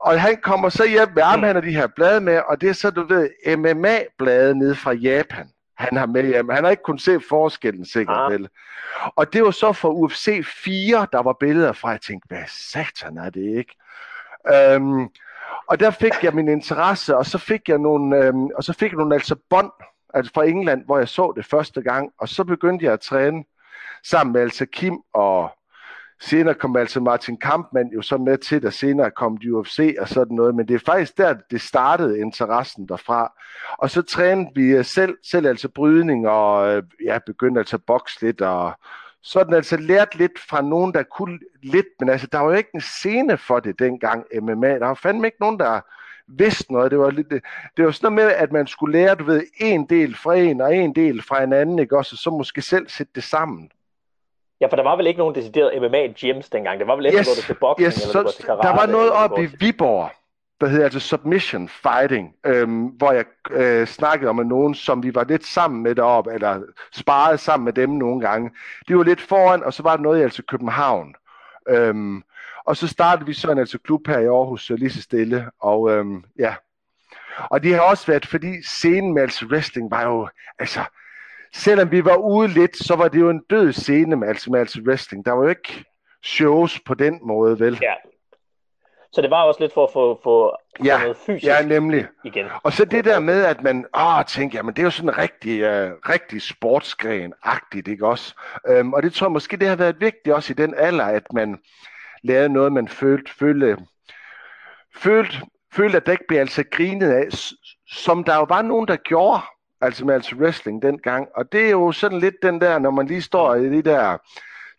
Og 0.00 0.20
han 0.20 0.36
kommer 0.42 0.68
så 0.68 0.88
hjem 0.88 1.08
med 1.14 1.22
armhænder 1.22 1.60
de 1.60 1.76
her 1.76 1.86
blade 1.86 2.20
med, 2.20 2.40
og 2.48 2.60
det 2.60 2.68
er 2.68 2.72
så, 2.72 2.90
du 2.90 3.06
ved, 3.06 3.30
MMA-blade 3.56 4.54
ned 4.54 4.74
fra 4.74 4.92
Japan 4.92 5.48
han 5.78 5.96
har 5.96 6.06
med 6.06 6.26
hjem. 6.26 6.48
Han 6.48 6.64
har 6.64 6.70
ikke 6.70 6.82
kunnet 6.82 7.02
se 7.02 7.20
forskellen 7.28 7.84
sikkert, 7.84 8.16
ah. 8.18 8.32
vel? 8.32 8.48
Og 9.16 9.32
det 9.32 9.44
var 9.44 9.50
så 9.50 9.72
for 9.72 9.90
UFC 9.90 10.44
4, 10.64 11.06
der 11.12 11.22
var 11.22 11.32
billeder 11.32 11.72
fra, 11.72 11.88
jeg 11.88 12.00
tænkte, 12.00 12.26
hvad 12.28 12.44
satan 12.48 13.18
er 13.18 13.30
det 13.30 13.56
ikke? 13.56 13.76
Øhm, 14.54 15.08
og 15.66 15.80
der 15.80 15.90
fik 15.90 16.12
jeg 16.22 16.34
min 16.34 16.48
interesse, 16.48 17.16
og 17.16 17.26
så 17.26 17.38
fik 17.38 17.68
jeg 17.68 17.78
nogle, 17.78 18.16
øhm, 18.16 18.46
og 18.46 18.64
så 18.64 18.72
fik 18.72 18.90
jeg 18.90 18.98
nogle 18.98 19.14
altså 19.14 19.36
bånd 19.50 19.70
altså 20.14 20.32
fra 20.34 20.44
England, 20.44 20.84
hvor 20.84 20.98
jeg 20.98 21.08
så 21.08 21.32
det 21.36 21.46
første 21.46 21.82
gang, 21.82 22.12
og 22.18 22.28
så 22.28 22.44
begyndte 22.44 22.84
jeg 22.84 22.92
at 22.92 23.00
træne 23.00 23.44
sammen 24.04 24.32
med 24.32 24.40
altså 24.40 24.66
Kim 24.66 24.98
og 25.12 25.50
Senere 26.20 26.54
kom 26.54 26.76
altså 26.76 27.00
Martin 27.00 27.36
Kampmann 27.36 27.88
jo 27.94 28.02
så 28.02 28.16
med 28.16 28.38
til, 28.38 28.62
der 28.62 28.70
senere 28.70 29.10
kom 29.10 29.36
de 29.36 29.54
UFC 29.54 29.96
og 30.00 30.08
sådan 30.08 30.36
noget, 30.36 30.54
men 30.54 30.68
det 30.68 30.74
er 30.74 30.84
faktisk 30.86 31.18
der, 31.18 31.34
det 31.50 31.60
startede 31.60 32.18
interessen 32.18 32.88
derfra. 32.88 33.32
Og 33.78 33.90
så 33.90 34.02
trænede 34.02 34.50
vi 34.54 34.62
øh, 34.62 34.84
selv, 34.84 35.16
selv 35.30 35.46
altså 35.46 35.68
brydning 35.68 36.28
og 36.28 36.76
øh, 36.76 36.82
ja, 37.04 37.18
begyndte 37.26 37.58
altså 37.58 37.76
at 37.76 37.84
bokse 37.86 38.22
lidt 38.22 38.40
og 38.40 38.72
sådan 39.22 39.54
altså 39.54 39.76
lært 39.76 40.14
lidt 40.14 40.38
fra 40.38 40.60
nogen, 40.60 40.94
der 40.94 41.02
kunne 41.02 41.38
lidt, 41.62 41.86
men 42.00 42.08
altså 42.08 42.26
der 42.32 42.38
var 42.38 42.50
jo 42.50 42.56
ikke 42.56 42.70
en 42.74 42.80
scene 42.80 43.38
for 43.38 43.60
det 43.60 43.78
dengang 43.78 44.24
MMA. 44.42 44.78
Der 44.78 44.86
var 44.86 44.94
fandme 44.94 45.26
ikke 45.26 45.40
nogen, 45.40 45.58
der 45.58 45.80
vidste 46.28 46.72
noget. 46.72 46.90
Det 46.90 46.98
var, 46.98 47.10
lidt, 47.10 47.32
øh, 47.32 47.40
det 47.76 47.84
var 47.84 47.90
sådan 47.90 48.12
noget 48.12 48.26
med, 48.26 48.36
at 48.36 48.52
man 48.52 48.66
skulle 48.66 48.98
lære, 48.98 49.14
du 49.14 49.24
ved, 49.24 49.42
en 49.60 49.86
del 49.86 50.16
fra 50.16 50.34
en 50.34 50.60
og 50.60 50.76
en 50.76 50.94
del 50.94 51.22
fra 51.22 51.42
en 51.42 51.52
anden, 51.52 51.78
ikke 51.78 51.98
også, 51.98 52.14
og 52.14 52.18
så 52.18 52.30
måske 52.30 52.62
selv 52.62 52.88
sætte 52.88 53.12
det 53.14 53.24
sammen. 53.24 53.70
Ja, 54.60 54.66
for 54.66 54.76
der 54.76 54.82
var 54.82 54.96
vel 54.96 55.06
ikke 55.06 55.18
nogen 55.18 55.34
decideret 55.34 55.82
MMA-gyms 55.82 56.48
dengang. 56.50 56.78
Det 56.78 56.86
var 56.86 56.96
vel 56.96 57.06
efter, 57.06 57.20
yes, 57.20 57.46
til 57.46 57.54
boxing 57.54 57.86
yes, 57.86 58.02
eller 58.02 58.12
så, 58.12 58.36
til 58.36 58.44
karate. 58.44 58.68
Der 58.68 58.74
var 58.74 58.86
noget 58.86 59.12
op 59.12 59.38
i 59.38 59.46
Viborg, 59.60 60.10
der 60.60 60.66
hedder 60.66 60.84
altså 60.84 61.00
Submission 61.00 61.68
Fighting, 61.68 62.34
øhm, 62.46 62.84
hvor 62.84 63.12
jeg 63.12 63.24
øh, 63.50 63.86
snakkede 63.86 64.28
om 64.28 64.36
med 64.36 64.44
nogen, 64.44 64.74
som 64.74 65.02
vi 65.02 65.14
var 65.14 65.24
lidt 65.24 65.46
sammen 65.46 65.82
med 65.82 65.94
deroppe, 65.94 66.32
eller 66.32 66.62
sparede 66.92 67.38
sammen 67.38 67.64
med 67.64 67.72
dem 67.72 67.90
nogle 67.90 68.20
gange. 68.20 68.50
De 68.88 68.96
var 68.96 69.02
lidt 69.02 69.20
foran, 69.20 69.62
og 69.62 69.72
så 69.72 69.82
var 69.82 69.96
der 69.96 70.02
noget 70.02 70.20
i 70.20 70.22
altså 70.22 70.42
København. 70.42 71.14
Øhm, 71.68 72.22
og 72.66 72.76
så 72.76 72.88
startede 72.88 73.26
vi 73.26 73.32
så 73.32 73.50
en 73.50 73.58
altså 73.58 73.78
klub 73.78 74.06
her 74.06 74.18
i 74.18 74.26
Aarhus, 74.26 74.70
lige 74.70 74.90
så 74.90 75.02
stille, 75.02 75.50
og 75.60 75.90
øhm, 75.90 76.24
ja. 76.38 76.54
Og 77.38 77.62
det 77.62 77.74
har 77.74 77.80
også 77.80 78.06
været, 78.06 78.26
fordi 78.26 78.62
scenen 78.62 79.14
med 79.14 79.22
altså 79.22 79.46
wrestling 79.46 79.90
var 79.90 80.02
jo, 80.02 80.28
altså, 80.58 80.80
selvom 81.56 81.90
vi 81.90 82.04
var 82.04 82.16
ude 82.16 82.48
lidt, 82.48 82.76
så 82.76 82.96
var 82.96 83.08
det 83.08 83.20
jo 83.20 83.30
en 83.30 83.42
død 83.50 83.72
scene 83.72 84.16
med 84.16 84.28
altså, 84.28 84.50
med 84.50 84.60
altså 84.60 84.80
wrestling. 84.86 85.26
Der 85.26 85.32
var 85.32 85.42
jo 85.42 85.48
ikke 85.48 85.84
shows 86.24 86.80
på 86.80 86.94
den 86.94 87.18
måde, 87.22 87.60
vel? 87.60 87.78
Ja. 87.82 87.94
Så 89.12 89.22
det 89.22 89.30
var 89.30 89.42
også 89.42 89.60
lidt 89.60 89.74
for 89.74 89.84
at 89.84 89.92
få, 89.92 90.20
få 90.22 90.56
ja, 90.84 90.98
noget 90.98 91.16
fysisk 91.16 91.46
ja, 91.46 91.62
nemlig. 91.62 92.06
igen. 92.24 92.46
Og 92.62 92.72
så 92.72 92.84
det 92.84 93.04
der 93.04 93.20
med, 93.20 93.44
at 93.44 93.62
man 93.62 93.86
åh, 93.96 94.24
tænker, 94.24 94.58
jamen 94.58 94.74
det 94.74 94.82
er 94.82 94.84
jo 94.84 94.90
sådan 94.90 95.10
en 95.10 95.18
rigtig, 95.18 95.62
uh, 95.62 95.92
rigtig 96.08 96.42
sportsgren-agtigt, 96.42 97.88
ikke 97.88 98.06
også? 98.06 98.34
Um, 98.80 98.94
og 98.94 99.02
det 99.02 99.12
tror 99.12 99.26
jeg 99.26 99.32
måske, 99.32 99.56
det 99.56 99.68
har 99.68 99.76
været 99.76 100.00
vigtigt 100.00 100.34
også 100.34 100.52
i 100.52 100.56
den 100.56 100.74
alder, 100.76 101.04
at 101.04 101.32
man 101.32 101.58
lavede 102.22 102.48
noget, 102.48 102.72
man 102.72 102.88
følte, 102.88 103.32
følte, 103.32 103.76
følte, 104.96 105.40
følte 105.72 105.96
at 105.96 106.06
der 106.06 106.12
ikke 106.12 106.26
blev 106.28 106.40
altså 106.40 106.64
grinet 106.70 107.12
af, 107.12 107.28
som 107.90 108.24
der 108.24 108.36
jo 108.36 108.46
var 108.48 108.62
nogen, 108.62 108.88
der 108.88 108.96
gjorde 108.96 109.40
altså 109.80 110.04
med 110.04 110.14
altså 110.14 110.36
wrestling 110.36 110.82
dengang. 110.82 111.28
Og 111.34 111.52
det 111.52 111.66
er 111.66 111.70
jo 111.70 111.92
sådan 111.92 112.18
lidt 112.18 112.34
den 112.42 112.60
der, 112.60 112.78
når 112.78 112.90
man 112.90 113.06
lige 113.06 113.22
står 113.22 113.54
i 113.54 113.68
de 113.68 113.82
der 113.82 114.18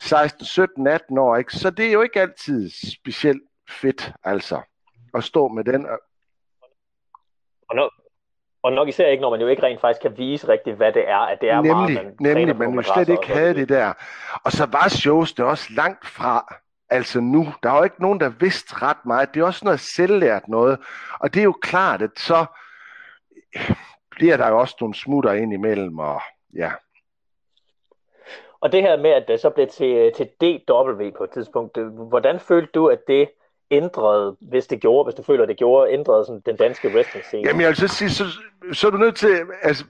16, 0.01 0.45
17, 0.45 0.87
18 0.87 1.17
år, 1.17 1.35
ikke? 1.35 1.53
så 1.53 1.69
det 1.69 1.87
er 1.87 1.91
jo 1.91 2.01
ikke 2.01 2.21
altid 2.21 2.69
specielt 2.69 3.41
fedt, 3.69 4.11
altså, 4.23 4.61
at 5.13 5.23
stå 5.23 5.47
med 5.47 5.63
den. 5.63 5.85
Og, 7.69 7.75
nok, 7.75 7.91
og 8.63 8.71
nok 8.71 8.87
især 8.87 9.07
ikke, 9.07 9.21
når 9.21 9.29
man 9.29 9.41
jo 9.41 9.47
ikke 9.47 9.63
rent 9.63 9.81
faktisk 9.81 10.01
kan 10.01 10.17
vise 10.17 10.47
rigtigt, 10.47 10.75
hvad 10.75 10.91
det 10.91 11.09
er, 11.09 11.17
at 11.17 11.41
det 11.41 11.49
er 11.49 11.61
nemlig, 11.61 11.95
meget, 11.95 12.05
man 12.19 12.35
Nemlig, 12.35 12.57
man 12.57 12.73
jo 12.73 12.81
slet 12.81 13.09
ikke 13.09 13.27
havde 13.27 13.53
det 13.53 13.69
der. 13.69 13.93
Og 14.43 14.51
så 14.51 14.65
var 14.65 14.87
shows 14.89 15.33
det 15.33 15.45
også 15.45 15.73
langt 15.73 16.07
fra, 16.07 16.55
altså 16.89 17.19
nu. 17.19 17.53
Der 17.63 17.69
var 17.69 17.77
jo 17.77 17.83
ikke 17.83 18.01
nogen, 18.01 18.19
der 18.19 18.29
vidste 18.29 18.81
ret 18.81 19.05
meget. 19.05 19.33
Det 19.33 19.41
er 19.41 19.45
også 19.45 19.65
noget 19.65 19.79
selvlært 19.79 20.47
noget. 20.47 20.79
Og 21.19 21.33
det 21.33 21.39
er 21.39 21.43
jo 21.43 21.57
klart, 21.61 22.01
at 22.01 22.11
så 22.17 22.45
bliver 24.17 24.37
der 24.37 24.49
jo 24.49 24.59
også 24.59 24.75
nogle 24.81 24.95
smutter 24.95 25.33
ind 25.33 25.53
imellem, 25.53 25.99
og 25.99 26.21
ja. 26.55 26.71
Og 28.61 28.71
det 28.71 28.81
her 28.81 28.97
med, 28.97 29.09
at 29.09 29.25
det 29.27 29.39
så 29.39 29.49
blev 29.49 29.67
til, 29.67 30.11
til 30.15 30.27
DW 30.41 31.09
på 31.17 31.23
et 31.23 31.29
tidspunkt, 31.33 31.77
hvordan 32.09 32.39
følte 32.39 32.71
du, 32.73 32.87
at 32.87 32.99
det 33.07 33.29
ændrede, 33.71 34.37
hvis 34.39 34.67
det 34.67 34.81
gjorde, 34.81 35.03
hvis 35.03 35.15
du 35.15 35.23
føler, 35.23 35.45
det 35.45 35.57
gjorde, 35.57 35.91
ændrede 35.91 36.25
sådan, 36.25 36.41
den 36.45 36.55
danske 36.55 36.87
wrestling 36.87 37.25
scene? 37.25 37.47
Jamen 37.47 37.61
jeg 37.61 37.67
vil 37.67 37.75
så 37.75 37.87
sige, 37.87 38.09
så, 38.09 38.23
så 38.73 38.87
er 38.87 38.91
du 38.91 38.97
nødt 38.97 39.15
til, 39.15 39.29
altså 39.61 39.85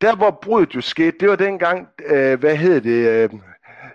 der 0.00 0.16
hvor 0.16 0.38
bruddet 0.42 0.74
jo 0.74 0.80
skete, 0.80 1.18
det 1.20 1.28
var 1.28 1.36
dengang, 1.36 1.88
øh, 2.06 2.40
hvad 2.40 2.56
hed 2.56 2.80
det, 2.80 3.08
øh, 3.08 3.30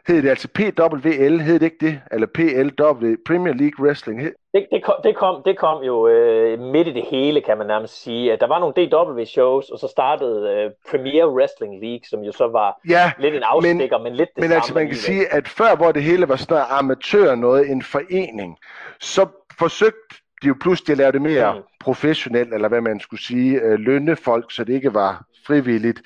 hed 0.07 0.21
det 0.21 0.29
altså 0.29 0.47
PWL, 0.47 1.39
hed 1.39 1.59
det 1.59 1.65
ikke 1.65 1.85
det? 1.85 2.01
Eller 2.11 2.27
PLW, 2.27 3.15
Premier 3.25 3.53
League 3.53 3.85
Wrestling? 3.85 4.21
Hed... 4.21 4.33
Det, 4.55 4.67
det, 4.71 4.83
kom, 4.83 4.95
det, 5.03 5.15
kom, 5.15 5.43
det 5.45 5.57
kom 5.57 5.83
jo 5.83 6.07
øh, 6.07 6.59
midt 6.59 6.87
i 6.87 6.93
det 6.93 7.05
hele, 7.11 7.41
kan 7.41 7.57
man 7.57 7.67
nærmest 7.67 8.01
sige. 8.03 8.33
At 8.33 8.39
der 8.39 8.47
var 8.47 8.59
nogle 8.59 8.73
DW-shows, 8.75 9.69
og 9.69 9.79
så 9.79 9.87
startede 9.87 10.49
øh, 10.51 10.71
Premier 10.91 11.27
Wrestling 11.27 11.73
League, 11.83 12.05
som 12.09 12.19
jo 12.21 12.31
så 12.31 12.47
var 12.47 12.79
ja, 12.89 13.11
lidt 13.19 13.35
en 13.35 13.43
afstikker, 13.43 13.97
men, 13.97 14.03
men 14.03 14.15
lidt 14.15 14.29
det 14.35 14.41
Men 14.41 14.43
samme 14.43 14.55
altså 14.55 14.73
man 14.73 14.87
kan 14.87 14.95
sige, 14.95 15.33
at 15.33 15.47
før 15.47 15.75
hvor 15.75 15.91
det 15.91 16.03
hele 16.03 16.29
var 16.29 16.35
sådan 16.35 16.53
noget 16.53 16.65
amatør 16.69 17.35
noget, 17.35 17.69
en 17.69 17.83
forening, 17.83 18.57
så 18.99 19.27
forsøgte 19.59 20.15
de 20.41 20.47
jo 20.47 20.55
pludselig 20.61 20.91
at 20.91 20.97
lave 20.97 21.11
det 21.11 21.21
mere 21.21 21.55
mm. 21.55 21.61
professionelt, 21.79 22.53
eller 22.53 22.67
hvad 22.67 22.81
man 22.81 22.99
skulle 22.99 23.23
sige, 23.23 23.61
øh, 23.61 23.79
lønne 23.79 24.15
folk, 24.15 24.51
så 24.51 24.63
det 24.63 24.73
ikke 24.73 24.93
var 24.93 25.25
frivilligt. 25.47 26.01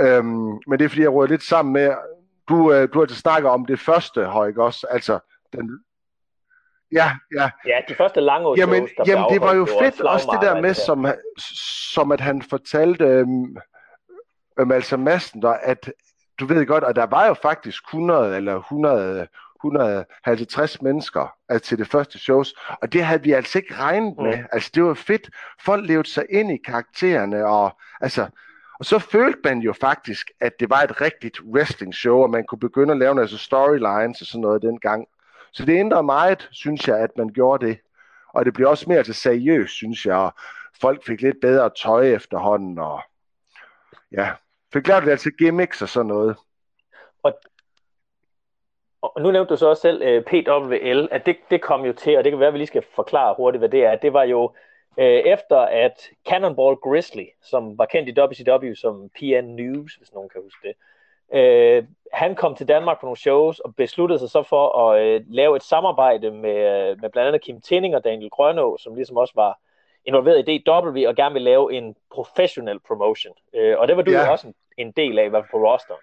Øhm, 0.00 0.58
men 0.66 0.78
det 0.78 0.84
er 0.84 0.88
fordi, 0.88 1.02
jeg 1.02 1.12
råder 1.12 1.28
lidt 1.28 1.42
sammen 1.42 1.72
med, 1.72 1.92
du, 2.48 2.72
øh, 2.72 2.88
du 2.92 2.98
har 2.98 3.02
altså 3.02 3.16
snakket 3.16 3.50
om 3.50 3.66
det 3.66 3.80
første, 3.80 4.20
ikke 4.48 4.62
også? 4.62 4.86
Altså, 4.90 5.18
den, 5.52 5.70
Ja, 6.92 7.10
ja. 7.34 7.50
Ja, 7.66 7.78
de 7.88 7.94
første 7.94 8.20
lange 8.20 8.46
år, 8.46 8.58
jamen, 8.58 8.88
der 8.96 9.04
jamen 9.06 9.24
det 9.30 9.40
var 9.40 9.54
jo 9.54 9.66
fedt 9.80 10.00
også 10.00 10.28
det 10.32 10.48
der 10.48 10.60
med, 10.60 10.74
som, 10.74 11.06
som 11.94 12.12
at 12.12 12.20
han 12.20 12.42
fortalte 12.42 13.04
øhm, 13.04 13.56
øhm, 14.58 14.72
altså 14.72 14.96
Madsen, 14.96 15.42
der, 15.42 15.50
at 15.50 15.92
du 16.40 16.46
ved 16.46 16.66
godt, 16.66 16.84
at 16.84 16.96
der 16.96 17.06
var 17.06 17.26
jo 17.26 17.34
faktisk 17.34 17.84
100 17.84 18.36
eller 18.36 18.56
100, 18.56 19.26
150 19.64 20.82
mennesker 20.82 21.34
altså 21.48 21.68
til 21.68 21.78
det 21.78 21.88
første 21.88 22.18
shows, 22.18 22.54
og 22.82 22.92
det 22.92 23.04
havde 23.04 23.22
vi 23.22 23.32
altså 23.32 23.58
ikke 23.58 23.74
regnet 23.74 24.14
med. 24.18 24.36
Mm. 24.36 24.44
Altså 24.52 24.70
det 24.74 24.84
var 24.84 24.94
fedt. 24.94 25.30
Folk 25.64 25.86
levede 25.86 26.08
sig 26.08 26.26
ind 26.30 26.52
i 26.52 26.58
karaktererne, 26.64 27.46
og 27.46 27.78
altså, 28.00 28.26
og 28.78 28.84
så 28.84 28.98
følte 28.98 29.38
man 29.44 29.58
jo 29.58 29.72
faktisk, 29.72 30.30
at 30.40 30.52
det 30.60 30.70
var 30.70 30.82
et 30.82 31.00
rigtigt 31.00 31.40
wrestling 31.40 31.94
show, 31.94 32.18
og 32.22 32.30
man 32.30 32.44
kunne 32.48 32.58
begynde 32.58 32.92
at 32.92 32.98
lave 32.98 33.20
altså 33.20 33.38
storylines 33.38 34.20
og 34.20 34.26
sådan 34.26 34.40
noget 34.40 34.62
dengang. 34.62 35.06
Så 35.54 35.64
det 35.64 35.78
ændrer 35.78 36.02
meget, 36.02 36.48
synes 36.52 36.88
jeg, 36.88 37.00
at 37.00 37.10
man 37.16 37.28
gjorde 37.28 37.66
det. 37.66 37.78
Og 38.28 38.44
det 38.44 38.54
blev 38.54 38.68
også 38.68 38.84
mere 38.88 39.02
til 39.02 39.14
seriøst, 39.14 39.74
synes 39.74 40.06
jeg. 40.06 40.16
Og 40.16 40.32
folk 40.80 41.04
fik 41.04 41.22
lidt 41.22 41.40
bedre 41.40 41.70
tøj 41.70 42.06
efterhånden, 42.06 42.78
og 42.78 43.00
ja, 44.12 44.30
fik 44.72 44.88
lavet 44.88 45.04
lidt 45.04 45.20
til 45.20 45.36
gimmicks 45.36 45.82
og 45.82 45.88
sådan 45.88 46.06
noget. 46.06 46.36
Og, 47.22 47.40
og 49.02 49.22
nu 49.22 49.30
nævnte 49.30 49.50
du 49.50 49.56
så 49.56 49.66
også 49.68 49.82
selv 49.82 50.02
uh, 50.02 50.08
øh, 50.08 50.22
PWL, 50.22 51.08
at 51.10 51.26
det, 51.26 51.36
det 51.50 51.62
kom 51.62 51.84
jo 51.84 51.92
til, 51.92 52.18
og 52.18 52.24
det 52.24 52.32
kan 52.32 52.40
være, 52.40 52.48
at 52.48 52.54
vi 52.54 52.58
lige 52.58 52.66
skal 52.66 52.84
forklare 52.94 53.34
hurtigt, 53.36 53.60
hvad 53.60 53.68
det 53.68 53.84
er. 53.84 53.96
Det 53.96 54.12
var 54.12 54.22
jo 54.22 54.44
uh, 54.96 55.04
efter, 55.04 55.58
at 55.58 56.08
Cannonball 56.28 56.76
Grizzly, 56.76 57.26
som 57.42 57.78
var 57.78 57.86
kendt 57.86 58.08
i 58.08 58.20
WCW 58.20 58.74
som 58.74 59.10
PN 59.14 59.46
News, 59.46 59.94
hvis 59.94 60.12
nogen 60.12 60.28
kan 60.28 60.42
huske 60.42 60.68
det, 60.68 60.76
Øh, 61.34 61.84
han 62.12 62.34
kom 62.34 62.54
til 62.54 62.68
Danmark 62.68 63.00
på 63.00 63.06
nogle 63.06 63.16
shows 63.16 63.58
og 63.58 63.74
besluttede 63.76 64.18
sig 64.18 64.30
så 64.30 64.42
for 64.42 64.78
at 64.78 65.02
øh, 65.02 65.20
lave 65.28 65.56
et 65.56 65.62
samarbejde 65.62 66.30
med, 66.30 66.90
øh, 66.90 67.00
med 67.00 67.10
blandt 67.10 67.28
andet 67.28 67.42
Kim 67.42 67.60
Tinning 67.60 67.96
og 67.96 68.04
Daniel 68.04 68.30
Grønå, 68.30 68.76
som 68.80 68.94
ligesom 68.94 69.16
også 69.16 69.32
var 69.36 69.58
involveret 70.04 70.48
i 70.48 70.64
DW 70.66 71.08
og 71.08 71.16
gerne 71.16 71.32
ville 71.32 71.50
lave 71.50 71.72
en 71.72 71.94
professional 72.14 72.78
promotion. 72.78 73.34
Øh, 73.54 73.78
og 73.78 73.88
det 73.88 73.96
var 73.96 74.02
du 74.02 74.10
ja. 74.10 74.30
også 74.30 74.46
en, 74.46 74.54
en 74.76 74.90
del 74.90 75.18
af, 75.18 75.26
i 75.26 75.28
hvert 75.28 75.42
fald 75.42 75.50
på 75.50 75.66
roster. 75.66 75.94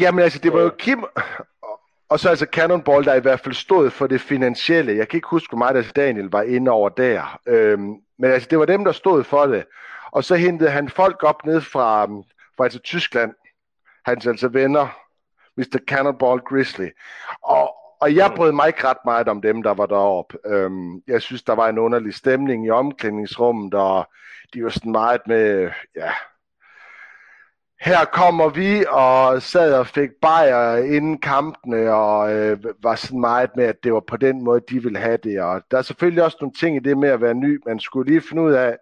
Jamen 0.00 0.24
altså, 0.24 0.38
det 0.38 0.52
var 0.52 0.60
jo 0.60 0.66
øh. 0.66 0.76
Kim, 0.78 1.04
og 2.08 2.20
så 2.20 2.28
altså 2.28 2.46
Cannonball, 2.52 3.04
der 3.04 3.14
i 3.14 3.20
hvert 3.20 3.40
fald 3.40 3.54
stod 3.54 3.90
for 3.90 4.06
det 4.06 4.20
finansielle. 4.20 4.96
Jeg 4.96 5.08
kan 5.08 5.16
ikke 5.16 5.28
huske, 5.28 5.50
hvor 5.50 5.58
meget 5.58 5.76
altså 5.76 5.92
Daniel 5.96 6.26
var 6.30 6.42
inde 6.42 6.70
over 6.70 6.88
der. 6.88 7.40
Øhm, 7.46 7.96
men 8.18 8.30
altså, 8.30 8.48
det 8.50 8.58
var 8.58 8.64
dem, 8.64 8.84
der 8.84 8.92
stod 8.92 9.24
for 9.24 9.46
det. 9.46 9.64
Og 10.12 10.24
så 10.24 10.34
hentede 10.36 10.70
han 10.70 10.88
folk 10.88 11.22
op 11.22 11.46
ned 11.46 11.60
fra, 11.60 12.06
fra 12.56 12.64
altså 12.64 12.78
Tyskland, 12.78 13.34
hans 14.04 14.26
altså 14.26 14.48
venner, 14.48 14.86
Mr. 15.56 15.78
Cannonball 15.88 16.40
Grizzly. 16.40 16.88
Og, 17.42 17.74
og 18.00 18.16
jeg 18.16 18.32
brød 18.36 18.52
mig 18.52 18.66
ikke 18.66 18.88
ret 18.88 19.04
meget 19.04 19.28
om 19.28 19.42
dem, 19.42 19.62
der 19.62 19.74
var 19.74 19.86
deroppe. 19.86 20.38
Øhm, 20.46 21.02
jeg 21.06 21.22
synes, 21.22 21.42
der 21.42 21.54
var 21.54 21.68
en 21.68 21.78
underlig 21.78 22.14
stemning 22.14 22.66
i 22.66 22.70
omklædningsrummet, 22.70 23.74
og 23.74 24.08
de 24.54 24.64
var 24.64 24.70
sådan 24.70 24.92
meget 24.92 25.20
med, 25.26 25.70
ja, 25.96 26.10
her 27.80 28.04
kommer 28.04 28.48
vi, 28.48 28.84
og 28.88 29.42
sad 29.42 29.74
og 29.74 29.86
fik 29.86 30.10
bajer 30.22 30.76
inden 30.76 31.18
kampene, 31.18 31.92
og 31.92 32.32
øh, 32.32 32.64
var 32.82 32.94
sådan 32.94 33.20
meget 33.20 33.50
med, 33.56 33.64
at 33.64 33.84
det 33.84 33.92
var 33.92 34.00
på 34.00 34.16
den 34.16 34.44
måde, 34.44 34.60
de 34.70 34.82
ville 34.82 34.98
have 34.98 35.16
det. 35.16 35.40
Og 35.40 35.62
der 35.70 35.78
er 35.78 35.82
selvfølgelig 35.82 36.24
også 36.24 36.36
nogle 36.40 36.54
ting 36.54 36.76
i 36.76 36.80
det 36.80 36.98
med 36.98 37.08
at 37.08 37.20
være 37.20 37.34
ny. 37.34 37.60
Man 37.66 37.80
skulle 37.80 38.10
lige 38.10 38.22
finde 38.28 38.42
ud 38.42 38.52
af, 38.52 38.76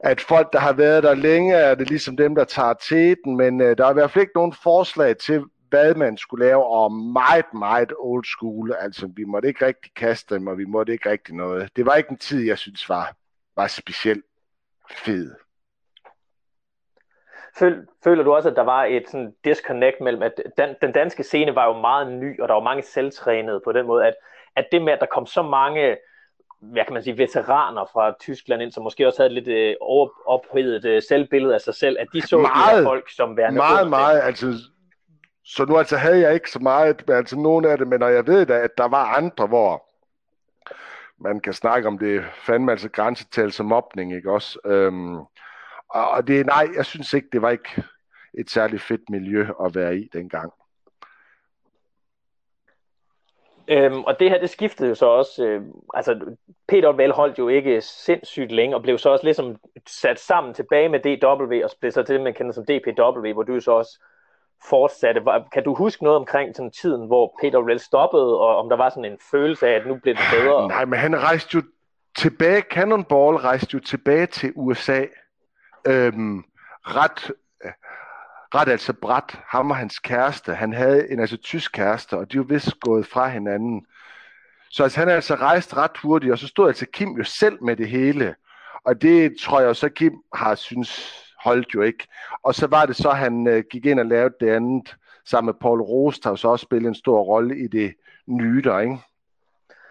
at 0.00 0.20
folk, 0.20 0.52
der 0.52 0.58
har 0.58 0.72
været 0.72 1.02
der 1.02 1.14
længe, 1.14 1.54
er 1.54 1.74
det 1.74 1.88
ligesom 1.88 2.16
dem, 2.16 2.34
der 2.34 2.44
tager 2.44 2.74
teten, 2.74 3.36
men 3.36 3.60
øh, 3.60 3.78
der 3.78 3.86
er 3.86 3.90
i 3.90 3.94
hvert 3.94 4.10
fald 4.10 4.22
ikke 4.22 4.36
nogen 4.36 4.52
forslag 4.62 5.16
til, 5.16 5.44
hvad 5.68 5.94
man 5.94 6.16
skulle 6.16 6.46
lave, 6.46 6.66
og 6.66 6.92
meget, 6.92 7.54
meget 7.54 7.92
old 7.98 8.24
school. 8.24 8.74
Altså, 8.78 9.10
vi 9.16 9.24
måtte 9.24 9.48
ikke 9.48 9.66
rigtig 9.66 9.94
kaste 9.94 10.34
dem, 10.34 10.46
og 10.46 10.58
vi 10.58 10.64
måtte 10.64 10.92
ikke 10.92 11.10
rigtig 11.10 11.34
noget. 11.34 11.76
Det 11.76 11.86
var 11.86 11.94
ikke 11.94 12.10
en 12.10 12.18
tid, 12.18 12.46
jeg 12.46 12.58
synes 12.58 12.88
var, 12.88 13.14
var 13.56 13.66
specielt 13.66 14.24
fed. 14.90 15.34
Føler 18.04 18.22
du 18.24 18.34
også, 18.34 18.48
at 18.48 18.56
der 18.56 18.62
var 18.62 18.84
et 18.84 19.08
sådan 19.08 19.34
disconnect 19.44 20.00
mellem, 20.00 20.22
at 20.22 20.32
den, 20.58 20.74
den 20.82 20.92
danske 20.92 21.22
scene 21.22 21.54
var 21.54 21.66
jo 21.66 21.80
meget 21.80 22.12
ny, 22.12 22.40
og 22.40 22.48
der 22.48 22.54
var 22.54 22.62
mange 22.62 22.82
selvtrænede 22.82 23.60
på 23.64 23.72
den 23.72 23.86
måde, 23.86 24.06
at, 24.06 24.14
at 24.56 24.68
det 24.72 24.82
med, 24.82 24.92
at 24.92 25.00
der 25.00 25.06
kom 25.06 25.26
så 25.26 25.42
mange 25.42 25.96
hvad 26.60 26.84
kan 26.84 26.94
man 26.94 27.02
sige, 27.02 27.18
veteraner 27.18 27.84
fra 27.92 28.14
Tyskland 28.20 28.62
ind, 28.62 28.72
som 28.72 28.82
måske 28.82 29.06
også 29.06 29.22
havde 29.22 29.34
lidt 29.34 29.48
øh, 29.48 29.74
ophedet 30.26 30.84
øh, 30.84 31.02
selvbillede 31.02 31.54
af 31.54 31.60
sig 31.60 31.74
selv, 31.74 31.96
at 32.00 32.08
de 32.12 32.20
så 32.20 32.38
meget, 32.38 32.72
de 32.72 32.76
her 32.76 32.84
folk 32.84 33.10
som 33.10 33.36
værende 33.36 33.56
Meget, 33.56 33.90
meget, 33.90 34.20
altså, 34.20 34.54
så 35.44 35.64
nu 35.64 35.76
altså 35.78 35.96
havde 35.96 36.20
jeg 36.20 36.34
ikke 36.34 36.50
så 36.50 36.58
meget, 36.58 37.10
altså 37.10 37.38
nogle 37.38 37.70
af 37.70 37.78
det, 37.78 37.88
men 37.88 38.00
når 38.00 38.08
jeg 38.08 38.26
ved 38.26 38.46
da, 38.46 38.54
at 38.54 38.70
der 38.78 38.88
var 38.88 39.04
andre, 39.04 39.46
hvor 39.46 39.86
man 41.22 41.40
kan 41.40 41.52
snakke 41.52 41.88
om 41.88 41.98
det 41.98 42.24
fandme 42.46 42.72
altså 42.72 42.88
grænsetal 42.88 43.52
som 43.52 43.66
mobning, 43.66 44.14
ikke 44.14 44.32
også? 44.32 44.58
Øhm, 44.64 45.16
og, 45.88 46.10
og 46.10 46.26
det, 46.26 46.46
nej, 46.46 46.68
jeg 46.76 46.84
synes 46.84 47.12
ikke, 47.12 47.28
det 47.32 47.42
var 47.42 47.50
ikke 47.50 47.82
et 48.38 48.50
særligt 48.50 48.82
fedt 48.82 49.10
miljø 49.10 49.46
at 49.64 49.74
være 49.74 49.96
i 49.96 50.08
dengang. 50.12 50.52
Øhm, 53.68 54.04
og 54.04 54.20
det 54.20 54.30
her, 54.30 54.40
det 54.40 54.50
skiftede 54.50 54.88
jo 54.88 54.94
så 54.94 55.06
også, 55.06 55.44
øh, 55.44 55.62
altså 55.94 56.20
Peter 56.68 56.92
Vel 56.92 57.12
holdt 57.12 57.38
jo 57.38 57.48
ikke 57.48 57.80
sindssygt 57.80 58.52
længe, 58.52 58.76
og 58.76 58.82
blev 58.82 58.98
så 58.98 59.10
også 59.10 59.24
ligesom 59.24 59.56
sat 59.86 60.20
sammen 60.20 60.54
tilbage 60.54 60.88
med 60.88 61.00
DW, 61.00 61.64
og 61.64 61.70
blev 61.80 61.92
så 61.92 62.02
til, 62.02 62.20
man 62.20 62.34
kender 62.34 62.52
som 62.52 62.64
DPW, 62.64 63.32
hvor 63.32 63.42
du 63.42 63.60
så 63.60 63.72
også 63.72 63.98
fortsatte. 64.68 65.22
Kan 65.52 65.64
du 65.64 65.74
huske 65.74 66.04
noget 66.04 66.18
omkring 66.18 66.56
sådan 66.56 66.70
tiden, 66.70 67.06
hvor 67.06 67.38
Peter 67.40 67.58
Vel 67.58 67.80
stoppede, 67.80 68.40
og 68.40 68.56
om 68.56 68.68
der 68.68 68.76
var 68.76 68.88
sådan 68.88 69.12
en 69.12 69.18
følelse 69.30 69.68
af, 69.68 69.72
at 69.72 69.86
nu 69.86 69.94
blev 70.02 70.14
det 70.14 70.22
bedre? 70.32 70.68
Nej, 70.68 70.84
men 70.84 70.98
han 70.98 71.22
rejste 71.22 71.54
jo 71.54 71.62
tilbage, 72.18 72.60
Cannonball 72.60 73.36
rejste 73.36 73.74
jo 73.74 73.80
tilbage 73.80 74.26
til 74.26 74.52
USA, 74.54 75.04
øhm, 75.86 76.44
ret 76.82 77.32
ret 78.54 78.68
altså 78.68 78.92
bræt, 78.92 79.38
ham 79.48 79.70
og 79.70 79.76
hans 79.76 79.98
kæreste, 79.98 80.54
han 80.54 80.72
havde 80.72 81.12
en 81.12 81.20
altså 81.20 81.36
tysk 81.36 81.72
kæreste, 81.72 82.14
og 82.14 82.32
de 82.32 82.38
var 82.38 82.44
vist 82.44 82.80
gået 82.80 83.06
fra 83.06 83.28
hinanden. 83.28 83.86
Så 84.70 84.82
altså, 84.82 85.00
han 85.00 85.08
er 85.08 85.14
altså 85.14 85.34
rejst 85.34 85.76
ret 85.76 85.98
hurtigt, 86.02 86.32
og 86.32 86.38
så 86.38 86.46
stod 86.46 86.68
altså 86.68 86.86
Kim 86.92 87.08
jo 87.08 87.24
selv 87.24 87.62
med 87.62 87.76
det 87.76 87.88
hele. 87.88 88.34
Og 88.84 89.02
det 89.02 89.36
tror 89.40 89.60
jeg 89.60 89.76
så 89.76 89.88
Kim 89.88 90.14
har 90.34 90.54
synes 90.54 91.22
holdt 91.44 91.74
jo 91.74 91.82
ikke. 91.82 92.08
Og 92.42 92.54
så 92.54 92.66
var 92.66 92.86
det 92.86 92.96
så, 92.96 93.10
han 93.10 93.46
øh, 93.46 93.64
gik 93.70 93.86
ind 93.86 94.00
og 94.00 94.06
lavede 94.06 94.34
det 94.40 94.50
andet 94.50 94.96
sammen 95.24 95.46
med 95.46 95.54
Paul 95.60 95.80
Rost, 95.80 96.24
der 96.24 96.34
så 96.34 96.48
også 96.48 96.62
spillet 96.62 96.88
en 96.88 96.94
stor 96.94 97.20
rolle 97.20 97.58
i 97.58 97.66
det 97.68 97.94
nye 98.26 98.62
der, 98.62 98.78
ikke? 98.78 98.98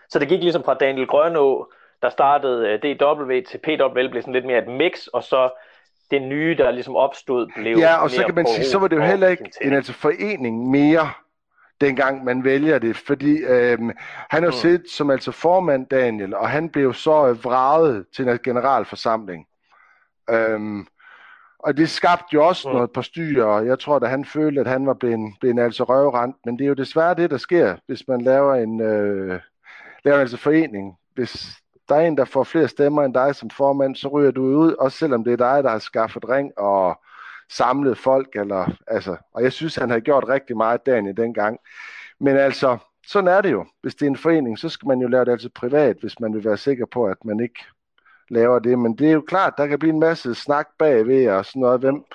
Så 0.10 0.20
det 0.20 0.28
gik 0.28 0.41
ligesom 0.41 0.63
fra 0.63 0.74
Daniel 0.74 1.08
Grønå, 1.08 1.72
der 2.02 2.10
startede 2.10 2.70
øh, 2.70 2.80
DW 2.80 3.40
til 3.48 3.58
PW, 3.58 4.10
blev 4.10 4.21
sådan 4.21 4.34
lidt 4.34 4.46
mere 4.46 4.63
et 4.63 4.67
mix, 4.67 5.08
og 5.08 5.23
så 5.23 5.50
det 6.12 6.21
nye, 6.21 6.56
der 6.58 6.71
ligesom 6.71 6.95
opstod, 6.95 7.47
blev 7.56 7.77
Ja, 7.77 7.95
og 7.95 8.12
så 8.12 8.23
kan 8.25 8.35
man 8.35 8.47
sige, 8.47 8.65
så 8.65 8.79
var 8.79 8.87
det 8.87 8.95
jo 8.95 9.01
heller 9.01 9.27
ikke 9.27 9.51
en 9.62 9.73
altså 9.73 9.93
forening 9.93 10.69
mere, 10.69 11.10
dengang 11.81 12.23
man 12.23 12.43
vælger 12.43 12.79
det, 12.79 12.95
fordi 12.95 13.37
øhm, 13.37 13.91
han 14.29 14.43
har 14.43 14.49
mm. 14.49 14.58
siddet 14.58 14.89
som 14.89 15.10
altså 15.10 15.31
formand, 15.31 15.87
Daniel, 15.87 16.35
og 16.35 16.49
han 16.49 16.69
blev 16.69 16.93
så 16.93 17.27
øh, 17.27 17.43
vraget 17.43 18.06
til 18.15 18.27
en 18.27 18.39
generalforsamling. 18.43 19.45
Øhm, 20.29 20.87
og 21.60 21.77
det 21.77 21.89
skabte 21.89 22.33
jo 22.33 22.47
også 22.47 22.69
mm. 22.69 22.75
noget 22.75 22.91
på 22.91 23.01
styre, 23.01 23.45
og 23.45 23.65
jeg 23.65 23.79
tror, 23.79 23.95
at 23.95 24.10
han 24.10 24.25
følte, 24.25 24.62
at 24.62 24.67
han 24.67 24.87
var 24.87 24.93
blevet, 24.93 25.33
blevet 25.39 25.60
altså 25.60 25.83
røvrent, 25.83 26.35
men 26.45 26.58
det 26.58 26.63
er 26.63 26.67
jo 26.67 26.73
desværre 26.73 27.15
det, 27.15 27.31
der 27.31 27.37
sker, 27.37 27.75
hvis 27.87 28.08
man 28.08 28.21
laver 28.21 28.56
en, 28.56 28.81
øh, 28.81 29.39
laver 30.06 30.15
en 30.15 30.21
altså 30.21 30.37
forening. 30.37 30.97
Hvis 31.15 31.58
der 31.90 31.96
er 31.96 32.02
en, 32.02 32.17
der 32.17 32.25
får 32.25 32.44
flere 32.44 32.67
stemmer 32.67 33.04
end 33.04 33.13
dig 33.13 33.36
som 33.36 33.50
formand, 33.50 33.96
så 33.96 34.08
ryger 34.08 34.31
du 34.31 34.44
ud, 34.44 34.73
også 34.73 34.98
selvom 34.98 35.23
det 35.23 35.33
er 35.33 35.38
dig, 35.38 35.63
der 35.63 35.69
har 35.69 35.79
skaffet 35.79 36.29
ring 36.29 36.58
og 36.58 37.02
samlet 37.50 37.98
folk. 37.98 38.36
Eller, 38.36 38.71
altså, 38.88 39.17
og 39.33 39.44
jeg 39.44 39.54
synes, 39.54 39.75
han 39.75 39.90
har 39.90 40.00
gjort 40.00 40.29
rigtig 40.29 40.58
meget 40.58 40.86
dagen 40.86 41.08
i 41.08 41.13
den. 41.13 41.36
Men 42.19 42.38
altså, 42.38 42.77
sådan 43.08 43.27
er 43.27 43.42
det 43.42 43.52
jo. 43.52 43.65
Hvis 43.81 43.96
det 43.96 44.06
er 44.06 44.10
en 44.10 44.17
forening, 44.17 44.60
så 44.60 44.69
skal 44.69 44.88
man 44.88 45.00
jo 45.00 45.08
lave 45.08 45.25
det 45.25 45.31
altid 45.31 45.50
privat, 45.50 45.98
hvis 46.00 46.19
man 46.19 46.33
vil 46.33 46.46
være 46.46 46.58
sikker 46.58 46.86
på, 46.86 47.06
at 47.06 47.25
man 47.25 47.40
ikke 47.40 47.60
laver 48.29 48.60
det. 48.60 48.79
Men 48.79 48.98
det 48.98 49.08
er 49.08 49.13
jo 49.13 49.21
klart, 49.21 49.54
der 49.58 49.67
kan 49.67 49.79
blive 49.79 49.94
en 49.94 50.00
masse 50.00 50.36
snak 50.36 50.67
bagved 50.79 51.29
og 51.29 51.46
sådan 51.46 51.60
noget. 51.60 51.79
Hvem, 51.79 52.06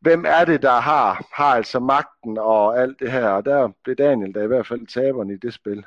hvem 0.00 0.24
er 0.26 0.44
det, 0.44 0.62
der 0.62 0.80
har, 0.80 1.26
har 1.32 1.54
altså 1.54 1.80
magten 1.80 2.38
og 2.38 2.80
alt 2.80 3.00
det 3.00 3.12
her? 3.12 3.28
Og 3.28 3.44
der 3.44 3.68
blev 3.84 3.96
Daniel 3.96 4.34
der 4.34 4.42
i 4.42 4.46
hvert 4.46 4.66
fald 4.66 4.86
taberen 4.86 5.30
i 5.30 5.36
det 5.36 5.54
spil. 5.54 5.84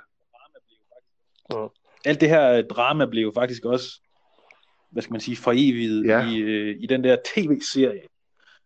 Mm. 1.51 1.69
Alt 2.05 2.21
det 2.21 2.29
her 2.29 2.61
drama 2.61 3.05
blev 3.05 3.23
jo 3.23 3.31
faktisk 3.35 3.65
også, 3.65 4.01
hvad 4.91 5.03
skal 5.03 5.13
man 5.13 5.21
sige, 5.21 5.37
for 5.37 5.51
evigt 5.51 6.07
ja. 6.07 6.29
i, 6.29 6.37
øh, 6.37 6.75
i 6.79 6.85
den 6.85 7.03
der 7.03 7.17
tv-serie, 7.35 8.01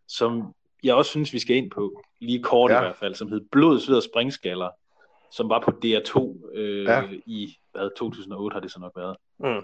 som 0.08 0.54
jeg 0.84 0.96
også 0.96 1.12
synes, 1.12 1.34
vi 1.34 1.40
skal 1.40 1.56
ind 1.56 1.72
på, 1.72 2.02
lige 2.20 2.44
kort 2.44 2.72
ja. 2.72 2.78
i 2.78 2.84
hvert 2.84 2.98
fald, 2.98 3.16
som 3.16 3.28
hed 3.32 3.42
Blod, 3.52 3.80
Sved 3.80 3.98
og 3.98 4.04
Springskaller, 4.04 4.70
som 5.32 5.50
var 5.50 5.60
på 5.60 5.72
DR2 5.86 6.50
øh, 6.58 6.84
ja. 6.84 7.04
i 7.26 7.58
hvad, 7.72 7.90
2008 7.98 8.54
har 8.54 8.62
det 8.62 8.72
så 8.72 8.80
nok 8.80 8.92
været. 8.96 9.18
Mm. 9.40 9.64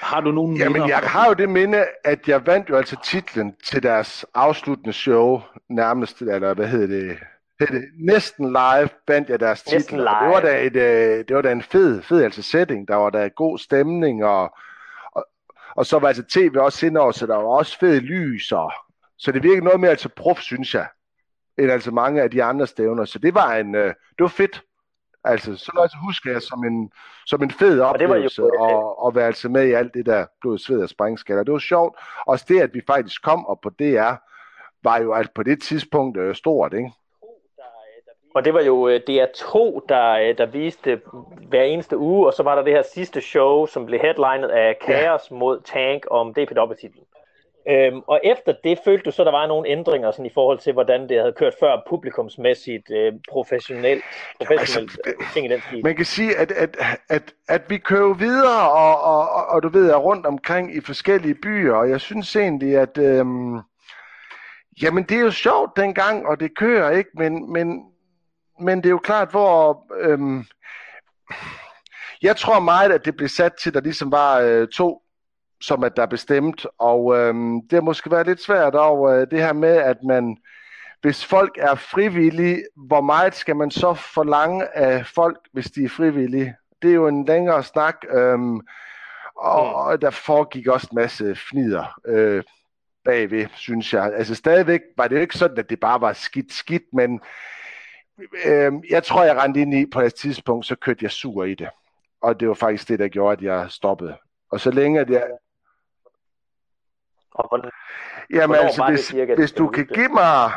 Har 0.00 0.20
du 0.20 0.32
nogen 0.32 0.56
Jamen, 0.56 0.88
jeg 0.88 0.98
har 0.98 1.28
jo 1.28 1.34
det 1.34 1.48
minde, 1.48 1.84
at 2.04 2.28
jeg 2.28 2.46
vandt 2.46 2.70
jo 2.70 2.76
altså 2.76 2.96
titlen 3.04 3.56
til 3.64 3.82
deres 3.82 4.26
afsluttende 4.34 4.92
show, 4.92 5.40
nærmest, 5.68 6.22
eller 6.22 6.54
hvad 6.54 6.68
hedder 6.68 6.86
det, 6.86 7.18
det 7.66 7.84
næsten 7.98 8.46
live 8.46 8.88
vandt 9.08 9.28
jeg 9.28 9.40
deres 9.40 9.62
titel. 9.62 9.98
Det 9.98 10.04
var 10.04 10.40
da, 10.40 10.66
et, 10.66 10.76
øh, 10.76 11.24
det 11.28 11.36
var 11.36 11.42
da 11.42 11.52
en 11.52 11.62
fed, 11.62 12.02
fed 12.02 12.22
altså 12.22 12.42
setting. 12.42 12.88
Der 12.88 12.94
var 12.94 13.10
da 13.10 13.28
god 13.28 13.58
stemning, 13.58 14.24
og, 14.24 14.54
og, 15.12 15.26
og 15.76 15.86
så 15.86 15.98
var 15.98 16.08
altså 16.08 16.22
tv 16.22 16.56
også 16.58 16.86
indover, 16.86 17.12
så 17.12 17.26
der 17.26 17.36
var 17.36 17.44
også 17.44 17.78
fed 17.78 18.00
lys. 18.00 18.52
Og, 18.52 18.72
så 19.18 19.32
det 19.32 19.42
virkede 19.42 19.64
noget 19.64 19.80
mere 19.80 19.90
altså 19.90 20.08
prof, 20.08 20.40
synes 20.40 20.74
jeg, 20.74 20.86
end 21.58 21.70
altså 21.70 21.90
mange 21.90 22.22
af 22.22 22.30
de 22.30 22.42
andre 22.42 22.66
stævner. 22.66 23.04
Så 23.04 23.18
det 23.18 23.34
var 23.34 23.54
en, 23.54 23.74
øh, 23.74 23.86
det 23.86 24.20
var 24.20 24.28
fedt. 24.28 24.62
Altså, 25.24 25.56
så 25.56 25.72
noget 25.74 25.90
husker 26.06 26.32
jeg 26.32 26.42
som 26.42 26.64
en, 26.64 26.90
som 27.26 27.42
en 27.42 27.50
fed 27.50 27.80
oplevelse 27.80 28.42
og 28.42 29.08
at 29.08 29.14
være 29.14 29.26
altså 29.26 29.48
med 29.48 29.68
i 29.68 29.72
alt 29.72 29.94
det 29.94 30.06
der 30.06 30.26
blod, 30.40 30.58
sved 30.58 30.82
og 30.82 30.88
springskaller. 30.88 31.44
Det 31.44 31.52
var 31.52 31.58
sjovt. 31.58 31.98
Også 32.26 32.44
det, 32.48 32.60
at 32.60 32.74
vi 32.74 32.80
faktisk 32.86 33.22
kom 33.22 33.46
op 33.46 33.60
på 33.62 33.70
DR, 33.70 34.14
var 34.82 34.98
jo 34.98 35.12
altså 35.12 35.32
på 35.34 35.42
det 35.42 35.62
tidspunkt 35.62 36.18
øh, 36.18 36.34
stort, 36.34 36.74
ikke? 36.74 36.90
Og 38.34 38.44
det 38.44 38.54
var 38.54 38.62
jo 38.62 38.88
øh, 38.88 39.00
DR2, 39.10 39.80
der, 39.88 40.10
øh, 40.10 40.38
der 40.38 40.46
viste 40.46 41.00
hver 41.48 41.62
eneste 41.62 41.98
uge, 41.98 42.26
og 42.26 42.34
så 42.34 42.42
var 42.42 42.54
der 42.54 42.62
det 42.62 42.72
her 42.72 42.82
sidste 42.82 43.20
show, 43.20 43.66
som 43.66 43.86
blev 43.86 44.00
headlinet 44.00 44.48
af 44.48 44.76
Chaos 44.82 45.30
ja. 45.30 45.36
mod 45.36 45.60
Tank 45.60 46.06
om 46.10 46.34
DPW-titlen. 46.34 47.04
Øhm, 47.68 48.00
og 48.06 48.20
efter 48.24 48.54
det 48.64 48.78
følte 48.84 49.04
du 49.04 49.10
så, 49.10 49.24
der 49.24 49.30
var 49.30 49.46
nogle 49.46 49.68
ændringer 49.68 50.10
sådan, 50.10 50.26
i 50.26 50.30
forhold 50.34 50.58
til, 50.58 50.72
hvordan 50.72 51.08
det 51.08 51.18
havde 51.18 51.32
kørt 51.32 51.54
før 51.60 51.82
publikumsmæssigt, 51.88 52.90
øh, 52.90 53.12
professionelt, 53.30 54.04
professionelt 54.38 54.90
altså, 55.06 55.14
øh, 55.20 55.32
ting 55.32 55.46
i 55.46 55.48
den 55.48 55.60
stil. 55.60 55.84
Man 55.84 55.96
kan 55.96 56.04
sige, 56.04 56.36
at, 56.36 56.52
at, 56.52 56.76
at, 57.08 57.34
at 57.48 57.62
vi 57.68 57.78
kører 57.78 58.14
videre, 58.14 58.70
og, 58.70 59.00
og, 59.02 59.28
og, 59.28 59.46
og 59.46 59.62
du 59.62 59.68
ved, 59.68 59.90
er 59.90 59.96
rundt 59.96 60.26
omkring 60.26 60.76
i 60.76 60.80
forskellige 60.80 61.34
byer, 61.34 61.74
og 61.74 61.90
jeg 61.90 62.00
synes 62.00 62.36
egentlig, 62.36 62.76
at 62.76 62.98
øhm, 62.98 63.58
jamen 64.82 65.04
det 65.04 65.16
er 65.16 65.20
jo 65.20 65.30
sjovt 65.30 65.76
dengang, 65.76 66.26
og 66.26 66.40
det 66.40 66.56
kører 66.56 66.90
ikke, 66.90 67.10
men, 67.14 67.52
men, 67.52 67.90
men 68.60 68.78
det 68.78 68.86
er 68.86 68.90
jo 68.90 68.98
klart, 68.98 69.30
hvor... 69.30 69.86
Øhm, 70.00 70.44
jeg 72.22 72.36
tror 72.36 72.60
meget, 72.60 72.92
at 72.92 73.04
det 73.04 73.16
blev 73.16 73.28
sat 73.28 73.52
til, 73.62 73.74
der 73.74 73.80
ligesom 73.80 74.12
var 74.12 74.38
øh, 74.38 74.68
to, 74.68 75.02
som 75.60 75.84
at 75.84 75.96
der 75.96 76.02
er 76.02 76.06
bestemt, 76.06 76.66
og 76.78 77.16
øhm, 77.16 77.60
det 77.62 77.72
har 77.72 77.80
måske 77.80 78.10
været 78.10 78.26
lidt 78.26 78.42
svært 78.42 78.74
over 78.74 79.10
øh, 79.10 79.26
det 79.30 79.38
her 79.38 79.52
med, 79.52 79.76
at 79.76 79.96
man, 80.08 80.36
hvis 81.00 81.24
folk 81.24 81.58
er 81.58 81.74
frivillige, 81.74 82.64
hvor 82.76 83.00
meget 83.00 83.34
skal 83.34 83.56
man 83.56 83.70
så 83.70 83.94
forlange 83.94 84.76
af 84.76 85.06
folk, 85.06 85.38
hvis 85.52 85.70
de 85.70 85.84
er 85.84 85.88
frivillige? 85.88 86.54
Det 86.82 86.90
er 86.90 86.94
jo 86.94 87.08
en 87.08 87.24
længere 87.24 87.62
snak, 87.62 87.96
øhm, 88.10 88.60
og, 89.36 89.66
mm. 89.66 89.74
og 89.74 90.02
der 90.02 90.10
foregik 90.10 90.66
også 90.66 90.88
en 90.92 90.94
masse 90.94 91.36
fnider 91.50 92.00
øh, 92.06 92.42
bagved, 93.04 93.46
synes 93.54 93.94
jeg. 93.94 94.12
Altså 94.14 94.34
stadigvæk 94.34 94.80
var 94.96 95.08
det 95.08 95.16
jo 95.16 95.20
ikke 95.20 95.38
sådan, 95.38 95.58
at 95.58 95.70
det 95.70 95.80
bare 95.80 96.00
var 96.00 96.12
skidt 96.12 96.52
skidt, 96.52 96.84
men 96.92 97.20
øh, 98.44 98.72
jeg 98.90 99.04
tror, 99.04 99.24
jeg 99.24 99.36
rendte 99.36 99.60
ind 99.60 99.74
i 99.74 99.86
på 99.86 100.00
et 100.00 100.14
tidspunkt, 100.14 100.66
så 100.66 100.76
kørte 100.76 100.98
jeg 101.02 101.10
sur 101.10 101.44
i 101.44 101.54
det. 101.54 101.68
Og 102.22 102.40
det 102.40 102.48
var 102.48 102.54
faktisk 102.54 102.88
det, 102.88 102.98
der 102.98 103.08
gjorde, 103.08 103.32
at 103.32 103.42
jeg 103.42 103.70
stoppede. 103.70 104.16
Og 104.50 104.60
så 104.60 104.70
længe 104.70 105.00
at 105.00 105.10
jeg... 105.10 105.26
Og 107.30 107.48
hvordan, 107.48 107.70
Jamen 108.30 108.56
altså, 108.56 108.84
hvis, 108.88 109.00
cirka, 109.00 109.34
hvis 109.34 109.52
du 109.52 109.68
kan 109.68 109.86
give 109.86 110.08
mig 110.08 110.52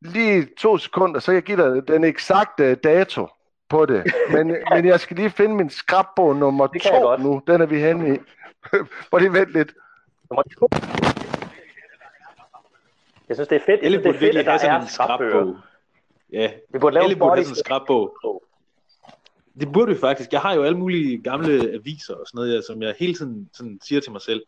lige 0.00 0.48
to 0.58 0.78
sekunder, 0.78 1.20
så 1.20 1.26
kan 1.26 1.34
jeg 1.34 1.42
give 1.42 1.62
dig 1.62 1.88
den 1.88 2.04
eksakte 2.04 2.74
dato 2.74 3.28
på 3.68 3.86
det. 3.86 4.12
Men, 4.32 4.56
men 4.70 4.84
jeg 4.84 5.00
skal 5.00 5.16
lige 5.16 5.30
finde 5.30 5.54
min 5.54 5.70
skrabbog 5.70 6.36
nummer 6.36 6.66
to 6.66 7.16
nu. 7.16 7.42
Den 7.46 7.60
er 7.60 7.66
vi 7.66 7.80
henne 7.80 8.14
i. 8.14 8.18
Prøv 9.10 9.18
lige 9.18 9.32
vent 9.32 9.50
lidt. 9.50 9.74
Nummer 10.30 10.42
to. 10.42 10.68
Jeg 13.28 13.36
synes, 13.36 13.48
det 13.48 13.56
er 13.56 13.64
fedt. 13.66 13.82
Jeg 13.82 13.90
synes, 13.90 14.02
det 14.02 14.14
er 14.14 14.18
fedt, 14.18 14.36
at 14.36 14.46
der 14.46 14.52
er 14.52 14.86
skrabbøger. 14.86 15.62
Ja, 16.32 16.50
vi 16.68 16.78
burde 16.78 16.94
lave 16.94 17.04
alle 17.04 17.16
burde 17.16 17.34
have 17.34 17.44
sådan 17.44 17.52
en 17.52 17.64
skrabbog. 17.64 18.42
Det 19.60 19.72
burde 19.72 19.92
vi 19.92 20.00
faktisk. 20.00 20.32
Jeg 20.32 20.40
har 20.40 20.54
jo 20.54 20.62
alle 20.62 20.78
mulige 20.78 21.22
gamle 21.22 21.72
aviser 21.72 22.14
og 22.14 22.26
sådan 22.26 22.38
noget, 22.38 22.54
ja, 22.54 22.60
som 22.60 22.82
jeg 22.82 22.94
hele 22.98 23.14
tiden 23.14 23.50
sådan 23.52 23.80
siger 23.82 24.00
til 24.00 24.12
mig 24.12 24.20
selv. 24.20 24.42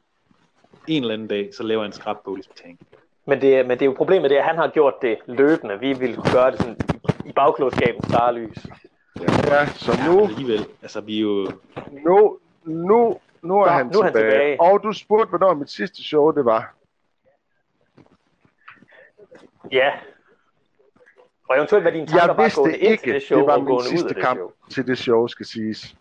En 0.86 1.02
eller 1.02 1.14
anden 1.14 1.28
dag, 1.28 1.54
så 1.54 1.62
laver 1.62 1.82
jeg 1.82 1.86
en 1.86 1.92
skrabbog 1.92 2.34
ligesom 2.36 2.52
tænk. 2.64 2.80
Men 3.26 3.40
det, 3.40 3.66
men 3.66 3.70
det 3.70 3.82
er 3.82 3.86
jo 3.86 3.94
problemet, 3.96 4.30
det 4.30 4.36
er, 4.38 4.42
at 4.42 4.48
han 4.48 4.56
har 4.56 4.68
gjort 4.68 4.94
det 5.02 5.18
løbende. 5.26 5.80
Vi 5.80 5.92
vil 5.92 6.16
gøre 6.32 6.50
det 6.50 6.60
sådan 6.60 6.76
i 7.26 7.32
bagklodskabens 7.32 8.06
klare 8.06 8.34
lys. 8.34 8.66
Ja, 9.20 9.54
ja 9.54 9.66
så 9.66 9.92
nu... 10.08 10.20
Ja, 10.20 10.28
alligevel, 10.28 10.66
altså 10.82 11.00
vi 11.00 11.16
er 11.16 11.20
jo... 11.20 11.52
Nu, 11.90 12.38
nu, 12.64 13.18
nu 13.42 13.60
er, 13.60 13.66
Nå, 13.66 13.72
han, 13.72 13.86
nu 13.86 13.92
tilbage. 13.92 14.04
han 14.04 14.12
tilbage. 14.12 14.60
Og 14.60 14.82
du 14.82 14.92
spurgte, 14.92 15.28
hvornår 15.28 15.54
mit 15.54 15.70
sidste 15.70 16.02
show 16.02 16.30
det 16.30 16.44
var. 16.44 16.74
Ja, 19.72 19.90
og 21.50 21.56
eventuelt 21.56 21.84
hvad 21.84 21.92
dine 21.92 22.06
tanker 22.06 22.34
jeg 22.34 22.44
vidste 22.44 22.60
var 22.60 22.68
ikke, 22.68 23.02
til 23.02 23.14
det 23.14 23.22
show, 23.22 23.38
det 23.38 23.46
var 23.46 23.58
min 23.58 23.82
sidste 23.82 24.14
kamp 24.14 24.38
show. 24.38 24.50
til 24.70 24.86
det 24.86 24.98
show, 24.98 25.26
skal 25.26 25.46
siges. 25.46 25.96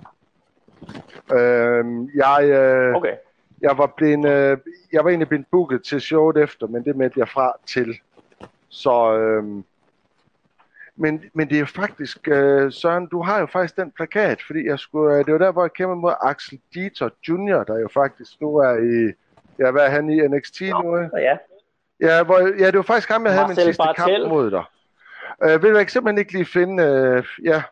Øhm, 1.33 2.09
jeg, 2.15 2.43
øh, 2.43 2.95
okay. 2.95 3.15
jeg 3.61 3.77
var 3.77 3.93
blevet, 3.97 4.25
øh, 4.25 4.57
jeg 4.91 5.03
var 5.03 5.09
egentlig 5.09 5.27
blevet 5.27 5.45
booket 5.51 5.83
til 5.83 6.01
showet 6.01 6.37
efter, 6.37 6.67
men 6.67 6.85
det 6.85 6.95
meldte 6.95 7.19
jeg 7.19 7.29
fra 7.29 7.53
til. 7.67 7.99
Så, 8.69 9.17
øh, 9.17 9.43
men, 10.95 11.23
men 11.33 11.49
det 11.49 11.59
er 11.59 11.65
faktisk, 11.65 12.27
øh, 12.27 12.71
Søren, 12.71 13.07
du 13.07 13.21
har 13.21 13.39
jo 13.39 13.45
faktisk 13.45 13.77
den 13.77 13.91
plakat, 13.91 14.39
fordi 14.47 14.65
jeg 14.65 14.79
skulle, 14.79 15.15
øh, 15.15 15.25
det 15.25 15.33
var 15.33 15.39
der, 15.39 15.51
hvor 15.51 15.63
jeg 15.63 15.73
kæmper 15.73 15.95
mod 15.95 16.13
Axel 16.21 16.59
Dieter 16.73 17.09
Jr., 17.27 17.63
der 17.63 17.79
jo 17.79 17.89
faktisk 17.93 18.41
nu 18.41 18.57
er 18.57 18.73
i, 18.73 19.13
ja, 19.59 19.71
hvad 19.71 19.81
er 19.81 19.89
han 19.89 20.09
i 20.09 20.27
NXT 20.27 20.61
nu? 20.61 20.97
Ja. 21.17 21.37
Ja, 22.01 22.23
hvor, 22.23 22.39
ja, 22.59 22.65
det 22.65 22.75
var 22.75 22.81
faktisk 22.81 23.09
ham, 23.09 23.25
jeg 23.25 23.33
havde 23.33 23.47
min 23.47 23.55
sidste 23.55 23.77
Bartel. 23.77 24.15
kamp 24.15 24.29
mod 24.29 24.51
dig. 24.51 24.63
Øh, 25.43 25.63
vil 25.63 25.73
du 25.73 25.77
ikke 25.77 25.91
simpelthen 25.91 26.17
ikke 26.17 26.33
lige 26.33 26.45
finde, 26.45 26.83
øh, 26.83 27.25
ja. 27.43 27.63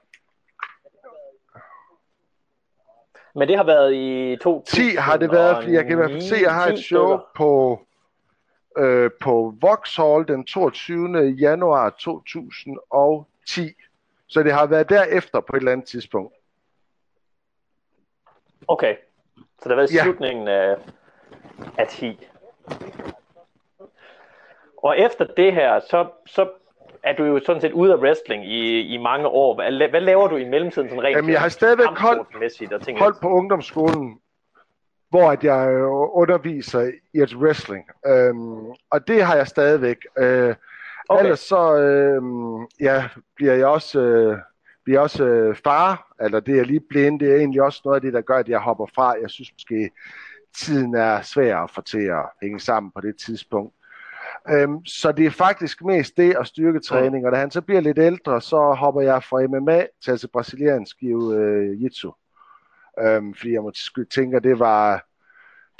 Men 3.36 3.48
det 3.48 3.58
har 3.58 3.64
været 3.64 3.94
i 3.94 4.36
2010 4.36 4.96
har 4.96 5.18
det 5.18 5.32
været, 5.32 5.56
fordi 5.56 5.74
jeg 5.74 5.84
kan 5.84 5.92
i 5.92 5.96
hvert 5.96 6.12
fald 6.12 6.22
se, 6.22 6.36
at 6.36 6.42
jeg 6.42 6.54
har 6.54 6.68
et 6.68 6.80
show 6.80 7.20
på, 7.36 7.82
øh, 8.78 9.12
på 9.22 9.54
Vauxhall 9.62 10.28
den 10.28 10.46
22. 10.46 11.36
januar 11.40 11.90
2010. 11.90 13.74
Så 14.28 14.44
det 14.44 14.54
har 14.54 14.66
været 14.66 14.90
derefter 14.90 15.40
på 15.40 15.56
et 15.56 15.60
eller 15.60 15.72
andet 15.72 15.88
tidspunkt. 15.88 16.34
Okay, 18.68 18.96
så 19.36 19.64
det 19.64 19.70
har 19.70 19.76
været 19.76 19.94
ja. 19.94 20.04
slutningen 20.04 20.48
af, 20.48 20.76
af 21.78 21.88
10. 21.88 22.28
Og 24.78 25.00
efter 25.00 25.26
det 25.38 25.54
her, 25.54 25.80
så, 25.80 26.10
så 26.26 26.50
er 27.10 27.14
du 27.14 27.24
jo 27.24 27.40
sådan 27.46 27.62
set 27.62 27.72
ude 27.72 27.94
af 27.94 27.98
wrestling 27.98 28.46
i, 28.46 28.82
i 28.82 28.98
mange 28.98 29.28
år. 29.28 29.56
Hvad, 29.56 29.90
hvad 29.90 30.02
laver 30.02 30.28
du 30.28 30.36
i 30.36 30.50
mellemtiden 30.50 30.90
sådan 30.90 31.04
rent 31.04 31.16
Jamen, 31.16 31.32
jeg 31.32 31.42
har 31.42 31.50
stadigvæk 31.50 31.88
holdt, 31.88 32.74
og 32.74 32.82
ting 32.82 33.00
holdt 33.00 33.22
på 33.22 33.30
ungdomsskolen, 33.30 34.20
hvor 35.10 35.32
at 35.32 35.44
jeg 35.44 35.70
øh, 35.72 35.88
underviser 36.22 36.92
i 37.14 37.18
et 37.18 37.36
wrestling. 37.36 37.86
Øhm, 38.08 38.66
og 38.92 39.08
det 39.08 39.24
har 39.24 39.36
jeg 39.36 39.48
stadigvæk. 39.48 39.98
Øh, 40.18 40.56
okay. 41.10 41.24
Ellers 41.24 41.40
så 41.40 41.76
øhm, 41.76 42.68
ja, 42.80 43.04
bliver 43.36 43.54
jeg 43.54 43.68
også, 43.68 44.00
øh, 44.00 44.38
bliver 44.86 45.00
også 45.00 45.26
øh, 45.26 45.56
far, 45.64 46.16
eller 46.22 46.40
det 46.40 46.60
er 46.60 46.64
lige 46.64 46.82
blind, 46.90 47.20
det 47.20 47.32
er 47.32 47.36
egentlig 47.36 47.62
også 47.62 47.82
noget 47.86 47.96
af 47.96 48.02
det, 48.02 48.14
der 48.14 48.22
gør, 48.22 48.36
at 48.38 48.50
jeg 48.50 48.60
hopper 48.60 48.86
fra. 48.96 49.16
Jeg 49.22 49.30
synes 49.30 49.54
måske, 49.54 49.90
tiden 50.58 50.96
er 50.96 51.22
svær 51.22 51.58
at 51.58 51.72
få 51.72 51.82
til 51.82 52.06
at 52.08 52.26
hænge 52.42 52.60
sammen 52.60 52.92
på 52.96 53.02
det 53.02 53.16
tidspunkt. 53.26 53.74
Øhm, 54.50 54.86
så 54.86 55.12
det 55.12 55.26
er 55.26 55.32
faktisk 55.32 55.84
mest 55.84 56.18
det 56.18 56.38
og 56.38 56.48
styrketræning, 56.48 57.26
og 57.26 57.32
da 57.32 57.38
han 57.38 57.52
så 57.52 57.62
bliver 57.62 57.82
lidt 57.82 58.00
ældre, 58.00 58.42
så 58.42 58.74
hopper 58.74 59.02
jeg 59.02 59.24
fra 59.24 59.48
MMA 59.48 59.86
til 60.04 60.12
altså 60.12 60.28
brasiliansk 60.34 60.98
øh, 61.04 61.84
jitsu. 61.84 62.12
Øhm, 63.00 63.34
fordi 63.34 63.54
jeg 63.54 63.62
måske 63.62 64.06
tænker, 64.06 64.40
det 64.40 64.60
var 64.60 65.06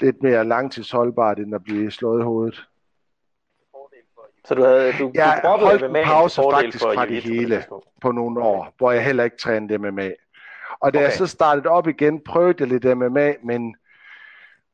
lidt 0.00 0.22
mere 0.22 0.44
langtidsholdbart, 0.44 1.38
end 1.38 1.54
at 1.54 1.64
blive 1.64 1.90
slået 1.90 2.20
i 2.20 2.24
hovedet. 2.24 2.68
Så 4.44 4.54
du 4.54 4.64
havde 4.64 4.92
du, 4.98 5.12
ja, 5.14 5.32
du 5.42 5.48
holdt 5.48 5.90
MMA 5.90 6.04
pause 6.04 6.42
faktisk 6.52 6.84
fra 6.84 7.06
det 7.06 7.22
hele. 7.22 7.64
på 8.00 8.12
nogle 8.12 8.40
år, 8.40 8.74
hvor 8.78 8.92
jeg 8.92 9.04
heller 9.04 9.24
ikke 9.24 9.36
trænede 9.36 9.78
MMA. 9.78 10.10
Og 10.80 10.94
da 10.94 10.98
okay. 10.98 11.04
jeg 11.04 11.12
så 11.12 11.26
startede 11.26 11.68
op 11.68 11.88
igen, 11.88 12.20
prøvede 12.20 12.56
jeg 12.58 12.68
lidt 12.68 12.98
MMA, 12.98 13.34
men 13.44 13.76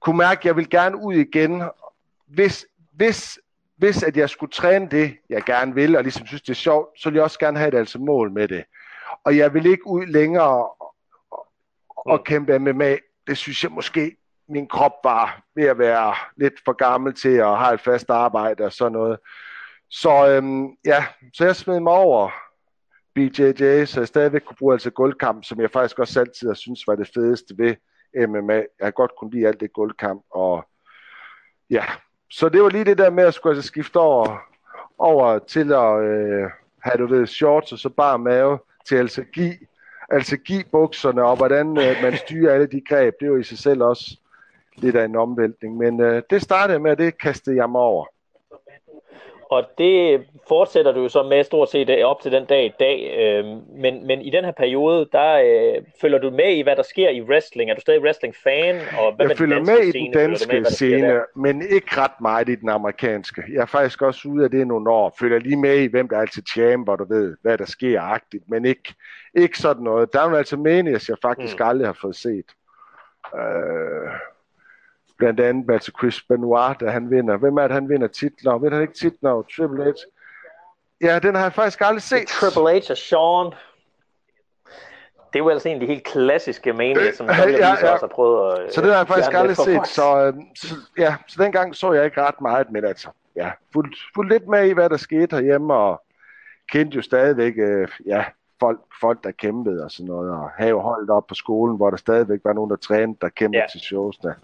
kunne 0.00 0.18
mærke, 0.18 0.38
at 0.38 0.44
jeg 0.44 0.56
ville 0.56 0.70
gerne 0.70 0.96
ud 0.96 1.14
igen. 1.14 1.62
Hvis, 2.26 2.66
hvis, 2.92 3.38
hvis 3.76 4.02
at 4.02 4.16
jeg 4.16 4.30
skulle 4.30 4.52
træne 4.52 4.88
det, 4.90 5.16
jeg 5.28 5.42
gerne 5.42 5.74
vil, 5.74 5.96
og 5.96 6.02
ligesom 6.02 6.26
synes, 6.26 6.42
det 6.42 6.50
er 6.50 6.54
sjovt, 6.54 7.00
så 7.00 7.08
ville 7.08 7.16
jeg 7.16 7.24
også 7.24 7.38
gerne 7.38 7.58
have 7.58 7.68
et 7.68 7.78
altså 7.78 7.98
mål 7.98 8.32
med 8.32 8.48
det. 8.48 8.64
Og 9.24 9.36
jeg 9.36 9.54
vil 9.54 9.66
ikke 9.66 9.86
ud 9.86 10.06
længere 10.06 10.66
og, 10.66 11.46
og 11.96 12.18
mm. 12.18 12.24
kæmpe 12.24 12.58
MMA. 12.58 12.96
Det 13.26 13.38
synes 13.38 13.62
jeg 13.64 13.72
måske, 13.72 14.16
min 14.48 14.68
krop 14.68 14.92
var 15.04 15.42
ved 15.54 15.64
at 15.64 15.78
være 15.78 16.14
lidt 16.36 16.54
for 16.64 16.72
gammel 16.72 17.14
til 17.14 17.36
at 17.36 17.58
have 17.58 17.74
et 17.74 17.80
fast 17.80 18.10
arbejde 18.10 18.64
og 18.64 18.72
sådan 18.72 18.92
noget. 18.92 19.18
Så 19.90 20.28
øhm, 20.28 20.76
ja, 20.84 21.04
så 21.32 21.44
jeg 21.44 21.56
smed 21.56 21.80
mig 21.80 21.92
over 21.92 22.30
BJJ, 23.14 23.84
så 23.84 24.00
jeg 24.00 24.08
stadigvæk 24.08 24.42
kunne 24.42 24.56
bruge 24.58 24.74
altså 24.74 24.90
guldkamp, 24.90 25.44
som 25.44 25.60
jeg 25.60 25.70
faktisk 25.70 25.98
også 25.98 26.20
altid 26.20 26.48
har 26.48 26.54
synes 26.54 26.86
var 26.86 26.94
det 26.94 27.10
fedeste 27.14 27.54
ved 27.58 27.74
MMA. 28.28 28.54
Jeg 28.54 28.66
har 28.82 28.90
godt 28.90 29.12
kunne 29.18 29.30
lide 29.30 29.48
alt 29.48 29.60
det 29.60 29.72
guldkamp, 29.72 30.22
og 30.30 30.68
ja, 31.70 31.84
så 32.36 32.48
det 32.48 32.62
var 32.62 32.68
lige 32.68 32.84
det 32.84 32.98
der 32.98 33.10
med 33.10 33.24
at 33.24 33.34
skulle 33.34 33.56
altså 33.56 33.68
skifte 33.68 33.96
over, 33.96 34.38
over 34.98 35.38
til 35.38 35.72
at 35.72 36.02
øh, 36.02 36.50
have 36.80 36.98
du 36.98 37.06
ved, 37.06 37.26
shorts 37.26 37.72
og 37.72 37.78
så 37.78 37.88
bare 37.88 38.18
mave 38.18 38.58
til 38.86 38.96
altså 38.96 39.24
give, 39.34 39.56
altså 40.08 40.36
give 40.36 40.64
bukserne, 40.72 41.24
og 41.24 41.36
hvordan 41.36 41.78
øh, 41.78 42.02
man 42.02 42.16
styrer 42.16 42.54
alle 42.54 42.66
de 42.66 42.82
greb, 42.88 43.14
det 43.20 43.26
er 43.26 43.30
jo 43.30 43.36
i 43.36 43.42
sig 43.42 43.58
selv 43.58 43.82
også 43.82 44.16
lidt 44.76 44.96
af 44.96 45.04
en 45.04 45.16
omvæltning. 45.16 45.76
Men 45.76 46.00
øh, 46.00 46.22
det 46.30 46.42
startede 46.42 46.78
med, 46.78 46.90
at 46.90 46.98
det 46.98 47.18
kastede 47.18 47.56
jeg 47.56 47.70
mig 47.70 47.80
over. 47.80 48.06
Og 49.50 49.64
det 49.78 50.26
fortsætter 50.48 50.92
du 50.92 51.00
jo 51.00 51.08
så 51.08 51.22
med 51.22 51.44
stort 51.44 51.70
set 51.70 51.90
øh, 51.90 52.04
op 52.04 52.20
til 52.20 52.32
den 52.32 52.44
dag 52.44 52.64
i 52.64 52.72
dag. 52.80 53.14
Øh, 53.18 53.44
men, 53.76 54.06
men 54.06 54.22
i 54.22 54.30
den 54.30 54.44
her 54.44 54.52
periode, 54.52 55.08
der 55.12 55.32
øh, 55.34 55.82
følger 56.00 56.18
du 56.18 56.30
med 56.30 56.56
i, 56.56 56.62
hvad 56.62 56.76
der 56.76 56.82
sker 56.82 57.10
i 57.10 57.22
wrestling. 57.22 57.70
Er 57.70 57.74
du 57.74 57.80
stadig 57.80 58.02
wrestling-fan? 58.02 58.80
Og 58.98 59.14
hvad 59.14 59.26
jeg 59.28 59.38
følger 59.38 59.60
med 59.60 59.78
i 59.78 59.92
den 59.92 60.12
danske 60.12 60.60
med, 60.60 60.64
scene, 60.64 61.20
men 61.36 61.62
ikke 61.62 62.00
ret 62.00 62.20
meget 62.20 62.48
i 62.48 62.54
den 62.54 62.68
amerikanske. 62.68 63.42
Jeg 63.52 63.60
er 63.62 63.66
faktisk 63.66 64.02
også 64.02 64.28
ude 64.28 64.44
af 64.44 64.50
det 64.50 64.66
nogle 64.66 64.90
år. 64.90 65.14
Følger 65.20 65.38
lige 65.38 65.56
med 65.56 65.78
i, 65.78 65.86
hvem 65.86 66.08
der 66.08 66.16
er 66.16 66.20
altid 66.20 66.42
champ, 66.52 66.88
og 66.88 66.98
du 66.98 67.04
ved, 67.08 67.36
hvad 67.42 67.58
der 67.58 67.66
sker 67.66 68.00
agtigt. 68.00 68.44
Men 68.48 68.64
ikke, 68.64 68.94
ikke 69.34 69.58
sådan 69.58 69.82
noget. 69.82 70.12
Der 70.12 70.20
er 70.20 70.30
jo 70.30 70.36
altså 70.36 70.56
meninger, 70.56 71.04
jeg 71.08 71.16
faktisk 71.22 71.58
mm. 71.58 71.66
aldrig 71.66 71.88
har 71.88 71.98
fået 72.00 72.16
set. 72.16 72.46
Øh 73.34 74.10
blandt 75.18 75.40
andet 75.40 75.70
altså 75.70 75.92
Chris 75.98 76.22
Benoit, 76.22 76.80
da 76.80 76.90
han 76.90 77.10
vinder. 77.10 77.36
Hvem 77.36 77.56
er 77.56 77.62
det, 77.62 77.72
han 77.72 77.88
vinder 77.88 78.06
titler? 78.06 78.58
Ved 78.58 78.70
han 78.70 78.82
ikke 78.82 78.94
titler? 78.94 79.42
Triple 79.56 79.84
H. 79.84 79.94
Ja, 81.00 81.18
den 81.18 81.34
har 81.34 81.42
jeg 81.42 81.52
faktisk 81.52 81.80
aldrig 81.80 82.02
set. 82.02 82.28
Triple 82.28 82.80
H 82.80 82.90
og 82.90 82.96
Sean. 82.96 83.52
Det 85.32 85.40
er 85.40 85.44
jo 85.44 85.48
altså 85.48 85.68
en 85.68 85.74
af 85.74 85.80
de 85.80 85.86
helt 85.86 86.04
klassiske 86.04 86.72
manier, 86.72 87.12
som 87.14 87.26
øh, 87.26 87.36
ja, 87.38 87.48
ja. 87.48 87.72
også 87.72 88.06
har 88.06 88.12
prøvet 88.14 88.58
at 88.58 88.74
Så 88.74 88.80
det 88.80 88.90
har 88.90 88.96
jeg 88.96 89.06
faktisk 89.06 89.34
aldrig 89.34 89.56
set. 89.56 89.86
Så, 89.86 90.26
øh, 90.26 90.34
så, 90.56 90.74
ja, 90.98 91.16
så 91.26 91.42
dengang 91.42 91.76
så 91.76 91.92
jeg 91.92 92.04
ikke 92.04 92.22
ret 92.22 92.40
meget, 92.40 92.70
men 92.70 92.84
altså, 92.84 93.08
ja, 93.36 93.50
fuldt, 93.72 93.96
fuldt 94.14 94.32
lidt 94.32 94.48
med 94.48 94.68
i, 94.68 94.72
hvad 94.72 94.90
der 94.90 94.96
skete 94.96 95.36
herhjemme, 95.36 95.74
og 95.74 96.02
kendte 96.72 96.96
jo 96.96 97.02
stadigvæk, 97.02 97.54
øh, 97.56 97.88
ja, 98.06 98.24
folk, 98.60 98.80
folk, 99.00 99.24
der 99.24 99.30
kæmpede 99.30 99.84
og 99.84 99.90
sådan 99.90 100.06
noget, 100.06 100.30
og 100.30 100.50
have 100.50 100.80
holdt 100.80 101.10
op 101.10 101.26
på 101.26 101.34
skolen, 101.34 101.76
hvor 101.76 101.90
der 101.90 101.96
stadigvæk 101.96 102.40
var 102.44 102.52
nogen, 102.52 102.70
der 102.70 102.76
trænede, 102.76 103.18
der 103.20 103.28
kæmpede 103.28 103.62
ja. 103.62 103.66
til 103.72 103.80
showsene. 103.80 104.34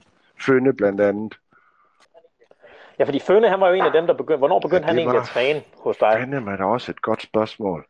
Fønne 0.41 0.73
blandt 0.73 1.01
andet. 1.01 1.39
Ja, 2.99 3.05
fordi 3.05 3.21
Fønne, 3.21 3.49
han 3.49 3.61
var 3.61 3.69
jo 3.69 3.75
en 3.75 3.83
af 3.83 3.93
dem, 3.93 4.07
der 4.07 4.15
begyndte... 4.15 4.39
Hvornår 4.39 4.61
begyndte 4.61 4.85
ja, 4.85 4.87
han 4.87 4.99
egentlig 4.99 5.21
at 5.21 5.27
træne 5.27 5.63
hos 5.79 5.97
dig? 5.97 6.17
Fønne 6.19 6.53
er 6.53 6.57
da 6.57 6.65
også 6.65 6.93
et 6.93 7.03
godt 7.03 7.23
spørgsmål. 7.23 7.87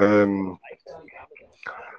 Øhm, 0.00 0.56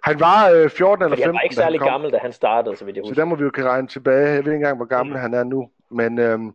han 0.03 0.19
var 0.19 0.49
øh, 0.49 0.69
14 0.69 1.03
eller 1.03 1.15
15, 1.15 1.23
han 1.23 1.33
var 1.33 1.39
ikke 1.39 1.55
særlig 1.55 1.79
gammel, 1.79 2.11
da 2.11 2.17
han 2.17 2.33
startede, 2.33 2.77
så 2.77 2.85
vidt 2.85 2.95
jeg 2.95 3.01
husker. 3.01 3.15
Så 3.15 3.21
der 3.21 3.25
må 3.25 3.35
vi 3.35 3.43
jo 3.43 3.49
kan 3.49 3.65
regne 3.65 3.87
tilbage. 3.87 4.27
Jeg 4.27 4.45
ved 4.45 4.51
ikke 4.51 4.55
engang, 4.55 4.77
hvor 4.77 4.85
gammel 4.85 5.15
mm. 5.15 5.21
han 5.21 5.33
er 5.33 5.43
nu. 5.43 5.69
Men, 5.91 6.19
øhm, 6.19 6.53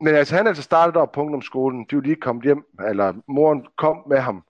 men 0.00 0.14
altså, 0.14 0.36
han 0.36 0.46
altså 0.46 0.62
startet 0.62 0.96
op 0.96 1.12
på 1.12 1.20
ungdomsskolen. 1.20 1.86
De 1.90 1.96
var 1.96 2.02
lige 2.02 2.16
kommet 2.16 2.44
hjem, 2.44 2.64
eller 2.88 3.12
moren 3.26 3.66
kom 3.76 4.02
med 4.08 4.18
ham 4.18 4.44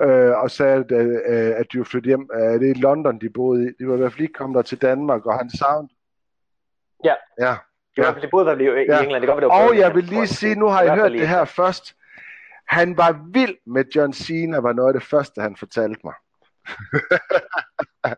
øh, 0.00 0.30
og 0.30 0.50
sagde, 0.50 0.74
at, 0.74 0.92
øh, 0.92 1.52
at 1.56 1.66
de 1.72 1.78
var 1.78 1.84
flyttet 1.84 2.10
hjem. 2.10 2.30
Øh, 2.34 2.60
det 2.60 2.70
er 2.70 2.74
i 2.74 2.80
London, 2.80 3.20
de 3.20 3.30
boede 3.30 3.64
i. 3.64 3.70
De 3.78 3.88
var 3.88 3.94
i 3.94 3.96
hvert 3.96 4.12
fald 4.12 4.20
lige 4.20 4.32
kommet 4.32 4.56
der 4.56 4.62
til 4.62 4.82
Danmark, 4.82 5.26
og 5.26 5.38
han 5.38 5.50
savnede, 5.50 5.92
Ja. 7.04 7.14
Ja. 7.38 7.56
Det 7.96 8.04
var 8.04 8.18
ja. 8.22 8.28
både 8.30 8.62
i, 8.62 8.66
i 8.66 8.68
ja. 8.88 9.02
England. 9.02 9.22
Det 9.22 9.28
går, 9.28 9.40
det 9.40 9.50
og 9.50 9.76
jeg 9.76 9.94
vil 9.94 10.04
lige 10.04 10.26
sige, 10.26 10.54
nu 10.54 10.66
har 10.66 10.82
jeg 10.82 10.94
hørt 10.94 11.12
det 11.12 11.28
her 11.28 11.44
først. 11.44 11.94
Han 12.66 12.96
var 12.96 13.20
vild 13.32 13.56
med 13.66 13.84
John 13.96 14.12
Cena, 14.12 14.58
var 14.58 14.72
noget 14.72 14.94
af 14.94 15.00
det 15.00 15.08
første, 15.08 15.40
han 15.40 15.56
fortalte 15.56 16.00
mig. 16.04 16.14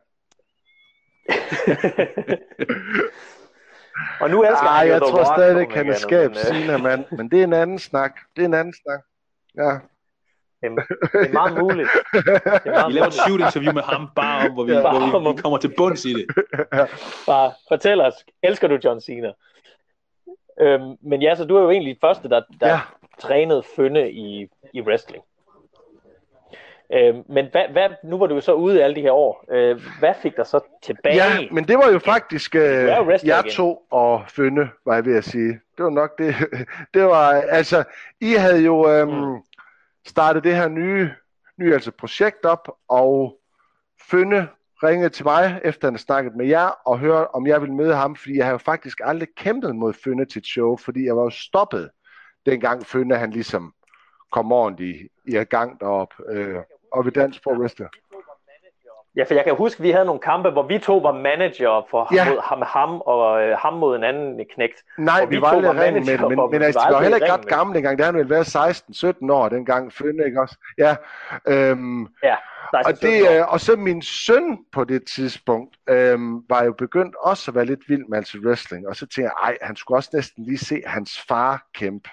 og 4.20 4.30
nu 4.30 4.42
elsker 4.42 4.66
Ej, 4.66 4.78
han 4.78 4.88
jeg 4.88 5.00
tror 5.00 5.36
stadigvæk, 5.36 5.74
han 5.74 5.88
er 5.88 5.94
skab 5.94 6.34
Cena, 6.34 6.76
mand. 6.76 7.04
Men 7.10 7.30
det 7.30 7.40
er 7.40 7.44
en 7.44 7.52
anden 7.52 7.78
snak. 7.78 8.20
Det 8.36 8.42
er 8.42 8.46
en 8.46 8.54
anden 8.54 8.74
snak. 8.84 9.00
Ja. 9.56 9.78
Det 10.62 10.66
er, 10.66 11.32
meget 11.32 11.58
muligt. 11.58 11.88
Det 12.12 12.22
er 12.26 12.70
meget 12.70 12.88
vi 12.88 12.92
laver 12.92 13.06
et 13.06 13.14
shoot 13.14 13.40
interview 13.40 13.72
med 13.72 13.82
ham, 13.82 14.08
bare 14.16 14.48
om, 14.48 14.54
hvor 14.54 14.64
vi, 14.64 14.72
ja, 14.72 14.80
hvor 14.80 15.20
vi, 15.20 15.36
vi 15.36 15.40
kommer 15.42 15.58
til 15.58 15.74
bunds 15.76 16.04
i 16.04 16.14
det. 16.14 16.26
Bare 17.26 17.52
fortæl 17.68 18.00
os, 18.00 18.14
elsker 18.42 18.68
du 18.68 18.78
John 18.84 19.00
Cena? 19.00 19.32
Øhm, 20.60 20.96
men 21.02 21.22
ja, 21.22 21.34
så 21.34 21.44
du 21.44 21.56
er 21.56 21.62
jo 21.62 21.70
egentlig 21.70 21.98
første, 22.00 22.28
der, 22.28 22.42
der 22.60 22.68
ja. 22.68 22.80
trænede 23.18 23.62
Fønne 23.76 24.10
i, 24.10 24.48
i 24.74 24.80
wrestling. 24.80 25.24
Øhm, 26.92 27.22
men 27.28 27.46
hvad, 27.52 27.64
hvad, 27.72 27.88
nu 28.04 28.18
var 28.18 28.26
du 28.26 28.34
jo 28.34 28.40
så 28.40 28.52
ude 28.52 28.84
alle 28.84 28.96
de 28.96 29.00
her 29.00 29.12
år. 29.12 29.44
Øh, 29.50 29.80
hvad 29.98 30.14
fik 30.22 30.36
dig 30.36 30.46
så 30.46 30.60
tilbage? 30.82 31.16
Ja, 31.16 31.48
men 31.50 31.64
det 31.64 31.78
var 31.78 31.90
jo 31.92 31.98
faktisk 31.98 32.54
øh, 32.54 32.62
jeg 33.24 33.44
to 33.52 33.82
og 33.90 34.22
Fønne, 34.28 34.70
var 34.86 34.94
jeg 34.94 35.04
ved 35.04 35.16
at 35.16 35.24
sige. 35.24 35.60
Det 35.76 35.84
var 35.84 35.90
nok 35.90 36.18
det. 36.18 36.34
det 36.94 37.04
var, 37.04 37.30
altså, 37.30 37.84
I 38.20 38.32
havde 38.32 38.64
jo... 38.64 38.90
Øhm, 38.90 39.10
mm 39.10 39.42
starte 40.08 40.40
det 40.40 40.56
her 40.56 40.68
nye, 40.68 41.10
nye 41.58 41.74
altså 41.74 41.90
projekt 41.90 42.44
op, 42.44 42.76
og 42.88 43.40
Fønne 44.10 44.48
ringede 44.82 45.10
til 45.10 45.24
mig, 45.24 45.60
efter 45.64 45.86
han 45.86 45.94
havde 45.94 46.02
snakket 46.02 46.36
med 46.36 46.46
jer, 46.46 46.68
og 46.86 46.98
hørte, 46.98 47.34
om 47.34 47.46
jeg 47.46 47.60
ville 47.60 47.74
møde 47.74 47.94
ham, 47.94 48.16
fordi 48.16 48.36
jeg 48.36 48.44
har 48.44 48.52
jo 48.52 48.58
faktisk 48.58 49.00
aldrig 49.04 49.28
kæmpet 49.36 49.76
mod 49.76 49.92
Fønne 50.04 50.24
til 50.24 50.38
et 50.38 50.46
show, 50.46 50.76
fordi 50.76 51.04
jeg 51.04 51.16
var 51.16 51.22
jo 51.22 51.30
stoppet, 51.30 51.90
dengang 52.46 52.86
Fønne 52.86 53.16
han 53.16 53.30
ligesom 53.30 53.74
kom 54.32 54.52
ordentligt 54.52 55.10
i, 55.24 55.30
i 55.30 55.44
gang 55.44 55.80
derop, 55.80 56.14
øh, 56.28 56.56
og 56.92 57.04
ved 57.04 57.12
Dansk 57.12 57.42
Pro 57.42 57.52
Wrestling. 57.52 57.90
Ja, 59.18 59.24
for 59.24 59.34
jeg 59.34 59.44
kan 59.44 59.54
huske, 59.56 59.80
at 59.80 59.82
vi 59.82 59.90
havde 59.90 60.04
nogle 60.04 60.20
kampe, 60.20 60.50
hvor 60.50 60.62
vi 60.62 60.78
to 60.78 60.96
var 60.98 61.12
manager 61.12 61.86
for 61.90 62.14
ja. 62.14 62.24
mod 62.30 62.40
ham, 62.42 62.62
ham 62.66 63.00
og 63.00 63.42
øh, 63.42 63.56
ham 63.58 63.72
mod 63.72 63.96
en 63.96 64.04
anden 64.04 64.44
knægt. 64.54 64.82
Nej, 64.98 65.24
vi, 65.24 65.36
vi 65.36 65.42
var 65.42 65.48
aldrig 65.48 65.80
ring 65.80 65.94
med 65.94 66.18
men, 66.18 66.28
men, 66.28 66.50
men 66.50 66.62
altså, 66.62 66.80
vi 66.88 66.94
var 66.94 67.02
heller 67.02 67.16
ikke 67.16 67.32
ret 67.32 67.46
gamle 67.46 67.74
dengang. 67.74 67.98
Det 67.98 68.04
har 68.04 68.12
vel 68.12 68.30
været 68.30 68.56
16-17 69.26 69.32
år 69.32 69.48
dengang, 69.48 69.92
Fønne, 69.92 70.24
ikke 70.26 70.40
også? 70.40 70.56
Ja, 70.78 70.96
øhm, 71.46 72.06
ja 72.22 72.36
og, 72.72 73.02
det, 73.02 73.30
øh, 73.30 73.52
og 73.52 73.60
så 73.60 73.76
min 73.76 74.02
søn 74.02 74.58
på 74.72 74.84
det 74.84 75.02
tidspunkt 75.14 75.76
øhm, 75.88 76.42
var 76.48 76.64
jo 76.64 76.72
begyndt 76.72 77.16
også 77.22 77.50
at 77.50 77.54
være 77.54 77.64
lidt 77.64 77.88
vild 77.88 78.04
med 78.08 78.18
altså 78.18 78.38
wrestling, 78.44 78.88
og 78.88 78.96
så 78.96 79.06
tænkte 79.06 79.22
jeg, 79.22 79.32
ej, 79.42 79.56
han 79.62 79.76
skulle 79.76 79.98
også 79.98 80.10
næsten 80.12 80.44
lige 80.44 80.58
se 80.58 80.82
hans 80.86 81.24
far 81.28 81.66
kæmpe. 81.74 82.10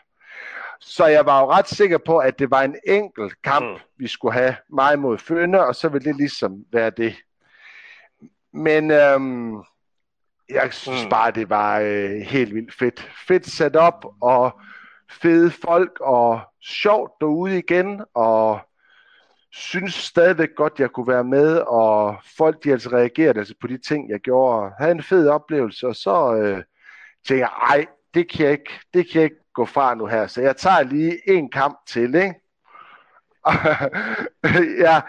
Så 0.87 1.05
jeg 1.05 1.25
var 1.25 1.41
jo 1.41 1.51
ret 1.51 1.67
sikker 1.67 1.97
på, 1.97 2.17
at 2.17 2.39
det 2.39 2.51
var 2.51 2.61
en 2.61 2.75
enkelt 2.87 3.41
kamp, 3.41 3.65
mm. 3.65 3.79
vi 3.97 4.07
skulle 4.07 4.33
have 4.33 4.55
mig 4.69 4.99
mod 4.99 5.17
Fønne, 5.17 5.65
og 5.65 5.75
så 5.75 5.89
ville 5.89 6.09
det 6.09 6.17
ligesom 6.17 6.65
være 6.71 6.89
det. 6.89 7.15
Men 8.53 8.91
øhm, 8.91 9.63
jeg 10.49 10.73
synes 10.73 11.03
mm. 11.03 11.09
bare, 11.09 11.31
det 11.31 11.49
var 11.49 11.79
øh, 11.79 12.09
helt 12.09 12.55
vildt 12.55 12.73
fedt. 12.73 13.11
Fedt 13.27 13.45
sat 13.45 13.75
op, 13.75 14.05
og 14.21 14.59
fede 15.11 15.51
folk, 15.51 15.99
og 16.01 16.41
sjovt 16.61 17.11
derude 17.21 17.57
igen, 17.57 18.01
og 18.13 18.59
synes 19.51 19.93
stadigvæk 19.93 20.49
godt, 20.55 20.79
jeg 20.79 20.91
kunne 20.91 21.07
være 21.07 21.23
med, 21.23 21.57
og 21.57 22.15
folk 22.37 22.63
de 22.63 22.71
altså 22.71 22.89
reagerede 22.89 23.39
altså 23.39 23.53
på 23.61 23.67
de 23.67 23.77
ting, 23.77 24.09
jeg 24.09 24.19
gjorde, 24.19 24.59
og 24.59 24.71
havde 24.79 24.91
en 24.91 25.03
fed 25.03 25.27
oplevelse, 25.27 25.87
og 25.87 25.95
så 25.95 26.35
øh, 26.35 26.63
tænkte 27.27 27.39
jeg, 27.39 27.49
ej, 27.61 27.85
det 28.13 28.31
kan 28.31 28.45
jeg 28.45 28.51
ikke, 28.51 28.79
det 28.93 29.11
kan 29.11 29.21
jeg 29.21 29.23
ikke 29.23 29.44
gå 29.55 29.65
fra 29.65 29.95
nu 29.95 30.05
her, 30.05 30.27
så 30.27 30.41
jeg 30.41 30.57
tager 30.57 30.83
lige 30.83 31.29
en 31.29 31.51
kamp 31.51 31.77
til, 31.87 32.15
ikke? 32.15 32.35
ja, 34.85 35.01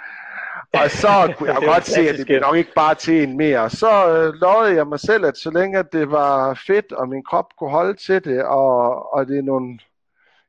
og 0.73 0.91
så 0.91 1.35
kunne 1.37 1.53
jeg 1.53 1.63
godt 1.75 1.87
se, 1.87 2.01
at 2.09 2.19
det 2.19 2.27
blev 2.27 2.41
nok 2.41 2.57
ikke 2.57 2.73
bare 2.77 2.95
til 2.95 3.23
en 3.23 3.37
mere. 3.37 3.71
Så 3.71 4.09
øh, 4.09 4.35
lovede 4.35 4.75
jeg 4.75 4.87
mig 4.87 5.01
selv, 5.01 5.25
at 5.25 5.37
så 5.37 5.51
længe 5.51 5.83
det 5.93 6.11
var 6.11 6.61
fedt, 6.67 6.93
og 6.93 7.09
min 7.09 7.25
krop 7.25 7.47
kunne 7.59 7.71
holde 7.71 7.95
til 7.95 8.25
det, 8.25 8.45
og, 8.45 9.13
og 9.15 9.27
det 9.27 9.39
er 9.39 9.43
nogle 9.43 9.79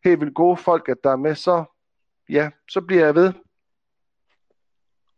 helt 0.03 0.19
vildt 0.19 0.35
gode 0.35 0.57
folk, 0.57 0.89
at 0.89 0.97
der 1.03 1.11
er 1.11 1.15
med, 1.15 1.35
så 1.35 1.63
ja, 2.29 2.49
så 2.69 2.81
bliver 2.81 3.05
jeg 3.05 3.15
ved. 3.15 3.33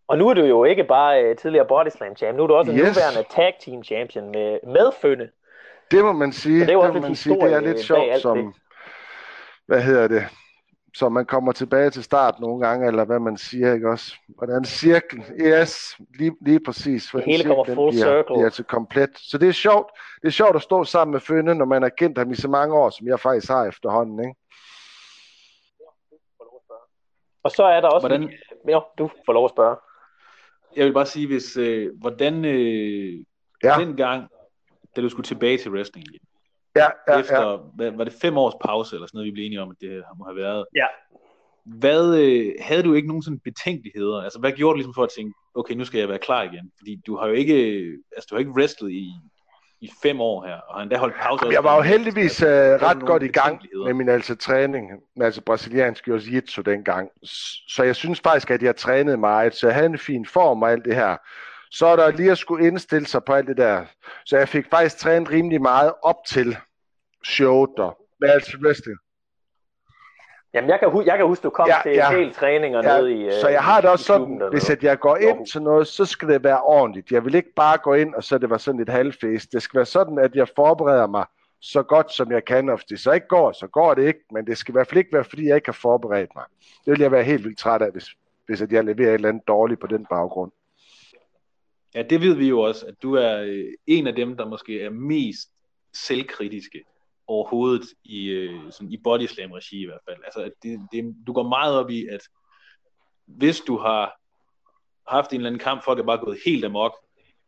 Og 0.08 0.18
nu 0.18 0.30
er 0.30 0.34
du 0.34 0.42
jo 0.42 0.64
ikke 0.64 0.84
bare 0.84 1.30
uh, 1.30 1.36
tidligere 1.36 1.68
Bodyslam 1.68 2.16
champ, 2.16 2.38
nu 2.38 2.44
er 2.44 2.48
du 2.48 2.54
også 2.54 2.72
yes. 2.72 2.80
en 2.80 2.86
nuværende 2.86 3.30
tag 3.30 3.56
team 3.66 3.84
champion 3.84 4.32
med, 4.32 4.60
med 4.64 4.92
Fønne. 5.02 5.30
Det 5.92 6.04
må 6.04 6.12
man 6.12 6.32
sige. 6.32 6.66
det, 6.66 6.74
er 6.74 6.82
det 6.82 6.94
må 6.94 7.00
man 7.02 7.16
sige. 7.16 7.36
Det 7.36 7.54
er 7.54 7.60
lidt 7.60 7.80
sjovt 7.80 8.22
som, 8.22 8.38
det 8.38 8.54
hvad 9.70 9.82
hedder 9.84 10.08
det, 10.08 10.26
så 10.96 11.10
man 11.10 11.26
kommer 11.26 11.52
tilbage 11.52 11.90
til 11.90 12.04
start 12.04 12.40
nogle 12.40 12.68
gange, 12.68 12.88
eller 12.88 13.06
hvad 13.06 13.20
man 13.20 13.38
siger, 13.38 13.74
ikke 13.74 13.90
også? 13.90 14.16
Hvordan 14.28 14.66
cirkel, 14.66 15.24
yes, 15.42 15.98
lige, 16.20 16.32
lige 16.42 16.60
præcis. 16.66 17.10
Det 17.14 17.24
hele 17.26 17.44
kommer 17.44 17.66
full 17.66 17.92
bliver, 17.92 18.06
circle. 18.06 18.24
Bliver 18.24 18.46
altså 18.46 18.64
komplet. 18.64 19.10
Så 19.16 19.38
det 19.38 19.48
er 19.50 19.52
sjovt. 19.54 19.92
Det 20.22 20.28
er 20.28 20.32
sjovt 20.32 20.56
at 20.56 20.62
stå 20.62 20.84
sammen 20.84 21.12
med 21.12 21.20
Fønne, 21.20 21.56
når 21.56 21.66
man 21.66 21.82
har 21.82 21.90
kendt 21.90 22.18
ham 22.18 22.32
i 22.32 22.36
så 22.36 22.48
mange 22.48 22.76
år, 22.76 22.90
som 22.90 23.08
jeg 23.08 23.20
faktisk 23.20 23.50
har 23.52 23.66
efterhånden, 23.66 24.20
ikke? 24.20 24.36
Og 27.44 27.52
så 27.52 27.64
er 27.64 27.82
der 27.82 27.88
også... 27.88 28.08
Hvordan- 28.08 28.34
Jo, 28.70 28.84
du 28.98 29.10
får 29.26 29.34
lov 29.34 29.46
at 29.46 29.52
spørge. 29.52 29.76
Jeg 30.76 30.86
vil 30.86 30.94
bare 30.94 31.06
sige, 31.06 31.28
hvis, 31.28 31.58
øh, 31.58 31.90
hvordan 32.00 32.46
øh, 32.46 33.26
Ja. 33.64 33.80
ja. 33.80 33.86
dengang, 33.86 34.28
da 34.96 35.02
du 35.02 35.10
skulle 35.10 35.26
tilbage 35.26 35.58
til 35.58 35.72
wrestling 35.72 36.08
igen, 36.08 36.20
Ja, 36.76 36.88
ja, 37.08 37.20
efter, 37.20 37.52
ja. 37.52 37.58
hvad, 37.76 37.92
var 37.92 38.04
det 38.04 38.14
fem 38.14 38.38
års 38.38 38.54
pause, 38.66 38.96
eller 38.96 39.08
sådan 39.08 39.18
noget, 39.18 39.28
vi 39.28 39.32
blev 39.32 39.46
enige 39.46 39.62
om, 39.62 39.70
at 39.70 39.76
det 39.82 40.04
må 40.18 40.26
have 40.26 40.36
været. 40.36 40.66
Ja. 40.76 40.86
Hvad, 41.66 42.20
øh, 42.20 42.54
havde 42.62 42.84
du 42.84 42.94
ikke 42.94 43.08
nogen 43.08 43.24
sådan 43.24 43.40
betænkeligheder? 43.40 44.22
Altså, 44.22 44.40
hvad 44.40 44.52
gjorde 44.52 44.74
du 44.74 44.78
ligesom 44.78 44.94
for 44.94 45.04
at 45.04 45.10
tænke, 45.18 45.34
okay, 45.56 45.74
nu 45.74 45.86
skal 45.86 46.00
jeg 46.00 46.10
være 46.10 46.20
klar 46.20 46.44
igen? 46.44 46.72
Fordi 46.78 47.02
du 47.08 47.18
har 47.18 47.28
jo 47.28 47.34
ikke, 47.34 47.56
altså, 48.16 48.28
du 48.30 48.36
har 48.36 48.40
ikke 48.40 48.52
wrestlet 48.52 48.92
i, 48.92 49.12
i 49.82 49.90
fem 50.04 50.22
år 50.22 50.46
her, 50.46 50.56
og 50.56 50.76
har 50.76 50.82
endda 50.82 50.98
holdt 50.98 51.16
pause. 51.16 51.46
Jeg 51.52 51.64
var 51.64 51.76
jo 51.76 51.82
heldigvis 51.82 52.42
Altså, 52.44 52.74
uh, 52.74 52.82
du 52.82 52.86
ret 52.86 53.08
godt 53.08 53.24
i 53.24 53.28
gang 53.28 53.62
med 53.86 53.94
min 53.94 54.10
altså 54.10 54.36
træning, 54.36 54.92
med 55.16 55.26
altså 55.26 55.42
brasiliansk 55.42 56.08
jiu-jitsu 56.08 56.62
dengang. 56.62 57.10
Så 57.68 57.84
jeg 57.84 57.96
synes 57.96 58.20
faktisk, 58.20 58.52
at 58.52 58.64
jeg 58.64 58.76
trænede 58.76 59.18
meget, 59.18 59.56
så 59.56 59.68
jeg 59.68 59.76
havde 59.76 59.90
en 59.90 59.98
fin 59.98 60.26
form 60.26 60.64
og 60.64 60.72
alt 60.72 60.86
det 60.86 60.96
her. 60.96 61.18
Så 61.72 61.86
er 61.88 61.96
der 61.96 62.12
lige 62.12 62.32
at 62.32 62.38
skulle 62.38 62.68
indstille 62.68 63.08
sig 63.08 63.24
på 63.24 63.34
alt 63.34 63.48
det 63.48 63.58
der. 63.58 63.86
Så 64.26 64.38
jeg 64.38 64.50
fik 64.50 64.66
faktisk 64.70 64.98
trænet 64.98 65.32
rimelig 65.32 65.62
meget 65.62 65.94
op 66.04 66.16
til 66.28 66.58
showet 67.26 67.70
der. 67.78 67.98
Med 68.20 68.30
altså 68.30 68.58
wrestling. 68.66 68.98
Jamen, 70.54 70.70
jeg 70.70 70.80
kan, 70.80 70.90
hu- 70.92 71.04
jeg 71.06 71.18
kan 71.18 71.26
huske, 71.26 71.44
du 71.44 71.50
kom 71.50 71.68
Ja, 71.68 71.76
til 71.84 71.92
ja. 71.92 72.12
en 72.12 72.18
del 72.18 72.34
træninger 72.34 72.84
Ja, 72.84 72.98
nede 72.98 73.14
i 73.14 73.26
øh, 73.26 73.34
så 73.34 73.48
jeg 73.48 73.64
har 73.64 73.82
det 73.82 73.90
også 73.90 74.06
sådan, 74.06 74.42
hvis 74.52 74.70
at 74.70 74.84
jeg 74.84 75.00
går 75.00 75.16
ind 75.18 75.48
til 75.48 75.62
noget, 75.62 75.88
så 75.88 76.06
skal 76.06 76.28
det 76.28 76.44
være 76.44 76.62
ordentligt. 76.62 77.12
Jeg 77.12 77.26
vil 77.26 77.36
ikke 77.36 77.54
bare 77.56 77.78
gå 77.78 77.94
ind, 77.94 78.16
og 78.16 78.24
så 78.24 78.38
det 78.38 78.50
var 78.50 78.58
sådan 78.58 78.82
et 78.82 78.90
halvfest. 78.90 79.52
Det 79.52 79.62
skal 79.62 79.78
være 79.78 79.86
sådan, 79.86 80.20
at 80.20 80.36
jeg 80.36 80.48
forbereder 80.56 81.08
mig 81.08 81.26
så 81.62 81.84
godt, 81.84 82.12
som 82.14 82.32
jeg 82.32 82.46
kan. 82.46 82.70
Og 82.70 82.76
hvis 82.76 82.86
det 82.86 83.00
så 83.00 83.12
ikke 83.12 83.28
går, 83.28 83.52
så 83.52 83.68
går 83.68 83.94
det 83.94 84.08
ikke. 84.08 84.20
Men 84.32 84.48
det 84.48 84.58
skal 84.58 84.72
i 84.72 84.74
hvert 84.74 84.88
fald 84.88 84.98
ikke 84.98 85.14
være, 85.14 85.24
fordi 85.24 85.48
jeg 85.48 85.56
ikke 85.56 85.68
har 85.68 85.74
forberedt 85.82 86.30
mig. 86.36 86.44
Det 86.86 86.92
vil 86.92 87.00
jeg 87.00 87.12
være 87.12 87.24
helt 87.24 87.44
vildt 87.44 87.58
træt 87.60 87.82
af, 87.82 87.92
hvis, 87.92 88.06
hvis 88.46 88.62
at 88.62 88.72
jeg 88.72 88.84
leverer 88.84 89.10
et 89.10 89.14
eller 89.14 89.30
andet 89.30 89.48
dårligt 89.48 89.80
på 89.82 89.88
den 89.88 90.06
baggrund. 90.10 90.52
Ja, 91.96 92.02
det 92.02 92.22
ved 92.22 92.36
vi 92.36 92.48
jo 92.48 92.62
også, 92.62 92.86
at 92.86 92.96
du 93.04 93.14
er 93.14 93.42
øh, 93.42 93.74
en 93.88 94.08
af 94.08 94.16
dem, 94.16 94.38
der 94.38 94.46
måske 94.46 94.82
er 94.82 94.90
mest 94.90 95.50
selvkritiske 95.94 96.84
overhovedet 97.28 97.86
i, 98.04 98.30
øh, 98.30 98.72
sådan 98.72 98.92
i 98.92 98.98
bodyslam 99.04 99.52
regi 99.52 99.82
i 99.82 99.86
hvert 99.86 100.02
fald. 100.10 100.18
Altså, 100.26 100.42
at 100.42 100.52
det, 100.64 100.80
det, 100.92 101.16
du 101.28 101.34
går 101.34 101.50
meget 101.50 101.76
op 101.76 101.90
i, 101.90 102.08
at 102.08 102.22
hvis 103.26 103.60
du 103.60 103.78
har 103.78 104.20
haft 105.08 105.32
en 105.32 105.36
eller 105.36 105.50
anden 105.50 105.60
kamp, 105.60 105.84
folk 105.84 106.00
er 106.00 106.04
bare 106.04 106.26
gået 106.26 106.40
helt 106.46 106.66
amok, 106.66 106.94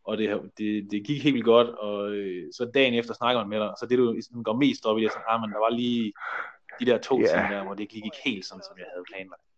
og 0.03 0.17
det, 0.17 0.41
det, 0.57 0.91
det 0.91 1.05
gik 1.05 1.23
helt 1.23 1.33
vildt 1.33 1.45
godt, 1.45 1.67
og 1.67 2.11
øh, 2.11 2.53
så 2.53 2.71
dagen 2.73 2.93
efter 2.93 3.13
snakker 3.13 3.41
man 3.41 3.49
med 3.49 3.59
dig, 3.59 3.73
så 3.79 3.85
det 3.85 3.97
du 3.97 4.15
sådan 4.21 4.43
går 4.43 4.55
mest 4.55 4.85
op 4.85 4.97
i, 4.97 5.01
det 5.01 5.07
er 5.07 5.11
sådan, 5.11 5.25
ah, 5.29 5.41
men 5.41 5.51
der 5.51 5.59
var 5.59 5.69
lige 5.69 6.13
de 6.79 6.85
der 6.85 6.97
to 6.97 7.19
yeah. 7.19 7.29
ting 7.29 7.51
der, 7.53 7.63
hvor 7.63 7.73
det 7.73 7.79
ikke 7.79 7.93
lige 7.93 8.03
gik 8.03 8.19
helt 8.25 8.45
sådan, 8.45 8.63
som 8.63 8.77
jeg 8.77 8.85
havde 8.93 9.05
planlagt. 9.11 9.50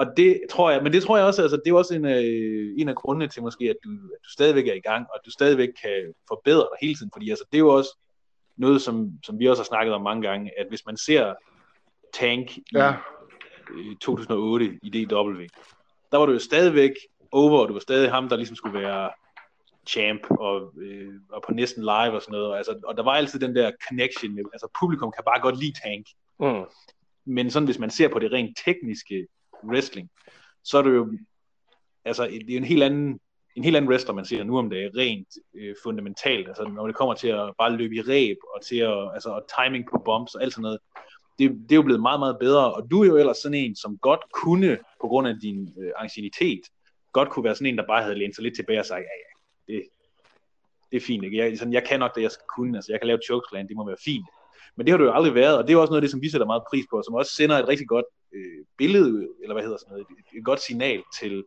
Og 0.00 0.06
det 0.16 0.40
tror 0.50 0.70
jeg, 0.70 0.82
men 0.82 0.92
det 0.92 1.02
tror 1.02 1.16
jeg 1.16 1.26
også, 1.26 1.42
altså 1.42 1.56
det 1.64 1.70
er 1.70 1.76
også 1.76 1.94
en, 1.94 2.04
øh, 2.04 2.74
en 2.80 2.88
af 2.88 2.94
grundene 2.94 3.28
til 3.28 3.42
måske, 3.42 3.64
at 3.64 3.76
du, 3.84 3.90
at 3.90 4.20
du 4.24 4.30
stadigvæk 4.30 4.66
er 4.68 4.74
i 4.74 4.80
gang, 4.80 5.06
og 5.10 5.14
at 5.14 5.20
du 5.26 5.30
stadigvæk 5.30 5.68
kan 5.82 6.14
forbedre 6.28 6.60
dig 6.60 6.78
hele 6.80 6.94
tiden, 6.94 7.10
fordi 7.14 7.30
altså 7.30 7.44
det 7.52 7.56
er 7.58 7.66
jo 7.66 7.68
også 7.68 7.98
noget, 8.56 8.82
som, 8.82 9.12
som 9.24 9.38
vi 9.38 9.48
også 9.48 9.62
har 9.62 9.64
snakket 9.66 9.94
om 9.94 10.02
mange 10.02 10.28
gange, 10.28 10.50
at 10.60 10.66
hvis 10.68 10.86
man 10.86 10.96
ser 10.96 11.34
Tank 12.14 12.56
i 12.56 12.62
Ja. 12.74 12.92
øh, 13.74 13.96
2008 14.00 14.78
i 14.82 14.90
DW, 14.90 15.42
der 16.12 16.16
var 16.16 16.26
du 16.26 16.32
jo 16.32 16.38
stadigvæk 16.38 16.92
over, 17.32 17.58
og 17.60 17.68
du 17.68 17.72
var 17.72 17.80
stadig 17.80 18.10
ham, 18.10 18.28
der 18.28 18.36
ligesom 18.36 18.56
skulle 18.56 18.78
være 18.78 19.10
champ 19.86 20.30
og, 20.30 20.72
øh, 20.82 21.14
og 21.32 21.42
på 21.46 21.52
næsten 21.54 21.82
live 21.82 22.12
og 22.12 22.22
sådan 22.22 22.32
noget. 22.32 22.56
Altså, 22.56 22.80
og 22.84 22.96
der 22.96 23.02
var 23.02 23.12
altid 23.12 23.40
den 23.40 23.56
der 23.56 23.70
connection. 23.88 24.34
Med, 24.34 24.42
altså 24.52 24.68
publikum 24.80 25.12
kan 25.16 25.24
bare 25.24 25.40
godt 25.40 25.58
lide 25.58 25.72
Tank. 25.84 26.06
Mm. 26.40 26.64
Men 27.24 27.50
sådan, 27.50 27.66
hvis 27.66 27.78
man 27.78 27.90
ser 27.90 28.08
på 28.08 28.18
det 28.18 28.32
rent 28.32 28.58
tekniske 28.64 29.26
wrestling, 29.64 30.10
så 30.64 30.78
er 30.78 30.82
det 30.82 30.90
jo, 30.90 31.12
altså, 32.04 32.26
det 32.26 32.52
er 32.52 32.56
en 32.56 32.64
helt 32.64 32.82
anden, 32.82 33.20
en 33.56 33.64
helt 33.64 33.76
anden 33.76 33.90
wrestler, 33.90 34.14
man 34.14 34.24
ser 34.24 34.44
nu 34.44 34.58
om 34.58 34.70
det 34.70 34.84
er 34.84 34.90
rent 34.96 35.28
øh, 35.54 35.74
fundamentalt. 35.82 36.48
Altså, 36.48 36.64
når 36.64 36.86
det 36.86 36.96
kommer 36.96 37.14
til 37.14 37.28
at 37.28 37.52
bare 37.58 37.76
løbe 37.76 37.94
i 37.94 38.00
ræb, 38.00 38.36
og 38.54 38.64
til 38.64 38.76
at, 38.76 39.14
altså, 39.14 39.28
og 39.30 39.42
timing 39.56 39.84
på 39.90 40.02
bumps 40.04 40.34
og 40.34 40.42
alt 40.42 40.52
sådan 40.52 40.62
noget, 40.62 40.78
det, 41.38 41.50
det 41.50 41.72
er 41.72 41.76
jo 41.76 41.82
blevet 41.82 42.02
meget, 42.02 42.20
meget 42.20 42.36
bedre, 42.40 42.74
og 42.74 42.90
du 42.90 43.02
er 43.02 43.06
jo 43.06 43.16
ellers 43.16 43.38
sådan 43.38 43.58
en, 43.58 43.76
som 43.76 43.98
godt 43.98 44.20
kunne, 44.32 44.78
på 45.00 45.08
grund 45.08 45.28
af 45.28 45.34
din 45.42 45.74
øh, 45.80 45.92
ancienitet, 45.96 46.60
godt 47.12 47.30
kunne 47.30 47.44
være 47.44 47.54
sådan 47.54 47.66
en, 47.66 47.78
der 47.78 47.86
bare 47.86 48.02
havde 48.02 48.18
lænet 48.18 48.34
sig 48.34 48.42
lidt 48.42 48.56
tilbage 48.56 48.80
og 48.80 48.86
sagt, 48.86 49.00
ja, 49.00 49.16
ja, 49.24 49.74
det, 49.74 49.88
det 50.90 50.96
er 50.96 51.00
fint, 51.00 51.24
ikke? 51.24 51.36
Jeg, 51.36 51.58
sådan, 51.58 51.72
jeg 51.72 51.84
kan 51.84 52.00
nok 52.00 52.14
det, 52.14 52.22
jeg 52.22 52.30
skal 52.30 52.46
kunne, 52.56 52.78
altså 52.78 52.92
jeg 52.92 53.00
kan 53.00 53.06
lave 53.06 53.20
chokeslam, 53.26 53.68
det 53.68 53.76
må 53.76 53.86
være 53.86 54.04
fint. 54.04 54.26
Men 54.76 54.86
det 54.86 54.92
har 54.92 54.98
du 54.98 55.04
jo 55.04 55.12
aldrig 55.12 55.34
været, 55.34 55.58
og 55.58 55.68
det 55.68 55.74
er 55.74 55.78
også 55.78 55.90
noget 55.90 56.02
af 56.02 56.06
det, 56.06 56.10
som 56.10 56.22
vi 56.22 56.30
sætter 56.30 56.46
meget 56.46 56.62
pris 56.70 56.84
på, 56.90 56.96
og 56.96 57.04
som 57.04 57.14
også 57.14 57.32
sender 57.34 57.58
et 57.58 57.68
rigtig 57.68 57.88
godt 57.88 58.04
øh, 58.34 58.64
billede, 58.78 59.28
eller 59.42 59.54
hvad 59.54 59.62
hedder 59.62 59.78
sådan 59.78 59.92
noget, 59.92 60.06
et, 60.10 60.38
et 60.38 60.44
godt 60.44 60.62
signal 60.62 61.02
til 61.20 61.44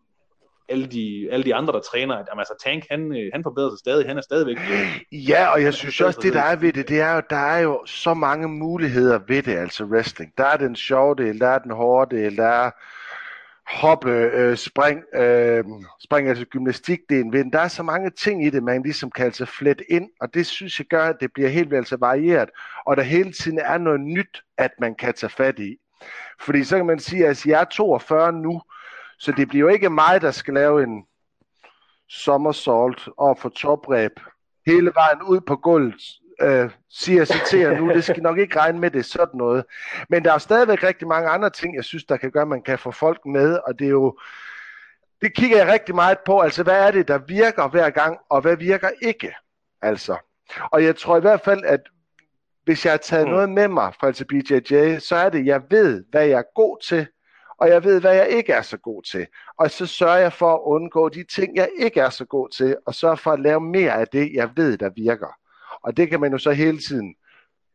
alle 0.70 0.86
de, 0.86 1.28
alle 1.32 1.45
de 1.45 1.55
andre, 1.55 1.74
der 1.74 1.80
træner, 1.80 2.16
at 2.16 2.26
jamen, 2.30 2.39
altså, 2.39 2.55
Tank, 2.64 2.84
han, 2.89 3.16
øh, 3.18 3.30
han 3.34 3.43
forbedrer 3.43 3.70
sig 3.70 3.80
stadig, 3.80 4.07
han 4.07 4.18
er 4.18 4.22
stadigvæk 4.22 4.57
Ja, 5.11 5.47
og 5.53 5.64
jeg 5.64 5.74
synes 5.74 6.01
også, 6.01 6.20
det 6.22 6.34
der 6.34 6.41
er 6.41 6.55
ved 6.55 6.74
det, 6.74 6.89
det 6.89 6.99
er 6.99 7.16
jo, 7.16 7.22
der 7.30 7.36
er 7.55 7.59
jo 7.59 7.86
så 7.86 8.14
mange 8.14 8.47
muligheder 8.47 9.20
ved 9.28 9.43
det, 9.43 9.55
altså 9.55 9.84
wrestling. 9.86 10.34
Der 10.38 10.45
er 10.45 10.57
den 10.57 10.76
sjove 10.76 11.16
del, 11.16 11.39
der 11.39 11.47
er 11.47 11.59
den 11.59 11.72
hårde 11.72 12.16
del, 12.16 12.38
der 12.38 12.47
er 12.47 12.72
hoppe, 13.68 14.11
øh, 14.11 14.57
spring, 14.57 15.03
øh, 15.14 15.64
spring, 16.03 16.30
altså 16.30 16.45
gymnastikdelen 16.45 17.34
ved 17.34 17.43
den. 17.43 17.53
Der 17.53 17.59
er 17.59 17.68
så 17.68 17.84
mange 17.84 18.09
ting 18.09 18.45
i 18.45 18.49
det, 18.49 18.64
man 18.64 18.84
ligesom 18.84 19.11
kan 19.11 19.26
altså 19.26 19.45
flette 19.45 19.91
ind, 19.91 20.09
og 20.22 20.34
det 20.34 20.45
synes 20.45 20.80
jeg 20.80 20.88
gør, 20.88 21.05
at 21.05 21.16
det 21.20 21.34
bliver 21.34 21.49
helt 21.49 21.70
vildt 21.70 21.78
altså 21.80 21.97
varieret, 21.97 22.49
og 22.86 22.97
der 22.97 23.03
hele 23.03 23.32
tiden 23.32 23.59
er 23.59 23.78
noget 23.78 24.01
nyt, 24.01 24.43
at 24.57 24.72
man 24.80 24.95
kan 24.95 25.14
tage 25.14 25.30
fat 25.30 25.59
i. 25.59 25.78
Fordi 26.41 26.64
så 26.64 26.78
kan 26.78 26.86
man 26.86 26.99
sige, 26.99 27.24
at 27.24 27.28
altså, 27.28 27.49
jeg 27.49 27.61
er 27.61 27.66
42 27.66 28.34
nu, 28.34 28.61
så 29.20 29.32
det 29.32 29.47
bliver 29.47 29.61
jo 29.61 29.74
ikke 29.74 29.89
mig, 29.89 30.22
der 30.22 30.32
skal 30.32 30.53
lave 30.53 30.84
en 30.84 31.05
somersault 32.09 33.09
og 33.18 33.38
få 33.38 33.49
topræb 33.49 34.11
hele 34.66 34.91
vejen 34.95 35.22
ud 35.22 35.39
på 35.41 35.55
gulvet, 35.55 36.01
øh, 36.42 36.70
siger 36.90 37.20
jeg 37.20 37.28
citerer 37.28 37.80
nu, 37.80 37.90
det 37.90 38.04
skal 38.04 38.24
nok 38.24 38.38
ikke 38.38 38.60
regne 38.60 38.80
med, 38.80 38.92
det 38.92 39.00
er 39.00 39.04
sådan 39.04 39.38
noget. 39.38 39.66
Men 40.10 40.26
der 40.26 40.34
er 40.34 40.38
stadigvæk 40.38 40.84
rigtig 40.84 41.08
mange 41.08 41.30
andre 41.30 41.50
ting, 41.50 41.76
jeg 41.76 41.84
synes, 41.84 42.04
der 42.04 42.18
kan 42.18 42.32
gøre, 42.32 42.42
at 42.42 42.48
man 42.48 42.62
kan 42.62 42.80
få 42.80 42.92
folk 42.92 43.26
med, 43.26 43.60
og 43.68 43.80
det 43.80 43.86
er 43.86 43.92
jo, 43.92 44.18
det 45.22 45.34
kigger 45.36 45.58
jeg 45.58 45.68
rigtig 45.68 45.96
meget 45.96 46.18
på, 46.26 46.40
altså 46.40 46.64
hvad 46.64 46.88
er 46.88 46.92
det, 46.92 47.08
der 47.08 47.18
virker 47.18 47.68
hver 47.68 47.90
gang, 47.90 48.18
og 48.30 48.42
hvad 48.42 48.58
virker 48.58 48.90
ikke, 49.02 49.36
altså. 49.82 50.18
Og 50.72 50.84
jeg 50.84 50.96
tror 50.96 51.18
i 51.18 51.22
hvert 51.22 51.42
fald, 51.42 51.64
at 51.66 51.80
hvis 52.64 52.86
jeg 52.86 52.94
har 52.94 52.98
taget 52.98 53.26
Mm. 53.28 53.32
noget 53.32 53.50
med 53.50 53.68
mig 53.68 53.94
fra 54.00 54.08
altså 54.08 54.26
BJJ, 54.26 55.00
så 55.00 55.16
er 55.16 55.30
det, 55.30 55.46
jeg 55.46 55.62
ved, 55.70 56.04
hvad 56.12 56.26
jeg 56.26 56.38
er 56.38 56.54
god 56.56 56.78
til, 56.88 57.08
og 57.58 57.70
jeg 57.70 57.84
ved, 57.84 58.02
hvad 58.02 58.16
jeg 58.16 58.28
ikke 58.30 58.54
er 58.54 58.62
så 58.62 58.78
god 58.78 59.04
til. 59.04 59.28
Og 59.58 59.72
så 59.72 59.86
sørger 59.86 60.18
jeg 60.18 60.34
for 60.34 60.54
at 60.54 60.60
undgå 60.64 61.10
de 61.10 61.24
ting, 61.24 61.56
jeg 61.56 61.70
ikke 61.80 62.00
er 62.00 62.10
så 62.10 62.26
god 62.26 62.50
til, 62.50 62.78
og 62.86 62.96
sørge 62.96 63.18
for 63.18 63.32
at 63.32 63.40
lave 63.40 63.62
mere 63.62 63.92
af 63.94 64.08
det, 64.08 64.32
jeg 64.34 64.50
ved, 64.56 64.78
der 64.78 64.90
virker. 64.96 65.36
Og 65.84 65.98
det 65.98 66.10
kan 66.10 66.20
man 66.20 66.32
jo 66.32 66.38
så 66.38 66.52
hele 66.52 66.78
tiden, 66.78 67.16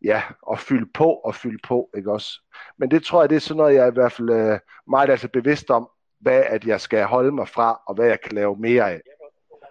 ja, 0.05 0.23
og 0.43 0.59
fylde 0.59 0.91
på 0.95 1.13
og 1.13 1.35
fylde 1.35 1.59
på, 1.65 1.91
ikke 1.97 2.13
også? 2.13 2.31
Men 2.79 2.91
det 2.91 3.05
tror 3.05 3.23
jeg, 3.23 3.31
det 3.31 3.37
er 3.37 3.41
sådan 3.41 3.57
noget, 3.57 3.75
jeg 3.75 3.85
er 3.85 3.91
i 3.91 3.95
hvert 3.95 4.13
fald 4.13 4.31
øh, 4.31 4.59
meget 4.89 5.11
altså 5.11 5.29
bevidst 5.29 5.71
om, 5.71 5.89
hvad 6.21 6.43
at 6.47 6.65
jeg 6.65 6.81
skal 6.81 7.05
holde 7.05 7.33
mig 7.33 7.49
fra, 7.49 7.81
og 7.87 7.95
hvad 7.95 8.07
jeg 8.07 8.21
kan 8.21 8.33
lave 8.33 8.57
mere 8.57 8.91
af. 8.93 9.01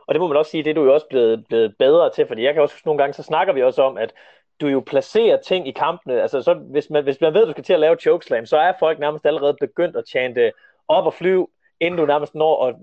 Og 0.07 0.13
det 0.13 0.21
må 0.21 0.27
man 0.27 0.37
også 0.37 0.51
sige, 0.51 0.63
det 0.63 0.69
er 0.69 0.73
du 0.73 0.83
jo 0.83 0.93
også 0.93 1.07
blevet, 1.09 1.45
blevet 1.47 1.75
bedre 1.79 2.11
til, 2.15 2.27
fordi 2.27 2.43
jeg 2.43 2.53
kan 2.53 2.61
også 2.61 2.75
huske 2.75 2.87
nogle 2.87 3.01
gange, 3.01 3.13
så 3.13 3.23
snakker 3.23 3.53
vi 3.53 3.63
også 3.63 3.81
om, 3.81 3.97
at 3.97 4.13
du 4.61 4.67
jo 4.67 4.83
placerer 4.85 5.41
ting 5.41 5.67
i 5.67 5.71
kampene. 5.71 6.21
Altså, 6.21 6.41
så 6.41 6.53
hvis, 6.53 6.89
man, 6.89 7.03
hvis 7.03 7.21
man 7.21 7.33
ved, 7.33 7.41
at 7.41 7.47
du 7.47 7.51
skal 7.51 7.63
til 7.63 7.73
at 7.73 7.79
lave 7.79 7.95
chokeslam, 7.95 8.45
så 8.45 8.57
er 8.57 8.73
folk 8.79 8.99
nærmest 8.99 9.25
allerede 9.25 9.57
begyndt 9.59 9.95
at 9.95 10.07
chante 10.07 10.51
op 10.87 11.05
og 11.05 11.13
flyve, 11.13 11.47
inden 11.79 11.99
du 11.99 12.05
nærmest 12.05 12.35
når 12.35 12.67
at, 12.67 12.75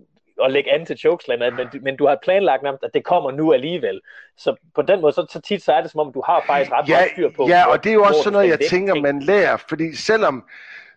at 0.44 0.52
lægge 0.52 0.72
an 0.74 0.86
til 0.86 0.98
chokeslam. 0.98 1.38
Men, 1.38 1.68
men 1.82 1.96
du 1.96 2.06
har 2.06 2.18
planlagt 2.22 2.62
nærmest, 2.62 2.84
at 2.84 2.94
det 2.94 3.04
kommer 3.04 3.30
nu 3.30 3.52
alligevel. 3.52 4.00
Så 4.36 4.56
på 4.74 4.82
den 4.82 5.00
måde, 5.00 5.12
så, 5.12 5.26
så 5.30 5.40
tit 5.40 5.62
så 5.62 5.72
er 5.72 5.80
det 5.82 5.90
som 5.90 6.00
om, 6.00 6.12
du 6.12 6.22
har 6.26 6.44
faktisk 6.46 6.72
ret 6.72 6.88
Ja, 6.88 6.94
meget 6.94 7.10
styr 7.12 7.30
på. 7.36 7.48
ja, 7.48 7.66
og 7.66 7.84
det 7.84 7.90
er 7.90 7.94
jo 7.94 8.02
også 8.02 8.22
sådan 8.22 8.32
noget, 8.32 8.48
jeg 8.48 8.58
tænker, 8.70 8.94
man 8.94 9.22
lærer, 9.22 9.56
fordi 9.56 9.96
selvom, 9.96 10.44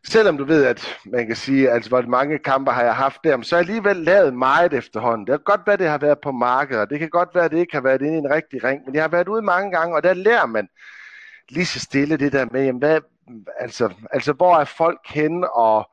selvom 0.07 0.38
du 0.38 0.43
ved, 0.43 0.65
at 0.65 0.97
man 1.05 1.27
kan 1.27 1.35
sige, 1.35 1.69
altså 1.69 1.89
hvor 1.89 2.01
mange 2.01 2.39
kampe 2.39 2.71
har 2.71 2.83
jeg 2.83 2.95
haft 2.95 3.23
der, 3.23 3.41
så 3.41 3.55
har 3.55 3.61
jeg 3.63 3.69
alligevel 3.69 3.95
lavet 3.95 4.33
meget 4.33 4.73
efterhånden. 4.73 5.27
Det 5.27 5.33
kan 5.33 5.39
godt 5.39 5.61
være, 5.67 5.77
det 5.77 5.88
har 5.88 5.97
været 5.97 6.19
på 6.19 6.31
markedet, 6.31 6.81
og 6.81 6.89
det 6.89 6.99
kan 6.99 7.09
godt 7.09 7.29
være, 7.35 7.45
at 7.45 7.51
det 7.51 7.59
ikke 7.59 7.73
har 7.75 7.81
været 7.81 8.01
inde 8.01 8.15
i 8.15 8.17
en 8.17 8.31
rigtig 8.31 8.63
ring, 8.63 8.81
men 8.85 8.95
jeg 8.95 9.03
har 9.03 9.09
været 9.09 9.27
ude 9.27 9.41
mange 9.41 9.71
gange, 9.71 9.95
og 9.95 10.03
der 10.03 10.13
lærer 10.13 10.45
man 10.45 10.67
lige 11.49 11.65
så 11.65 11.79
stille 11.79 12.17
det 12.17 12.31
der 12.31 12.45
med, 12.51 12.65
jamen, 12.65 12.79
hvad, 12.79 12.99
altså, 13.59 13.93
altså 14.11 14.33
hvor 14.33 14.57
er 14.57 14.65
folk 14.65 14.99
henne, 15.05 15.53
og, 15.53 15.89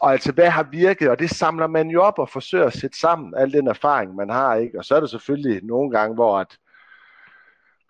og 0.00 0.12
altså 0.12 0.32
hvad 0.32 0.50
har 0.50 0.62
virket, 0.62 1.10
og 1.10 1.18
det 1.18 1.30
samler 1.30 1.66
man 1.66 1.88
jo 1.88 2.02
op 2.02 2.18
og 2.18 2.28
forsøger 2.28 2.66
at 2.66 2.72
sætte 2.72 2.98
sammen, 2.98 3.34
al 3.36 3.52
den 3.52 3.66
erfaring, 3.66 4.14
man 4.14 4.30
har, 4.30 4.54
ikke? 4.54 4.78
Og 4.78 4.84
så 4.84 4.96
er 4.96 5.00
der 5.00 5.06
selvfølgelig 5.06 5.64
nogle 5.64 5.90
gange, 5.90 6.14
hvor 6.14 6.38
at 6.38 6.58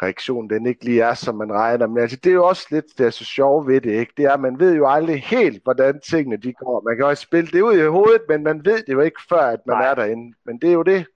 reaktion 0.03 0.51
den 0.51 0.67
ikke 0.67 0.85
lige 0.85 1.03
er, 1.03 1.15
som 1.15 1.35
man 1.35 1.53
regner. 1.53 1.87
Men 1.87 1.99
altså, 1.99 2.17
det 2.17 2.31
er 2.31 2.35
jo 2.35 2.47
også 2.47 2.67
lidt 2.71 2.99
det 2.99 3.07
er 3.07 3.11
så 3.11 3.25
sjovt 3.25 3.67
ved 3.67 3.81
det, 3.81 3.93
ikke? 3.93 4.13
Det 4.17 4.25
er, 4.25 4.33
at 4.33 4.41
man 4.41 4.61
ved 4.61 4.77
jo 4.77 4.89
aldrig 4.89 5.23
helt, 5.23 5.63
hvordan 5.65 6.01
tingene 6.01 6.37
de 6.37 6.53
går. 6.53 6.81
Man 6.81 6.97
kan 6.97 7.07
også 7.07 7.23
spille 7.23 7.51
det 7.51 7.61
ud 7.61 7.75
i 7.75 7.87
hovedet, 7.87 8.23
men 8.29 8.43
man 8.43 8.65
ved 8.65 8.83
det 8.83 8.93
jo 8.93 9.01
ikke 9.01 9.21
før, 9.29 9.41
at 9.41 9.61
man 9.67 9.77
Nej. 9.77 9.91
er 9.91 9.95
derinde. 9.95 10.37
Men 10.45 10.59
det 10.59 10.69
er 10.69 10.73
jo 10.73 10.83
det, 10.83 11.07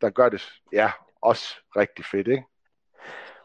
der 0.00 0.10
gør 0.10 0.28
det, 0.28 0.48
ja, 0.72 0.90
også 1.22 1.56
rigtig 1.76 2.04
fedt, 2.04 2.28
ikke? 2.28 2.44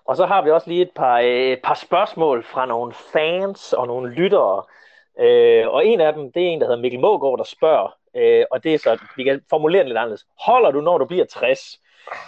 Og 0.05 0.15
så 0.15 0.25
har 0.25 0.43
vi 0.43 0.51
også 0.51 0.69
lige 0.69 0.81
et 0.81 0.91
par, 0.95 1.17
øh, 1.17 1.25
et 1.25 1.59
par 1.63 1.73
spørgsmål 1.73 2.43
fra 2.43 2.65
nogle 2.65 2.93
fans 3.13 3.73
og 3.73 3.87
nogle 3.87 4.11
lyttere. 4.11 4.63
Øh, 5.19 5.67
og 5.67 5.85
en 5.85 6.01
af 6.01 6.13
dem, 6.13 6.31
det 6.31 6.43
er 6.43 6.47
en, 6.47 6.59
der 6.61 6.67
hedder 6.67 6.81
Mikkel 6.81 6.99
Mågaard, 6.99 7.37
der 7.37 7.43
spørger, 7.43 7.95
øh, 8.15 8.45
og 8.51 8.63
det 8.63 8.73
er 8.73 8.77
så, 8.79 8.97
vi 9.15 9.23
kan 9.23 9.41
formulere 9.49 9.79
det 9.79 9.87
lidt 9.87 9.97
anderledes. 9.97 10.25
Holder 10.39 10.71
du, 10.71 10.81
når 10.81 10.97
du 10.97 11.05
bliver 11.05 11.25
60? 11.25 11.79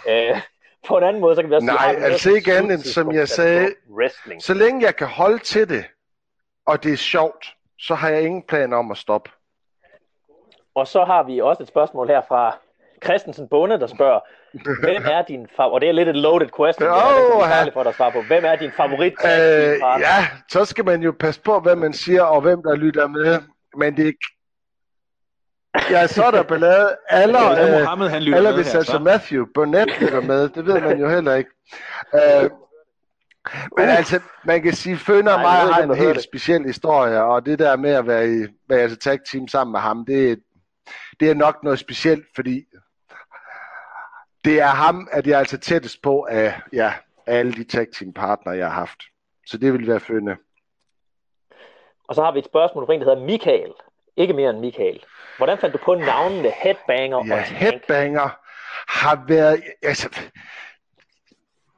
Øh, 0.08 0.40
på 0.86 0.98
en 0.98 1.04
anden 1.04 1.20
måde, 1.20 1.34
så 1.36 1.42
kan 1.42 1.50
vi 1.50 1.54
også 1.54 1.66
Nej, 1.66 1.94
sige, 1.94 2.04
altså 2.04 2.30
ikke 2.34 2.52
andet, 2.56 2.80
som 2.86 3.12
jeg 3.12 3.28
sagde, 3.28 3.68
wrestling. 3.90 4.42
så 4.42 4.54
længe 4.54 4.84
jeg 4.84 4.96
kan 4.96 5.06
holde 5.06 5.38
til 5.38 5.68
det, 5.68 5.84
og 6.66 6.82
det 6.84 6.92
er 6.92 6.96
sjovt, 6.96 7.46
så 7.78 7.94
har 7.94 8.08
jeg 8.08 8.22
ingen 8.22 8.42
plan 8.42 8.72
om 8.72 8.90
at 8.90 8.96
stoppe. 8.96 9.30
Og 10.74 10.86
så 10.86 11.04
har 11.04 11.22
vi 11.22 11.40
også 11.40 11.62
et 11.62 11.68
spørgsmål 11.68 12.08
her 12.08 12.22
fra 12.28 12.58
Christensen 13.04 13.48
Bonde, 13.48 13.80
der 13.80 13.86
spørger, 13.86 14.20
hvem 14.80 15.02
er 15.04 15.22
din 15.22 15.46
favorit, 15.56 15.74
og 15.74 15.80
det 15.80 15.88
er 15.88 15.92
lidt 15.92 16.08
et 16.08 16.16
loaded 16.16 16.48
question, 16.58 16.88
oh, 16.88 17.48
det 17.48 17.68
er 17.68 17.72
for 17.72 17.82
dig 17.82 17.94
at 18.00 18.12
på, 18.12 18.22
hvem 18.22 18.44
er 18.44 18.56
din 18.56 18.72
favorit 18.76 19.12
øh, 19.24 19.74
Ja, 20.06 20.26
så 20.48 20.64
skal 20.64 20.84
man 20.84 21.02
jo 21.02 21.14
passe 21.20 21.40
på, 21.40 21.60
hvad 21.60 21.76
man 21.76 21.92
siger, 21.92 22.22
og 22.22 22.40
hvem 22.40 22.62
der 22.62 22.74
lytter 22.74 23.06
med, 23.06 23.38
men 23.76 23.96
det 23.96 24.08
er 24.08 24.12
Ja, 25.90 26.06
så 26.06 26.24
er 26.24 26.30
der 26.30 26.42
ballade. 26.42 26.96
Aller, 27.08 27.40
ja, 27.40 27.66
øh, 27.66 27.80
Mohammed, 27.80 28.08
han 28.08 28.22
lytter 28.22 28.38
aller 28.38 28.54
hvis 28.54 28.74
altså 28.74 28.98
Matthew 28.98 29.46
Burnett 29.54 30.00
lytter 30.00 30.20
med, 30.20 30.48
det 30.48 30.66
ved 30.66 30.80
man 30.80 31.00
jo 31.00 31.08
heller 31.08 31.34
ikke. 31.34 31.50
Uh, 32.12 32.42
men 33.78 33.88
uh. 33.88 33.96
altså, 33.96 34.20
man 34.44 34.62
kan 34.62 34.72
sige, 34.72 34.96
Fønder 34.96 35.32
og 35.32 35.40
mig 35.40 35.50
har 35.50 35.82
en 35.82 35.94
helt 35.94 36.22
speciel 36.22 36.64
historie, 36.64 37.22
og 37.22 37.46
det 37.46 37.58
der 37.58 37.76
med 37.76 37.90
at 37.90 38.06
være 38.06 38.28
i 38.28 38.46
være 38.68 38.80
altså 38.80 38.98
tag 38.98 39.18
team 39.32 39.48
sammen 39.48 39.72
med 39.72 39.80
ham, 39.80 40.04
det, 40.04 40.38
det 41.20 41.30
er 41.30 41.34
nok 41.34 41.62
noget 41.62 41.78
specielt, 41.78 42.24
fordi 42.34 42.64
det 44.44 44.60
er 44.60 44.66
ham, 44.66 45.08
at 45.12 45.26
jeg 45.26 45.34
er 45.34 45.38
altså 45.38 45.58
tættest 45.58 46.02
på 46.02 46.26
af 46.30 46.60
ja, 46.72 46.92
alle 47.26 47.52
de 47.52 47.64
tag 47.64 47.86
team 47.98 48.12
partnere, 48.12 48.56
jeg 48.56 48.66
har 48.66 48.74
haft. 48.74 49.02
Så 49.46 49.58
det 49.58 49.72
vil 49.72 49.86
være 49.86 50.00
Fønne. 50.00 50.36
Og 52.08 52.14
så 52.14 52.22
har 52.22 52.32
vi 52.32 52.38
et 52.38 52.44
spørgsmål 52.44 52.86
fra 52.86 52.94
en, 52.94 53.00
der 53.00 53.10
hedder 53.10 53.26
Michael. 53.26 53.72
Ikke 54.16 54.32
mere 54.32 54.50
end 54.50 54.58
Michael. 54.58 55.04
Hvordan 55.36 55.58
fandt 55.58 55.72
du 55.72 55.78
på 55.84 55.94
navnene 55.94 56.50
Headbanger 56.50 57.26
ja, 57.26 57.40
og 57.40 57.46
Tank? 57.46 57.58
Headbanger 57.58 58.38
har 58.88 59.24
været... 59.28 59.62
Altså, 59.82 60.20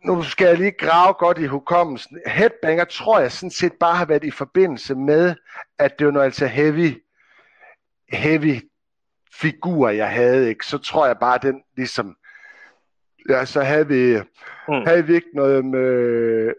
nu 0.04 0.22
skal 0.22 0.46
jeg 0.46 0.56
lige 0.56 0.70
grave 0.70 1.14
godt 1.14 1.38
i 1.38 1.46
hukommelsen. 1.46 2.20
Headbanger 2.26 2.84
tror 2.84 3.18
jeg 3.20 3.32
sådan 3.32 3.50
set 3.50 3.72
bare 3.80 3.96
har 3.96 4.04
været 4.04 4.24
i 4.24 4.30
forbindelse 4.30 4.94
med, 4.94 5.34
at 5.78 5.98
det 5.98 6.06
var 6.06 6.12
noget 6.12 6.26
altså 6.26 6.46
heavy, 6.46 7.02
heavy 8.12 8.60
figur, 9.32 9.88
jeg 9.88 10.10
havde. 10.10 10.48
Ikke? 10.48 10.66
Så 10.66 10.78
tror 10.78 11.06
jeg 11.06 11.18
bare, 11.18 11.38
den 11.38 11.62
ligesom... 11.76 12.16
Ja, 13.28 13.44
så 13.44 13.60
havde 13.60 13.88
vi, 13.88 14.18
mm. 14.68 14.74
havde 14.86 15.06
vi 15.06 15.14
ikke 15.14 15.30
noget 15.34 15.64
med 15.64 16.52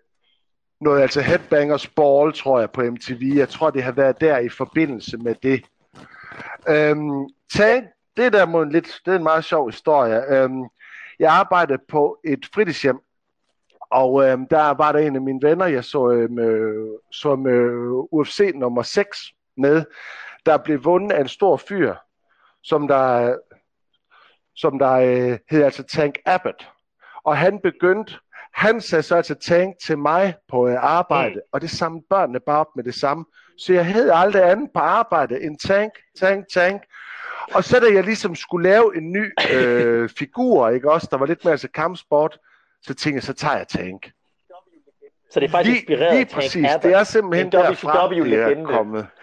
noget, 0.82 1.02
altså 1.02 1.22
Headbangers 1.22 1.88
Ball, 1.88 2.34
tror 2.34 2.60
jeg, 2.60 2.72
på 2.72 2.82
MTV. 2.82 3.34
Jeg 3.36 3.50
tror, 3.50 3.70
det 3.70 3.84
har 3.84 3.92
været 3.92 4.22
der 4.22 4.38
i 4.38 4.50
forbindelse 4.50 5.18
med 5.18 5.36
det. 5.44 5.66
Øhm, 6.70 7.28
Tank, 7.54 7.86
det 8.18 8.34
der 8.34 8.46
må 8.46 8.62
en 8.62 8.72
lidt, 8.72 9.02
det 9.06 9.12
er 9.12 9.18
en 9.18 9.24
meget 9.24 9.46
sjov 9.46 9.70
historie. 9.70 10.34
Øhm, 10.34 10.64
jeg 11.20 11.34
arbejdede 11.34 11.80
på 11.88 12.20
et 12.24 12.46
fritidshjem, 12.54 13.00
og 13.92 14.28
øhm, 14.28 14.48
der 14.48 14.74
var 14.74 14.92
der 14.92 15.00
en 15.00 15.16
af 15.16 15.22
mine 15.22 15.40
venner, 15.42 15.66
jeg 15.66 15.84
så, 15.84 16.12
øhm, 16.12 16.98
så 17.12 17.36
med 17.36 17.70
UFC 18.12 18.52
nummer 18.56 18.82
6 18.82 19.18
med, 19.58 19.84
der 20.46 20.58
blev 20.58 20.86
vundet 20.86 21.12
af 21.12 21.22
en 21.22 21.28
stor 21.28 21.58
fyr, 21.58 21.94
som 22.64 22.88
der, 22.88 23.36
som 24.56 24.80
der 24.80 24.92
øh, 24.92 25.38
hed 25.50 25.64
altså 25.64 25.84
Tank 25.84 26.20
Abbott. 26.26 26.70
Og 27.24 27.38
han 27.38 27.60
begyndte, 27.60 28.14
han 28.54 28.82
sagde 28.82 29.04
så 29.04 29.16
altså 29.16 29.36
Tank 29.36 29.76
til 29.86 29.98
mig 29.98 30.36
på 30.50 30.68
øh, 30.68 30.76
arbejde, 30.80 31.36
mm. 31.36 31.42
og 31.52 31.62
det 31.62 31.70
samme 31.70 32.02
børnene 32.10 32.40
bare 32.40 32.60
op 32.60 32.76
med 32.76 32.84
det 32.84 32.96
samme. 32.96 33.26
Så 33.58 33.74
jeg 33.74 33.86
hed 33.86 34.12
aldrig 34.14 34.52
andet 34.52 34.70
på 34.74 34.80
arbejde 34.80 35.44
end 35.44 35.58
tank, 35.58 35.94
tank, 36.20 36.46
tank. 36.54 36.82
Og 37.54 37.64
så 37.64 37.80
da 37.80 37.86
jeg 37.94 38.04
ligesom 38.04 38.36
skulle 38.36 38.70
lave 38.70 38.98
en 38.98 39.12
ny 39.12 39.34
øh, 39.54 40.10
figur, 40.20 40.70
ikke 40.70 40.92
også, 40.92 41.08
der 41.12 41.18
var 41.18 41.26
lidt 41.26 41.46
mere 41.46 41.52
altså 41.52 41.68
kampsport, 41.68 42.38
så 42.82 42.94
tænkte 42.94 43.16
jeg, 43.16 43.24
så 43.24 43.34
tager 43.34 43.58
jeg 43.58 43.68
tank. 43.68 44.12
Så 45.32 45.40
det 45.40 45.48
er 45.48 45.52
faktisk 45.52 45.78
inspireret 45.78 46.14
lige, 46.14 46.24
lige 46.24 46.36
præcis. 46.36 46.68
Tank 46.68 46.84
det 46.84 46.94
er 46.94 47.04
simpelthen 47.04 47.52
derfra, 47.52 48.14
det 48.14 48.34
er 48.34 48.66
kommet. 48.66 49.08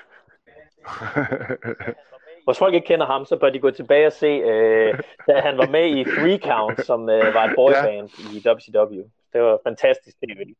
Hvis 2.46 2.58
folk 2.58 2.74
ikke 2.74 2.86
kender 2.86 3.06
ham, 3.06 3.24
så 3.24 3.36
bør 3.36 3.50
de 3.50 3.58
gå 3.58 3.70
tilbage 3.70 4.06
og 4.06 4.12
se, 4.12 4.26
øh, 4.26 4.98
da 5.28 5.40
han 5.40 5.58
var 5.58 5.66
med 5.66 5.86
i 5.86 6.04
Three 6.04 6.38
Count, 6.38 6.86
som 6.86 7.10
øh, 7.10 7.34
var 7.34 7.44
et 7.44 7.52
boyband 7.56 8.10
ja. 8.44 8.52
i 8.52 8.56
WCW. 8.56 9.02
Det 9.32 9.42
var 9.42 9.58
fantastisk 9.64 10.16
det. 10.20 10.54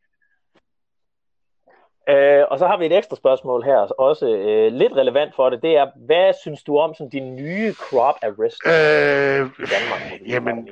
Øh, 2.09 2.45
og 2.51 2.59
så 2.59 2.67
har 2.67 2.77
vi 2.77 2.87
et 2.87 2.97
ekstra 2.97 3.17
spørgsmål 3.17 3.63
her, 3.63 3.77
også 3.77 4.27
øh, 4.29 4.73
lidt 4.73 4.93
relevant 4.93 5.35
for 5.37 5.51
det. 5.51 5.63
Det 5.63 5.77
er, 5.77 5.87
hvad 6.07 6.33
synes 6.43 6.63
du 6.63 6.79
om 6.79 6.95
sådan, 6.95 7.11
de 7.13 7.21
nye 7.21 7.73
crop 7.73 8.15
af 8.23 8.31
wrestlers 8.31 8.75
øh, 8.75 9.47
i 9.47 9.71
Danmark? 9.71 10.21
Jamen, 10.29 10.69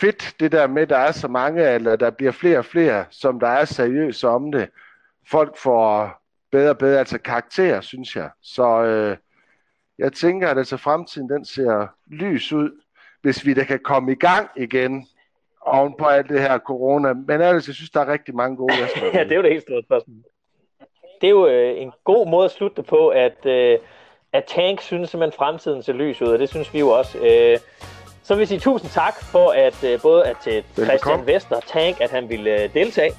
fedt 0.00 0.34
det 0.40 0.52
der 0.52 0.66
med, 0.66 0.82
at 0.82 0.88
der 0.88 0.96
er 0.96 1.12
så 1.12 1.28
mange, 1.28 1.70
eller 1.70 1.96
der 1.96 2.10
bliver 2.10 2.32
flere 2.32 2.58
og 2.58 2.64
flere, 2.64 3.04
som 3.10 3.40
der 3.40 3.48
er 3.48 3.64
seriøse 3.64 4.28
om 4.28 4.52
det. 4.52 4.68
Folk 5.30 5.56
får 5.56 6.20
bedre 6.52 6.70
og 6.70 6.78
bedre 6.78 6.98
altså 6.98 7.18
karakter, 7.18 7.80
synes 7.80 8.16
jeg. 8.16 8.30
Så 8.42 8.82
øh, 8.82 9.16
jeg 9.98 10.12
tænker, 10.12 10.48
at 10.48 10.58
altså 10.58 10.76
fremtiden 10.76 11.28
den 11.28 11.44
ser 11.44 11.86
lys 12.06 12.52
ud, 12.52 12.70
hvis 13.22 13.46
vi 13.46 13.54
da 13.54 13.64
kan 13.64 13.80
komme 13.84 14.12
i 14.12 14.14
gang 14.14 14.48
igen 14.56 15.06
oven 15.60 15.94
på 15.98 16.04
alt 16.04 16.28
det 16.28 16.40
her 16.40 16.58
corona. 16.58 17.12
Men 17.12 17.30
ellers, 17.30 17.66
jeg 17.66 17.74
synes, 17.74 17.90
der 17.90 18.00
er 18.00 18.12
rigtig 18.12 18.34
mange 18.34 18.56
gode 18.56 18.74
ja, 19.14 19.24
det 19.24 19.32
er 19.32 19.36
jo 19.36 19.42
det 19.42 19.50
helt 19.50 19.62
store 19.62 19.82
spørgsmål 19.82 20.24
det 21.24 21.26
er 21.26 21.30
jo 21.30 21.46
øh, 21.46 21.82
en 21.82 21.92
god 22.04 22.26
måde 22.28 22.44
at 22.44 22.50
slutte 22.50 22.82
på, 22.82 23.08
at, 23.08 23.46
øh, 23.46 23.78
at 24.32 24.44
Tank 24.44 24.80
synes 24.80 25.10
simpelthen 25.10 25.38
fremtiden 25.38 25.82
ser 25.82 25.92
lys 25.92 26.22
ud, 26.22 26.28
og 26.28 26.38
det 26.38 26.48
synes 26.48 26.74
vi 26.74 26.78
jo 26.78 26.88
også. 26.88 27.18
Øh, 27.18 27.58
så 28.22 28.34
vil 28.34 28.40
jeg 28.40 28.48
sige 28.48 28.60
tusind 28.60 28.90
tak 28.90 29.14
for, 29.22 29.50
at 29.50 29.84
øh, 29.84 30.02
både 30.02 30.24
at 30.24 30.36
til 30.44 30.64
Christian 30.74 31.26
Vester 31.26 31.60
Tank, 31.60 32.00
at 32.00 32.10
han 32.10 32.28
ville 32.28 32.62
øh, 32.62 32.74
deltage, 32.74 33.12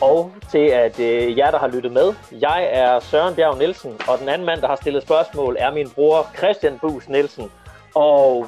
og 0.00 0.32
til 0.50 0.66
at 0.68 1.00
øh, 1.00 1.38
jer, 1.38 1.50
der 1.50 1.58
har 1.58 1.68
lyttet 1.68 1.92
med. 1.92 2.14
Jeg 2.32 2.68
er 2.72 3.00
Søren 3.00 3.34
Bjerg 3.34 3.58
Nielsen, 3.58 3.92
og 4.08 4.18
den 4.18 4.28
anden 4.28 4.46
mand, 4.46 4.60
der 4.60 4.68
har 4.68 4.76
stillet 4.76 5.02
spørgsmål, 5.02 5.56
er 5.58 5.70
min 5.72 5.90
bror 5.90 6.26
Christian 6.36 6.78
Bus 6.78 7.08
Nielsen. 7.08 7.50
Og 7.94 8.46